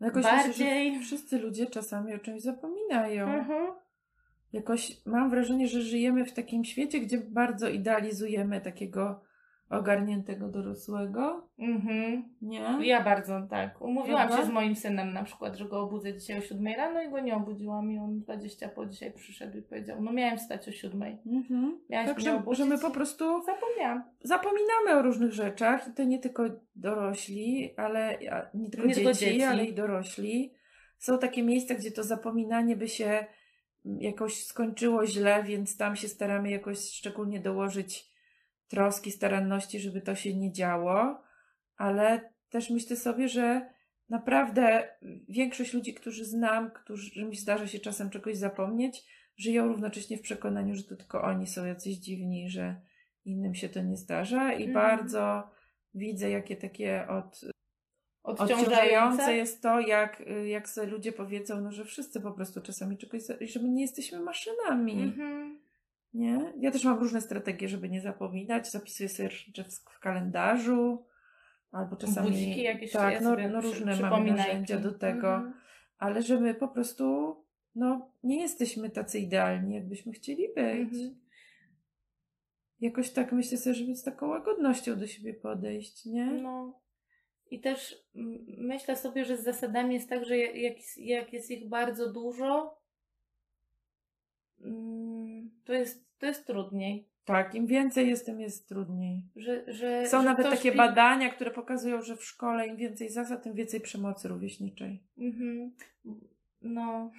No 0.00 0.06
jakoś 0.06 0.24
myślę, 0.24 0.38
Bardziej. 0.44 0.94
że 0.94 1.00
wszyscy 1.00 1.38
ludzie 1.38 1.66
czasami 1.66 2.14
o 2.14 2.18
czymś 2.18 2.42
zapominają. 2.42 3.28
Mhm. 3.28 3.66
Jakoś 4.54 5.04
mam 5.06 5.30
wrażenie, 5.30 5.68
że 5.68 5.82
żyjemy 5.82 6.24
w 6.24 6.32
takim 6.32 6.64
świecie, 6.64 7.00
gdzie 7.00 7.18
bardzo 7.18 7.68
idealizujemy 7.68 8.60
takiego 8.60 9.20
ogarniętego 9.70 10.48
dorosłego, 10.48 11.48
Mhm. 11.58 12.24
nie? 12.42 12.60
Ja 12.82 13.04
bardzo 13.04 13.42
tak. 13.50 13.82
Umówiłam 13.82 14.28
się 14.32 14.44
z 14.44 14.48
moim 14.50 14.76
synem 14.76 15.12
na 15.12 15.24
przykład, 15.24 15.56
że 15.56 15.64
go 15.64 15.80
obudzę 15.80 16.14
dzisiaj 16.18 16.38
o 16.38 16.40
7 16.42 16.66
rano 16.76 17.02
i 17.02 17.10
go 17.10 17.20
nie 17.20 17.36
obudziłam 17.36 17.90
i 17.92 17.98
on 17.98 18.20
20 18.20 18.68
po 18.68 18.86
dzisiaj 18.86 19.12
przyszedł 19.12 19.58
i 19.58 19.62
powiedział, 19.62 20.02
no 20.02 20.12
miałem 20.12 20.38
wstać 20.38 20.68
o 20.68 20.72
7. 20.72 21.02
Mhm. 21.26 21.78
Tak, 21.90 22.16
mnie 22.16 22.24
że, 22.24 22.42
że 22.54 22.64
my 22.64 22.78
po 22.78 22.90
prostu 22.90 23.24
Zapomniałam. 23.42 24.02
zapominamy 24.22 24.98
o 24.98 25.02
różnych 25.02 25.32
rzeczach 25.32 25.88
i 25.88 25.92
to 25.92 26.04
nie 26.04 26.18
tylko 26.18 26.42
dorośli, 26.76 27.74
ale 27.76 28.18
nie 28.54 28.70
tylko, 28.70 28.86
Nie 28.86 28.94
dzieci, 28.94 29.04
tylko 29.06 29.18
dzieci. 29.18 29.42
ale 29.42 29.64
i 29.64 29.74
dorośli. 29.74 30.52
Są 30.98 31.18
takie 31.18 31.42
miejsca, 31.42 31.74
gdzie 31.74 31.90
to 31.90 32.02
zapominanie 32.02 32.76
by 32.76 32.88
się 32.88 33.26
jakoś 33.84 34.44
skończyło 34.44 35.06
źle, 35.06 35.42
więc 35.42 35.76
tam 35.76 35.96
się 35.96 36.08
staramy 36.08 36.50
jakoś 36.50 36.78
szczególnie 36.78 37.40
dołożyć 37.40 38.14
troski, 38.68 39.10
staranności, 39.10 39.80
żeby 39.80 40.00
to 40.00 40.14
się 40.14 40.34
nie 40.34 40.52
działo, 40.52 41.22
ale 41.76 42.30
też 42.50 42.70
myślę 42.70 42.96
sobie, 42.96 43.28
że 43.28 43.70
naprawdę 44.08 44.88
większość 45.28 45.74
ludzi, 45.74 45.94
którzy 45.94 46.24
znam, 46.24 46.70
którzy 46.70 47.24
mi 47.24 47.36
zdarza 47.36 47.66
się 47.66 47.78
czasem 47.78 48.10
czegoś 48.10 48.36
zapomnieć, 48.36 49.04
żyją 49.36 49.68
równocześnie 49.68 50.18
w 50.18 50.22
przekonaniu, 50.22 50.74
że 50.74 50.84
to 50.84 50.96
tylko 50.96 51.22
oni 51.22 51.46
są 51.46 51.64
jacyś 51.64 51.96
dziwni, 51.96 52.50
że 52.50 52.80
innym 53.24 53.54
się 53.54 53.68
to 53.68 53.82
nie 53.82 53.96
zdarza 53.96 54.52
i 54.52 54.64
Mhm. 54.64 54.72
bardzo 54.72 55.50
widzę, 55.94 56.30
jakie 56.30 56.56
takie 56.56 57.08
od, 57.08 57.40
Odciążające. 58.24 58.64
odciążające 58.66 59.36
jest 59.36 59.62
to, 59.62 59.80
jak, 59.80 60.22
jak 60.46 60.68
sobie 60.68 60.86
ludzie 60.86 61.12
powiedzą, 61.12 61.60
no, 61.60 61.72
że 61.72 61.84
wszyscy 61.84 62.20
po 62.20 62.32
prostu 62.32 62.60
czasami 62.60 62.98
czegoś, 62.98 63.22
że 63.40 63.60
my 63.60 63.68
nie 63.68 63.82
jesteśmy 63.82 64.20
maszynami. 64.20 65.02
Mhm. 65.02 65.58
Nie? 66.14 66.52
Ja 66.60 66.70
też 66.70 66.84
mam 66.84 66.98
różne 66.98 67.20
strategie, 67.20 67.68
żeby 67.68 67.88
nie 67.88 68.00
zapominać. 68.00 68.70
Zapisuję 68.70 69.08
sobie 69.08 69.30
rzeczy 69.30 69.64
w, 69.64 69.98
kalendarzu, 70.00 71.04
albo 71.72 71.96
czasami. 71.96 72.30
Budziki 72.30 72.62
jakieś, 72.62 72.92
tak, 72.92 73.20
no, 73.20 73.36
no 73.52 73.60
różne 73.60 73.92
przypominajki. 73.92 74.36
narzędzia 74.48 74.78
do 74.78 74.92
tego, 74.92 75.34
Mhm. 75.34 75.54
ale 75.98 76.22
że 76.22 76.40
my 76.40 76.54
po 76.54 76.68
prostu 76.68 77.36
no, 77.74 78.10
nie 78.22 78.40
jesteśmy 78.40 78.90
tacy 78.90 79.18
idealni, 79.18 79.74
jakbyśmy 79.74 80.12
chcieli 80.12 80.48
być. 80.54 80.92
Mhm. 80.94 81.14
Jakoś 82.80 83.10
tak 83.10 83.32
myślę 83.32 83.58
sobie, 83.58 83.74
żeby 83.74 83.96
z 83.96 84.02
taką 84.02 84.28
łagodnością 84.28 84.96
do 84.98 85.06
siebie 85.06 85.34
podejść, 85.34 86.04
nie? 86.04 86.26
No. 86.26 86.83
I 87.54 87.60
też 87.60 88.04
myślę 88.58 88.96
sobie, 88.96 89.24
że 89.24 89.36
z 89.36 89.44
zasadami 89.44 89.94
jest 89.94 90.08
tak, 90.08 90.24
że 90.24 90.38
jak, 90.38 90.76
jak 90.96 91.32
jest 91.32 91.50
ich 91.50 91.68
bardzo 91.68 92.12
dużo, 92.12 92.78
mm, 94.60 95.50
to 95.64 95.72
jest, 95.72 96.04
to 96.18 96.26
jest 96.26 96.46
trudniej. 96.46 97.08
Tak, 97.24 97.54
im 97.54 97.66
więcej 97.66 98.08
jest, 98.08 98.26
tym 98.26 98.40
jest 98.40 98.68
trudniej. 98.68 99.22
Że, 99.36 99.72
że, 99.72 100.06
Są 100.06 100.18
że 100.18 100.24
nawet 100.24 100.50
takie 100.50 100.72
badania, 100.72 101.28
które 101.28 101.50
pokazują, 101.50 102.02
że 102.02 102.16
w 102.16 102.24
szkole 102.24 102.66
im 102.66 102.76
więcej 102.76 103.08
zasad, 103.08 103.42
tym 103.42 103.54
więcej 103.54 103.80
przemocy 103.80 104.28
rówieśniczej. 104.28 105.02
Mhm. 105.18 105.72
No. 106.62 107.10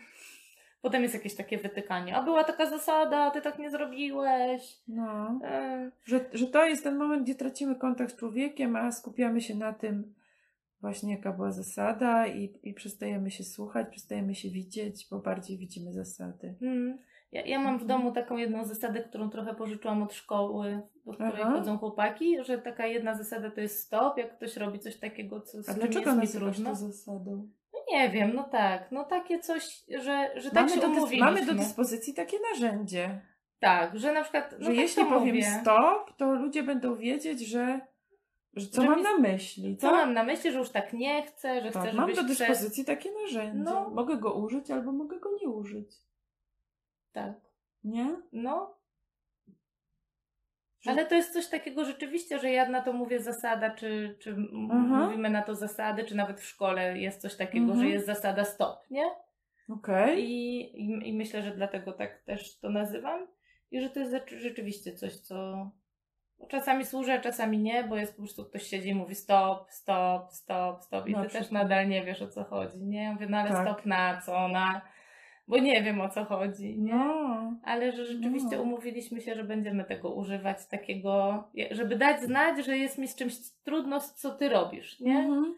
Potem 0.82 1.04
jest 1.04 1.14
jakieś 1.14 1.36
takie 1.36 1.58
wytykanie. 1.58 2.16
A 2.16 2.24
była 2.24 2.44
taka 2.44 2.70
zasada, 2.70 3.32
ty 3.32 3.42
tak 3.42 3.60
nie 3.60 3.70
zrobiłeś. 3.70 4.78
No. 4.88 5.40
E, 5.44 5.92
Że, 6.06 6.26
że 6.34 6.48
to 6.48 6.66
jest 6.66 6.84
ten 6.84 6.96
moment, 6.98 7.24
gdzie 7.24 7.36
tracimy 7.36 7.76
kontakt 7.76 8.12
z 8.12 8.16
człowiekiem, 8.16 8.76
a 8.76 8.92
skupiamy 8.92 9.42
się 9.42 9.56
na 9.56 9.74
tym 9.74 10.14
właśnie, 10.86 11.12
jaka 11.16 11.32
była 11.32 11.52
zasada 11.52 12.28
i, 12.28 12.54
i 12.64 12.74
przestajemy 12.74 13.32
się 13.32 13.44
słuchać, 13.44 13.88
przestajemy 13.92 14.36
się 14.36 14.50
widzieć, 14.50 15.08
bo 15.12 15.20
bardziej 15.20 15.58
widzimy 15.58 15.94
zasady. 15.94 16.56
mm. 16.62 16.98
ja, 17.32 17.42
ja 17.46 17.60
mam 17.60 17.80
w 17.80 17.82
Mhm. 17.82 17.88
domu 17.88 18.12
taką 18.12 18.38
jedną 18.38 18.66
zasadę, 18.66 19.00
którą 19.04 19.30
trochę 19.30 19.56
pożyczyłam 19.56 20.04
od 20.04 20.14
szkoły, 20.14 20.82
do 21.06 21.14
której 21.14 21.42
Aha. 21.42 21.52
chodzą 21.52 21.78
chłopaki, 21.78 22.44
że 22.44 22.58
taka 22.58 22.88
jedna 22.88 23.16
zasada 23.16 23.52
to 23.52 23.62
jest 23.62 23.80
stop, 23.80 24.18
jak 24.18 24.36
ktoś 24.38 24.58
robi 24.58 24.80
coś 24.80 24.96
takiego, 25.00 25.42
co 25.42 25.64
z 25.64 25.70
A 25.70 25.74
dlaczego 25.74 26.10
jest 26.22 26.34
mi 26.36 26.40
trudno. 26.42 26.76
zasadą? 26.76 27.48
No 27.74 27.80
nie 27.92 28.10
wiem, 28.10 28.32
no 28.36 28.44
tak, 28.44 28.92
no 28.92 29.04
takie 29.04 29.40
coś, 29.40 29.84
że, 30.04 30.32
że 30.36 30.52
tak 30.52 30.70
mamy, 30.70 30.70
się 30.70 30.82
do 30.82 31.18
mamy 31.20 31.46
do 31.46 31.54
dyspozycji 31.54 32.14
takie 32.14 32.38
narzędzie, 32.52 33.22
Tak, 33.60 34.00
że 34.00 34.14
na 34.14 34.22
przykład, 34.22 34.52
no 34.52 34.60
że 34.60 34.66
tak 34.66 34.76
jeśli 34.78 35.06
powiem 35.06 35.36
mówię. 35.36 35.60
stop, 35.62 36.18
to 36.18 36.34
ludzie 36.34 36.64
będą 36.64 36.96
wiedzieć, 36.96 37.40
że, 37.48 37.80
że 38.56 38.68
co 38.68 38.82
Że 38.82 38.88
mam 38.88 38.98
mi- 38.98 39.04
na 39.04 39.18
myśli. 39.18 39.78
Co 39.78 39.88
tak? 39.88 39.96
mam 39.96 40.14
na 40.14 40.24
myśli, 40.24 40.52
że 40.52 40.60
już 40.60 40.70
tak 40.70 40.94
nie 40.94 41.24
chcę, 41.24 41.62
że 41.62 41.72
Tak, 41.72 41.84
chcę, 41.84 41.94
mam 41.94 42.10
żebyś 42.10 42.16
do 42.16 42.34
prze- 42.34 42.48
dyspozycji 42.48 42.86
takie 42.86 43.12
narzędzie. 43.12 43.64
No. 43.64 43.90
Mogę 43.90 44.18
go 44.18 44.34
użyć 44.34 44.72
albo 44.72 44.92
mogę 44.92 45.20
go 45.20 45.30
nie 45.42 45.50
użyć. 45.50 45.92
Tak, 47.12 47.34
Nie? 47.84 48.16
no. 48.32 48.76
Że- 50.82 50.92
Ale 50.92 51.06
to 51.06 51.16
jest 51.16 51.34
coś 51.34 51.48
takiego 51.48 51.86
rzeczywiście, 51.86 52.40
że 52.40 52.50
ja 52.52 52.70
na 52.70 52.82
to 52.82 52.94
mówię 52.94 53.20
zasada, 53.20 53.70
czy, 53.72 54.16
czy 54.20 54.30
m- 54.32 54.70
Aha. 54.72 55.06
mówimy 55.06 55.30
na 55.30 55.42
to 55.42 55.56
zasady, 55.56 56.04
czy 56.04 56.16
nawet 56.16 56.42
w 56.42 56.46
szkole 56.46 56.98
jest 57.00 57.22
coś 57.22 57.36
takiego, 57.36 57.66
Mhm. 57.66 57.80
że 57.82 57.90
jest 57.90 58.06
zasada 58.06 58.44
stop, 58.44 58.80
nie? 58.92 59.06
Okej. 59.70 60.24
I, 60.24 60.60
i, 60.82 61.10
I 61.10 61.14
myślę, 61.14 61.42
że 61.42 61.52
dlatego 61.52 61.94
tak 61.94 62.22
też 62.24 62.60
to 62.60 62.70
nazywam. 62.70 63.28
I 63.72 63.82
że 63.82 63.90
to 63.90 64.00
jest 64.00 64.12
rzeczy- 64.12 64.40
rzeczywiście 64.40 64.94
coś, 64.94 65.16
co, 65.16 65.70
Czasami 66.48 66.86
służę, 66.86 67.20
czasami 67.22 67.58
nie, 67.60 67.84
bo 67.84 67.98
jest 67.98 68.12
po 68.16 68.22
prostu 68.22 68.46
ktoś 68.46 68.64
siedzi 68.68 68.90
i 68.90 68.96
mówi 68.96 69.16
stop, 69.16 69.72
stop, 69.72 70.32
stop, 70.32 70.84
stop 70.84 71.08
i 71.08 71.14
ty 71.16 71.22
też 71.22 71.30
przykład. 71.30 71.52
nadal 71.52 71.90
nie 71.90 72.04
wiesz 72.06 72.22
o 72.22 72.28
co 72.28 72.44
chodzi, 72.44 72.78
nie? 72.84 73.04
Ja 73.04 73.14
mówię, 73.14 73.28
no 73.30 73.38
ale 73.38 73.50
Tak. 73.50 73.68
stop 73.68 73.86
na 73.86 74.22
co, 74.22 74.48
na... 74.48 74.82
Bo 75.48 75.58
nie 75.58 75.84
wiem 75.84 76.02
o 76.02 76.10
co 76.10 76.26
chodzi, 76.26 76.78
nie? 76.82 76.96
No. 76.96 77.54
Ale 77.64 77.92
że 77.92 78.06
rzeczywiście 78.06 78.56
No. 78.58 78.62
umówiliśmy 78.64 79.22
się, 79.22 79.36
że 79.36 79.44
będziemy 79.44 79.84
tego 79.84 80.14
używać, 80.14 80.68
takiego, 80.68 81.44
żeby 81.72 81.96
dać 81.96 82.22
znać, 82.22 82.66
że 82.66 82.78
jest 82.78 82.98
mi 82.98 83.08
z 83.08 83.16
czymś 83.16 83.34
trudno, 83.64 84.00
co 84.00 84.32
ty 84.36 84.50
robisz, 84.50 85.00
nie? 85.00 85.18
Mhm. 85.20 85.56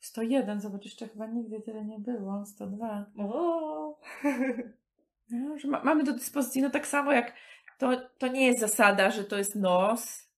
101, 0.00 0.60
zobacz, 0.60 0.84
jeszcze 0.84 1.08
chyba 1.08 1.26
nigdy 1.26 1.60
tyle 1.60 1.84
nie 1.84 1.98
było. 1.98 2.46
102. 2.46 3.06
O, 3.18 3.98
No, 5.30 5.58
że 5.58 5.68
ma, 5.68 5.82
mamy 5.84 6.04
do 6.04 6.12
dyspozycji, 6.12 6.62
no 6.62 6.70
tak 6.70 6.86
samo 6.86 7.12
jak 7.12 7.32
to, 7.82 8.00
to 8.18 8.26
nie 8.28 8.46
jest 8.46 8.58
zasada, 8.60 9.10
że 9.10 9.24
to 9.24 9.38
jest 9.38 9.56
nos, 9.56 10.28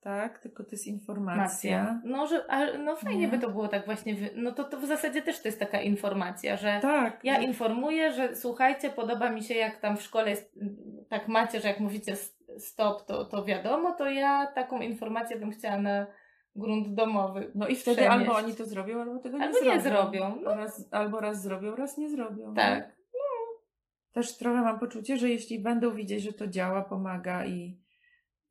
tak? 0.00 0.38
Tylko 0.38 0.64
to 0.64 0.70
jest 0.72 0.86
informacja. 0.86 1.82
Macja. 1.82 2.00
No, 2.04 2.26
że, 2.26 2.44
a, 2.50 2.78
no 2.78 2.96
fajnie 2.96 3.20
Nie? 3.20 3.28
by 3.28 3.38
to 3.38 3.50
było 3.50 3.68
tak 3.68 3.86
właśnie, 3.86 4.14
wy... 4.14 4.30
no 4.36 4.52
to, 4.52 4.64
to 4.64 4.80
w 4.80 4.86
zasadzie 4.86 5.22
też 5.22 5.42
to 5.42 5.48
jest 5.48 5.60
taka 5.60 5.80
informacja, 5.80 6.56
że 6.56 6.78
Tak. 6.82 7.20
ja 7.24 7.38
informuję, 7.38 8.12
że 8.12 8.36
słuchajcie, 8.36 8.90
podoba 8.90 9.30
mi 9.30 9.42
się 9.42 9.54
jak 9.54 9.80
tam 9.80 9.96
w 9.96 10.02
szkole 10.02 10.30
jest, 10.30 10.58
tak 11.08 11.28
macie, 11.28 11.60
że 11.60 11.68
jak 11.68 11.80
mówicie 11.80 12.16
stop, 12.58 13.06
to, 13.06 13.24
to 13.24 13.44
wiadomo, 13.44 13.92
to 13.92 14.10
ja 14.10 14.46
taką 14.46 14.80
informację 14.80 15.36
bym 15.36 15.50
chciała 15.50 15.78
na 15.78 16.06
grunt 16.56 16.94
domowy. 16.94 17.50
No 17.54 17.68
i 17.68 17.76
wtedy 17.76 17.96
przenieść. 18.02 18.20
albo 18.28 18.36
oni 18.38 18.54
to 18.54 18.64
zrobią, 18.64 19.00
albo 19.00 19.18
tego 19.18 19.38
Albo 19.40 19.60
nie 19.60 19.68
nie 19.74 19.80
zrobią. 19.80 20.10
zrobią, 20.20 20.36
no. 20.42 20.54
Raz, 20.54 20.88
albo 20.90 21.20
raz 21.20 21.42
zrobią, 21.42 21.76
raz 21.76 21.98
nie 21.98 22.10
zrobią. 22.10 22.54
Tak. 22.54 22.99
Też 24.12 24.36
trochę 24.36 24.60
mam 24.60 24.78
poczucie, 24.78 25.16
że 25.16 25.28
jeśli 25.28 25.58
będą 25.58 25.94
widzieć, 25.94 26.22
że 26.22 26.32
to 26.32 26.46
działa, 26.46 26.84
pomaga 26.84 27.46
i, 27.46 27.80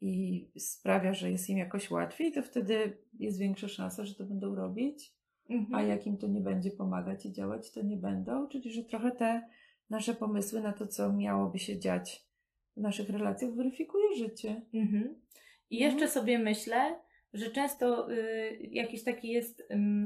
i 0.02 0.52
sprawia, 0.60 1.14
że 1.14 1.32
jest 1.32 1.50
im 1.50 1.58
jakoś 1.58 1.92
łatwiej, 1.92 2.32
to 2.32 2.42
wtedy 2.42 2.98
jest 3.20 3.40
większa 3.40 3.68
szansa, 3.68 4.06
że 4.06 4.16
to 4.16 4.24
będą 4.24 4.56
robić. 4.56 5.14
Mhm. 5.50 5.76
A 5.76 5.84
jak 5.84 6.08
im 6.08 6.18
to 6.18 6.28
nie 6.28 6.42
będzie 6.42 6.72
pomagać 6.72 7.26
i 7.26 7.34
działać, 7.34 7.72
to 7.72 7.82
nie 7.82 7.98
będą. 7.98 8.48
Czyli, 8.48 8.74
że 8.74 8.84
trochę 8.84 9.12
te 9.12 9.50
nasze 9.90 10.14
pomysły 10.14 10.62
na 10.62 10.74
to, 10.74 10.88
co 10.88 11.14
miałoby 11.14 11.60
się 11.60 11.80
dziać 11.80 12.26
w 12.78 12.82
naszych 12.82 13.10
relacjach, 13.10 13.52
weryfikuje 13.52 14.16
życie. 14.16 14.62
Mhm. 14.74 15.16
I 15.70 15.80
No. 15.80 15.86
jeszcze 15.86 16.08
sobie 16.08 16.40
myślę, 16.40 17.00
że 17.34 17.52
często 17.52 18.12
y, 18.12 18.60
jakiś 18.72 19.04
taki 19.04 19.30
jest, 19.30 19.64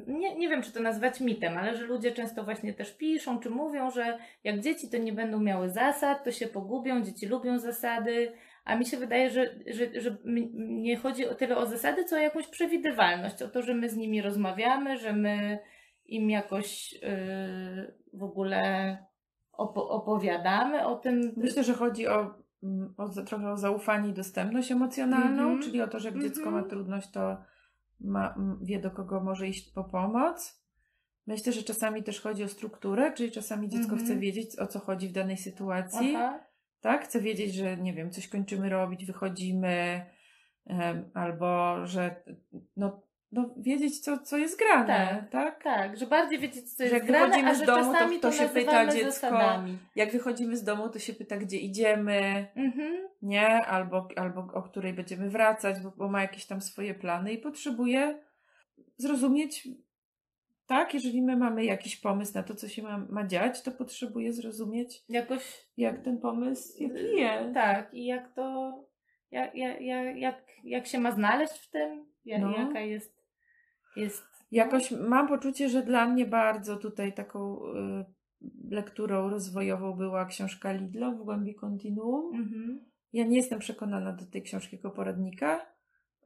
nie, 0.07 0.36
nie 0.36 0.49
wiem 0.49 0.61
czy 0.61 0.71
to 0.71 0.80
nazwać 0.80 1.21
mitem, 1.21 1.57
ale 1.57 1.76
że 1.76 1.86
ludzie 1.86 2.11
często 2.11 2.43
właśnie 2.43 2.74
też 2.74 2.97
piszą 2.97 3.39
czy 3.39 3.49
mówią, 3.49 3.91
że 3.91 4.17
jak 4.43 4.59
dzieci 4.59 4.89
to 4.89 4.97
nie 4.97 5.13
będą 5.13 5.39
miały 5.39 5.69
zasad, 5.69 6.24
to 6.24 6.32
się 6.32 6.47
pogubią, 6.47 7.03
dzieci 7.03 7.26
lubią 7.26 7.59
zasady, 7.59 8.32
a 8.65 8.76
mi 8.76 8.86
się 8.86 8.97
wydaje, 8.97 9.30
że, 9.30 9.55
że, 9.67 10.01
że 10.01 10.17
nie 10.55 10.97
chodzi 10.97 11.28
o 11.28 11.36
tyle 11.36 11.57
o 11.57 11.65
zasady, 11.65 12.05
co 12.05 12.15
o 12.15 12.19
jakąś 12.19 12.47
przewidywalność, 12.47 13.41
o 13.41 13.47
to, 13.47 13.61
że 13.61 13.74
my 13.74 13.89
z 13.89 13.95
nimi 13.95 14.21
rozmawiamy, 14.21 14.97
że 14.97 15.13
my 15.13 15.59
im 16.05 16.30
jakoś 16.30 16.93
y, 16.93 17.93
w 18.13 18.24
ogóle 18.24 18.97
opo- 19.53 19.89
opowiadamy 19.89 20.86
o 20.86 20.95
tym. 20.95 21.34
Myślę, 21.38 21.63
że 21.63 21.74
chodzi 21.74 22.07
o, 22.07 22.42
o 22.97 23.07
za- 23.07 23.24
trochę 23.24 23.51
o 23.51 23.57
zaufanie 23.57 24.09
i 24.09 24.14
dostępność 24.14 24.72
emocjonalną, 24.72 25.43
Mhm. 25.43 25.61
czyli 25.61 25.82
o 25.82 25.88
to, 25.88 25.99
że 25.99 26.09
jak 26.09 26.22
dziecko 26.22 26.43
ma 26.51 26.57
Mhm. 26.57 26.70
trudność, 26.70 27.11
to 27.11 27.38
ma, 27.99 28.36
wie 28.61 28.80
do 28.80 28.91
kogo 28.91 29.20
może 29.24 29.47
iść 29.47 29.72
po 29.74 29.84
pomoc. 29.84 30.64
Myślę, 31.28 31.53
że 31.53 31.64
czasami 31.64 32.03
też 32.03 32.22
chodzi 32.22 32.43
o 32.43 32.47
strukturę, 32.47 33.14
czyli 33.14 33.32
czasami 33.32 33.70
dziecko 33.70 33.91
Mhm. 33.91 34.05
chce 34.05 34.16
wiedzieć, 34.20 34.59
o 34.59 34.68
co 34.68 34.80
chodzi 34.80 35.07
w 35.07 35.11
danej 35.11 35.38
sytuacji. 35.38 36.16
Aha. 36.16 36.39
tak? 36.82 37.03
Chcę 37.03 37.22
wiedzieć, 37.22 37.53
że 37.53 37.78
nie 37.78 37.93
wiem, 37.93 38.11
coś 38.11 38.28
kończymy 38.28 38.70
robić, 38.70 39.05
wychodzimy, 39.05 40.05
albo 41.14 41.78
że 41.86 42.24
no, 42.78 43.01
no 43.34 43.49
wiedzieć, 43.57 43.99
co, 43.99 44.17
co 44.17 44.38
jest 44.38 44.59
grane, 44.59 45.27
Tak. 45.31 45.31
tak? 45.31 45.63
Tak, 45.63 45.97
że 45.97 46.07
bardziej 46.07 46.39
wiedzieć, 46.39 46.73
co 46.73 46.84
jest 46.84 46.95
jak 46.95 47.05
grane, 47.05 47.25
wychodzimy 47.25 47.49
a 47.49 47.55
z 47.55 47.59
że 47.59 47.65
domu, 47.65 47.93
to 47.93 48.07
kto 48.17 48.19
to, 48.19 48.31
się 48.31 48.49
pyta 48.49 48.88
dziecko, 48.88 49.11
zasadami. 49.11 49.77
Jak 49.95 50.11
wychodzimy 50.11 50.57
z 50.57 50.63
domu, 50.63 50.89
to 50.89 50.99
się 50.99 51.13
pyta, 51.13 51.38
gdzie 51.38 51.57
idziemy, 51.57 52.47
Mhm. 52.55 53.07
nie? 53.21 53.47
Albo, 53.65 54.07
albo 54.15 54.41
o 54.53 54.61
której 54.61 54.93
będziemy 54.93 55.29
wracać, 55.29 55.79
bo, 55.79 55.91
bo 55.97 56.09
ma 56.09 56.21
jakieś 56.21 56.45
tam 56.45 56.61
swoje 56.61 56.93
plany 56.93 57.34
i 57.34 57.38
potrzebuje 57.38 58.19
zrozumieć, 58.97 59.67
tak? 60.67 60.93
Jeżeli 60.93 61.21
my 61.21 61.38
mamy 61.38 61.65
jakiś 61.65 61.95
pomysł 61.97 62.34
na 62.36 62.43
to, 62.43 62.55
co 62.55 62.67
się 62.67 62.84
ma, 62.84 62.97
ma 63.09 63.27
dziać, 63.27 63.61
to 63.61 63.71
potrzebuje 63.71 64.34
zrozumieć, 64.34 65.03
Jakoś 65.09 65.67
jak 65.77 66.03
ten 66.03 66.17
pomysł, 66.17 66.84
jaki 66.84 67.15
jest. 67.15 67.53
tak, 67.53 67.93
i 67.93 68.05
jak 68.05 68.34
to, 68.36 68.73
jak, 69.31 69.55
jak, 69.55 69.81
jak, 69.81 70.17
jak, 70.17 70.43
jak 70.63 70.88
się 70.88 70.99
ma 70.99 71.11
znaleźć 71.11 71.53
w 71.53 71.69
tym, 71.69 72.05
jak, 72.25 72.41
No. 72.41 72.57
jaka 72.57 72.79
jest, 72.79 73.22
jest 73.95 74.33
Jakoś 74.53 74.91
mam 74.91 75.27
poczucie, 75.27 75.69
że 75.69 75.83
dla 75.83 76.07
mnie 76.07 76.25
bardzo 76.25 76.77
tutaj 76.77 77.13
taką 77.13 77.65
y, 77.65 78.05
lekturą 78.69 79.29
rozwojową 79.29 79.93
była 79.93 80.25
książka 80.25 80.71
Lidlo 80.71 81.11
w 81.11 81.23
głębi 81.23 81.55
kontinuum. 81.55 82.35
Mhm. 82.35 82.85
Ja 83.13 83.25
nie 83.25 83.37
jestem 83.37 83.59
przekonana 83.59 84.13
do 84.13 84.25
tej 84.25 84.41
książki 84.41 84.75
jako 84.75 84.89
poradnika 84.89 85.65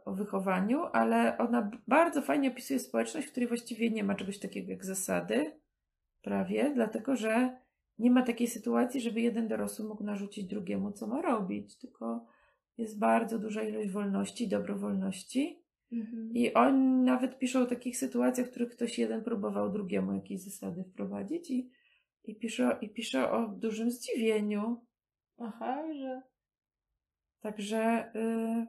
o 0.06 0.14
wychowaniu, 0.14 0.84
ale 0.94 1.38
ona 1.38 1.72
bardzo 1.88 2.22
fajnie 2.22 2.50
opisuje 2.50 2.80
społeczność, 2.80 3.28
w 3.28 3.32
której 3.32 3.48
właściwie 3.48 3.90
nie 3.90 4.04
ma 4.04 4.16
czegoś 4.16 4.40
takiego 4.40 4.72
jak 4.72 4.86
zasady, 4.86 5.52
prawie, 6.22 6.72
dlatego 6.76 7.16
że 7.16 7.58
nie 8.00 8.12
ma 8.12 8.22
takiej 8.22 8.48
sytuacji, 8.48 9.02
żeby 9.02 9.22
jeden 9.22 9.48
dorosły 9.48 9.86
mógł 9.86 10.04
narzucić 10.04 10.46
drugiemu, 10.46 10.92
co 10.92 11.08
ma 11.08 11.22
robić, 11.22 11.78
tylko 11.78 12.26
jest 12.78 13.00
bardzo 13.00 13.40
duża 13.40 13.64
ilość 13.64 13.90
wolności, 13.90 14.48
dobrowolności. 14.48 15.67
Mhm. 15.92 16.32
I 16.34 16.54
oni 16.54 17.04
nawet 17.04 17.40
piszą 17.40 17.62
o 17.62 17.66
takich 17.66 17.98
sytuacjach, 17.98 18.48
w 18.48 18.52
których 18.52 18.70
ktoś 18.70 19.00
jeden 19.00 19.24
próbował 19.24 19.72
drugiemu 19.72 20.14
jakieś 20.14 20.42
zasady 20.42 20.84
wprowadzić 20.84 21.52
i, 21.52 21.72
i, 22.24 22.36
pisze, 22.36 22.78
i 22.82 22.90
pisze 22.90 23.32
o 23.32 23.48
dużym 23.48 23.92
zdziwieniu. 23.92 24.86
Aha, 25.38 25.84
że 25.94 26.22
Także 27.42 28.12
y, 28.16 28.68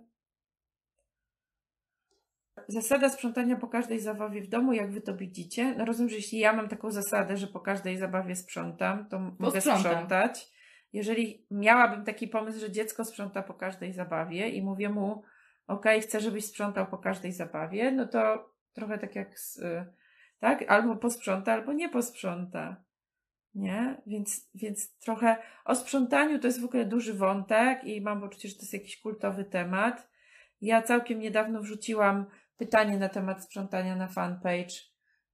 zasada 2.69 3.09
sprzątania 3.09 3.57
po 3.57 3.69
każdej 3.69 4.01
zabawie 4.01 4.43
w 4.43 4.49
domu, 4.49 4.73
jak 4.73 4.93
wy 4.93 5.01
to 5.01 5.17
widzicie. 5.17 5.75
No 5.79 5.85
rozumiem, 5.85 6.11
że 6.11 6.17
jeśli 6.17 6.39
ja 6.39 6.53
mam 6.53 6.69
taką 6.69 6.91
zasadę, 6.91 7.37
że 7.37 7.47
po 7.47 7.61
każdej 7.61 7.97
zabawie 7.99 8.37
sprzątam, 8.37 9.09
to 9.09 9.17
m- 9.17 9.37
mogę 9.39 9.61
sprzątam. 9.61 9.83
sprzątać. 9.83 10.53
Jeżeli 10.93 11.47
miałabym 11.51 12.05
taki 12.05 12.29
pomysł, 12.29 12.61
że 12.61 12.73
dziecko 12.73 13.05
sprząta 13.05 13.43
po 13.43 13.55
każdej 13.55 13.93
zabawie 13.93 14.49
i 14.49 14.63
mówię 14.63 14.89
mu, 14.89 15.23
okej, 15.69 16.01
chcę, 16.01 16.21
żebyś 16.21 16.45
sprzątał 16.45 16.87
po 16.87 16.99
każdej 16.99 17.33
zabawie, 17.33 17.93
no 17.93 18.07
to 18.07 18.51
trochę 18.73 18.99
tak 18.99 19.17
jak 19.17 19.39
z, 19.39 19.59
y, 19.59 19.87
tak, 20.39 20.65
albo 20.69 20.97
posprząta, 20.97 21.53
albo 21.53 21.73
nie 21.73 21.89
posprząta. 21.89 22.77
Nie? 23.55 24.03
Więc, 24.07 24.51
więc 24.55 24.99
trochę 24.99 25.37
o 25.65 25.75
sprzątaniu 25.75 26.39
to 26.39 26.47
jest 26.47 26.61
w 26.61 26.65
ogóle 26.65 26.85
duży 26.85 27.15
wątek 27.15 27.85
i 27.85 28.01
mam 28.01 28.21
poczucie, 28.21 28.49
że 28.49 28.55
to 28.55 28.61
jest 28.61 28.73
jakiś 28.73 29.01
kultowy 29.01 29.45
temat. 29.45 30.09
Ja 30.61 30.83
całkiem 30.83 31.19
niedawno 31.19 31.61
wrzuciłam 31.61 32.27
pytanie 32.57 32.99
na 32.99 33.09
temat 33.09 33.45
sprzątania 33.45 33.97
na 33.97 34.09
fanpage 34.09 34.75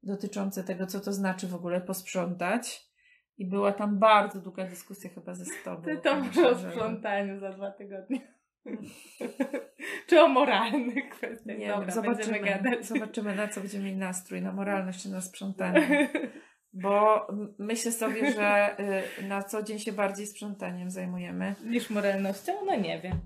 dotyczące 0.02 0.64
tego, 0.64 0.86
co 0.86 1.00
to 1.00 1.12
znaczy 1.12 1.48
w 1.48 1.54
ogóle 1.54 1.80
posprzątać. 1.80 2.94
I 3.38 3.46
była 3.46 3.72
tam 3.72 3.98
bardzo 3.98 4.40
długa 4.40 4.64
dyskusja 4.64 5.10
chyba 5.10 5.34
ze 5.34 5.44
tobą. 5.64 5.82
ty 5.82 5.96
to 5.96 6.16
może 6.16 6.50
o 6.50 6.58
sprzątaniu 6.58 7.40
za 7.40 7.50
dwa 7.50 7.70
tygodnie. 7.70 8.33
Czy 10.06 10.20
o 10.20 10.28
moralnych 10.28 11.08
kwestiach? 11.08 11.58
Nie 11.58 11.68
Dobra, 11.68 11.92
zobaczymy, 11.92 12.40
gadać. 12.40 12.86
zobaczymy 12.86 13.34
na 13.34 13.48
co 13.48 13.60
będziemy 13.60 13.84
mieli 13.84 13.96
nastrój, 13.96 14.42
na 14.42 14.52
moralność 14.52 15.02
czy 15.02 15.08
na 15.08 15.20
sprzątanie. 15.20 16.08
Bo 16.72 17.26
myślę 17.58 17.92
sobie, 17.92 18.32
że 18.32 18.76
y, 19.20 19.28
na 19.28 19.42
co 19.42 19.62
dzień 19.62 19.78
się 19.78 19.92
bardziej 19.92 20.26
sprzątaniem 20.26 20.90
zajmujemy. 20.90 21.54
Niż 21.64 21.90
moralnością? 21.90 22.52
No 22.66 22.76
nie 22.76 23.00
wiem. 23.00 23.20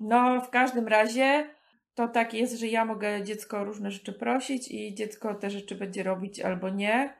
No, 0.00 0.40
w 0.40 0.50
każdym 0.50 0.88
razie 0.88 1.46
to 1.94 2.08
tak 2.08 2.34
jest, 2.34 2.60
że 2.60 2.66
ja 2.66 2.84
mogę 2.84 3.24
dziecko 3.24 3.58
o 3.58 3.64
różne 3.64 3.90
rzeczy 3.90 4.12
prosić 4.12 4.70
i 4.70 4.94
dziecko 4.94 5.34
te 5.34 5.50
rzeczy 5.50 5.74
będzie 5.74 6.02
robić 6.02 6.40
albo 6.40 6.68
nie. 6.68 7.14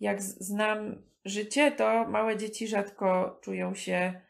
Jak 0.00 0.22
znam 0.22 1.02
życie, 1.24 1.72
to 1.72 2.08
małe 2.08 2.36
dzieci 2.36 2.68
rzadko 2.68 3.38
czują 3.42 3.74
się 3.74 4.20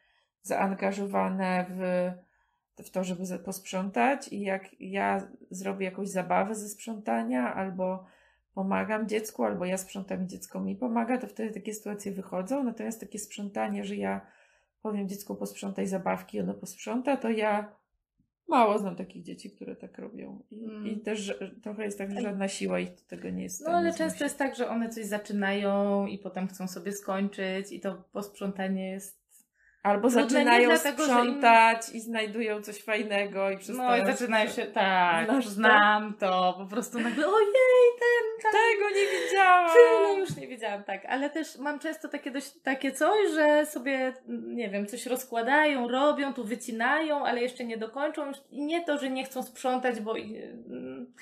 zaangażowane 0.42 1.66
w, 1.70 2.10
w 2.84 2.90
to, 2.90 3.04
żeby 3.04 3.38
posprzątać 3.38 4.28
i 4.28 4.40
jak 4.40 4.80
ja 4.80 5.28
zrobię 5.50 5.84
jakąś 5.84 6.08
zabawę 6.08 6.54
ze 6.54 6.68
sprzątania 6.68 7.54
albo 7.54 8.04
pomagam 8.54 9.08
dziecku, 9.08 9.44
albo 9.44 9.64
ja 9.64 9.76
sprzątam 9.76 10.24
i 10.24 10.26
dziecko 10.26 10.60
mi 10.60 10.76
pomaga, 10.76 11.18
to 11.18 11.26
wtedy 11.26 11.54
takie 11.54 11.74
sytuacje 11.74 12.12
wychodzą. 12.12 12.64
Natomiast 12.64 13.00
takie 13.00 13.18
sprzątanie, 13.18 13.84
że 13.84 13.96
ja 13.96 14.20
powiem 14.82 15.08
dziecku 15.08 15.34
posprzątaj 15.36 15.86
zabawki, 15.86 16.40
ono 16.40 16.54
posprząta, 16.54 17.16
to 17.16 17.30
ja 17.30 17.72
mało 18.48 18.78
znam 18.78 18.96
takich 18.96 19.22
dzieci, 19.22 19.50
które 19.50 19.76
tak 19.76 19.98
robią. 19.98 20.42
I, 20.50 20.64
Mm. 20.64 20.86
i 20.86 21.00
też 21.00 21.18
że- 21.18 21.50
trochę 21.62 21.84
jest 21.84 21.98
tak, 21.98 22.10
że 22.12 22.20
żadna 22.20 22.48
siła 22.48 22.78
ich 22.80 22.90
do 22.94 23.02
tego 23.08 23.30
nie 23.30 23.42
jest. 23.42 23.64
No 23.66 23.70
ale 23.72 23.94
często 23.94 24.24
jest 24.24 24.38
tak, 24.38 24.56
że 24.56 24.68
one 24.68 24.88
coś 24.88 25.04
zaczynają 25.06 26.06
i 26.06 26.18
potem 26.18 26.48
chcą 26.48 26.68
sobie 26.68 26.92
skończyć 26.92 27.72
i 27.72 27.80
to 27.80 28.04
posprzątanie 28.12 28.90
jest 28.90 29.19
Albo 29.82 30.08
Trudne 30.08 30.22
nie 30.24 30.30
zaczynają 30.30 30.68
dlatego, 30.68 31.04
że 31.04 31.10
im- 31.12 31.16
sprzątać 31.18 31.88
i 31.94 32.00
znajdują 32.00 32.62
coś 32.62 32.82
fajnego 32.82 33.50
i 33.50 33.58
przestają... 33.58 34.04
No 34.04 34.10
i 34.10 34.12
zaczynają 34.16 34.50
się, 34.50 34.66
tak, 34.66 35.24
Znasz 35.26 35.44
to? 35.44 35.50
znam 35.50 36.14
to, 36.18 36.54
po 36.58 36.66
prostu 36.66 37.00
nagle, 37.00 37.26
ojej, 37.26 37.46
ten, 38.00 38.42
ten, 38.42 38.52
Tego 38.52 38.90
nie 38.90 39.20
widziałam! 39.26 39.70
tyle 39.72 40.14
już 40.20 40.36
nie 40.36 40.48
wiedziałam, 40.48 40.84
tak, 40.84 41.04
ale 41.08 41.30
też 41.30 41.58
mam 41.58 41.78
często 41.78 42.08
takie, 42.08 42.30
dość, 42.30 42.52
takie 42.62 42.92
coś, 42.92 43.30
że 43.34 43.66
sobie, 43.66 44.12
nie 44.28 44.68
wiem, 44.70 44.86
coś 44.86 45.06
rozkładają, 45.06 45.88
robią, 45.88 46.34
tu 46.34 46.44
wycinają, 46.44 47.26
ale 47.26 47.40
jeszcze 47.40 47.64
nie 47.64 47.76
dokończą 47.76 48.32
i 48.50 48.62
nie 48.62 48.84
to, 48.84 48.98
że 48.98 49.10
nie 49.10 49.24
chcą 49.24 49.42
sprzątać, 49.42 50.00
bo 50.00 50.18
mm, 50.18 51.12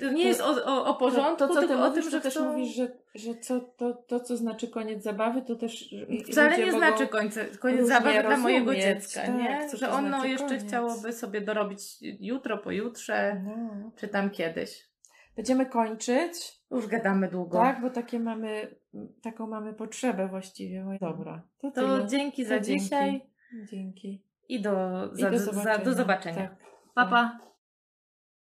to 0.00 0.10
nie 0.12 0.24
jest 0.24 0.40
o, 0.40 0.64
o, 0.64 0.84
o 0.86 0.94
porządku, 0.94 1.36
to, 1.36 1.48
to, 1.48 1.54
co 1.54 1.60
ty 1.60 1.68
tylko 1.68 1.84
o 1.84 1.88
mówisz, 1.88 2.02
tym, 2.04 2.10
że 2.10 2.20
też 2.20 2.34
chcą... 2.34 2.52
mówisz, 2.52 2.74
że, 2.76 2.88
że 3.14 3.34
co, 3.34 3.60
to, 3.60 3.92
to, 3.94 4.20
co 4.20 4.36
znaczy 4.36 4.68
koniec 4.68 5.02
zabawy, 5.02 5.42
to 5.42 5.56
też 5.56 5.94
Wcale 6.30 6.58
nie 6.58 6.72
znaczy 6.72 7.06
końca, 7.08 7.40
koniec 7.60 7.88
zabawy 7.88 8.22
dla 8.22 8.36
mojego 8.36 8.66
rozumieć, 8.72 8.84
dziecka, 8.84 9.20
tak, 9.22 9.34
nie? 9.36 9.68
Że 9.74 9.90
ono 9.90 10.08
znaczy 10.08 10.28
jeszcze 10.28 10.46
koniec. 10.46 10.64
chciałoby 10.64 11.12
sobie 11.12 11.40
dorobić 11.40 11.80
jutro, 12.20 12.58
pojutrze, 12.58 13.42
No. 13.44 13.90
czy 13.96 14.08
tam 14.08 14.30
kiedyś. 14.30 14.88
Będziemy 15.36 15.66
kończyć, 15.66 16.58
Już 16.70 16.86
gadamy 16.86 17.28
długo. 17.28 17.58
tak, 17.58 17.80
bo 17.82 17.90
takie 17.90 18.20
mamy, 18.20 18.74
taką 19.22 19.46
mamy 19.46 19.72
potrzebę 19.74 20.28
właściwie. 20.28 20.84
Dobra, 21.00 21.42
to, 21.60 21.70
To 21.70 22.06
dzięki 22.06 22.44
za 22.44 22.60
dzięki. 22.60 22.82
dzisiaj 22.84 23.26
Dzięki. 23.70 24.22
i 24.48 24.60
do, 24.62 24.72
I 25.16 25.20
za, 25.20 25.30
do 25.30 25.38
za, 25.38 25.44
zobaczenia. 25.52 25.84
do 25.84 25.92
zobaczenia. 25.92 26.36
Tak. 26.48 26.56
Pa, 26.94 27.06
pa. 27.06 27.38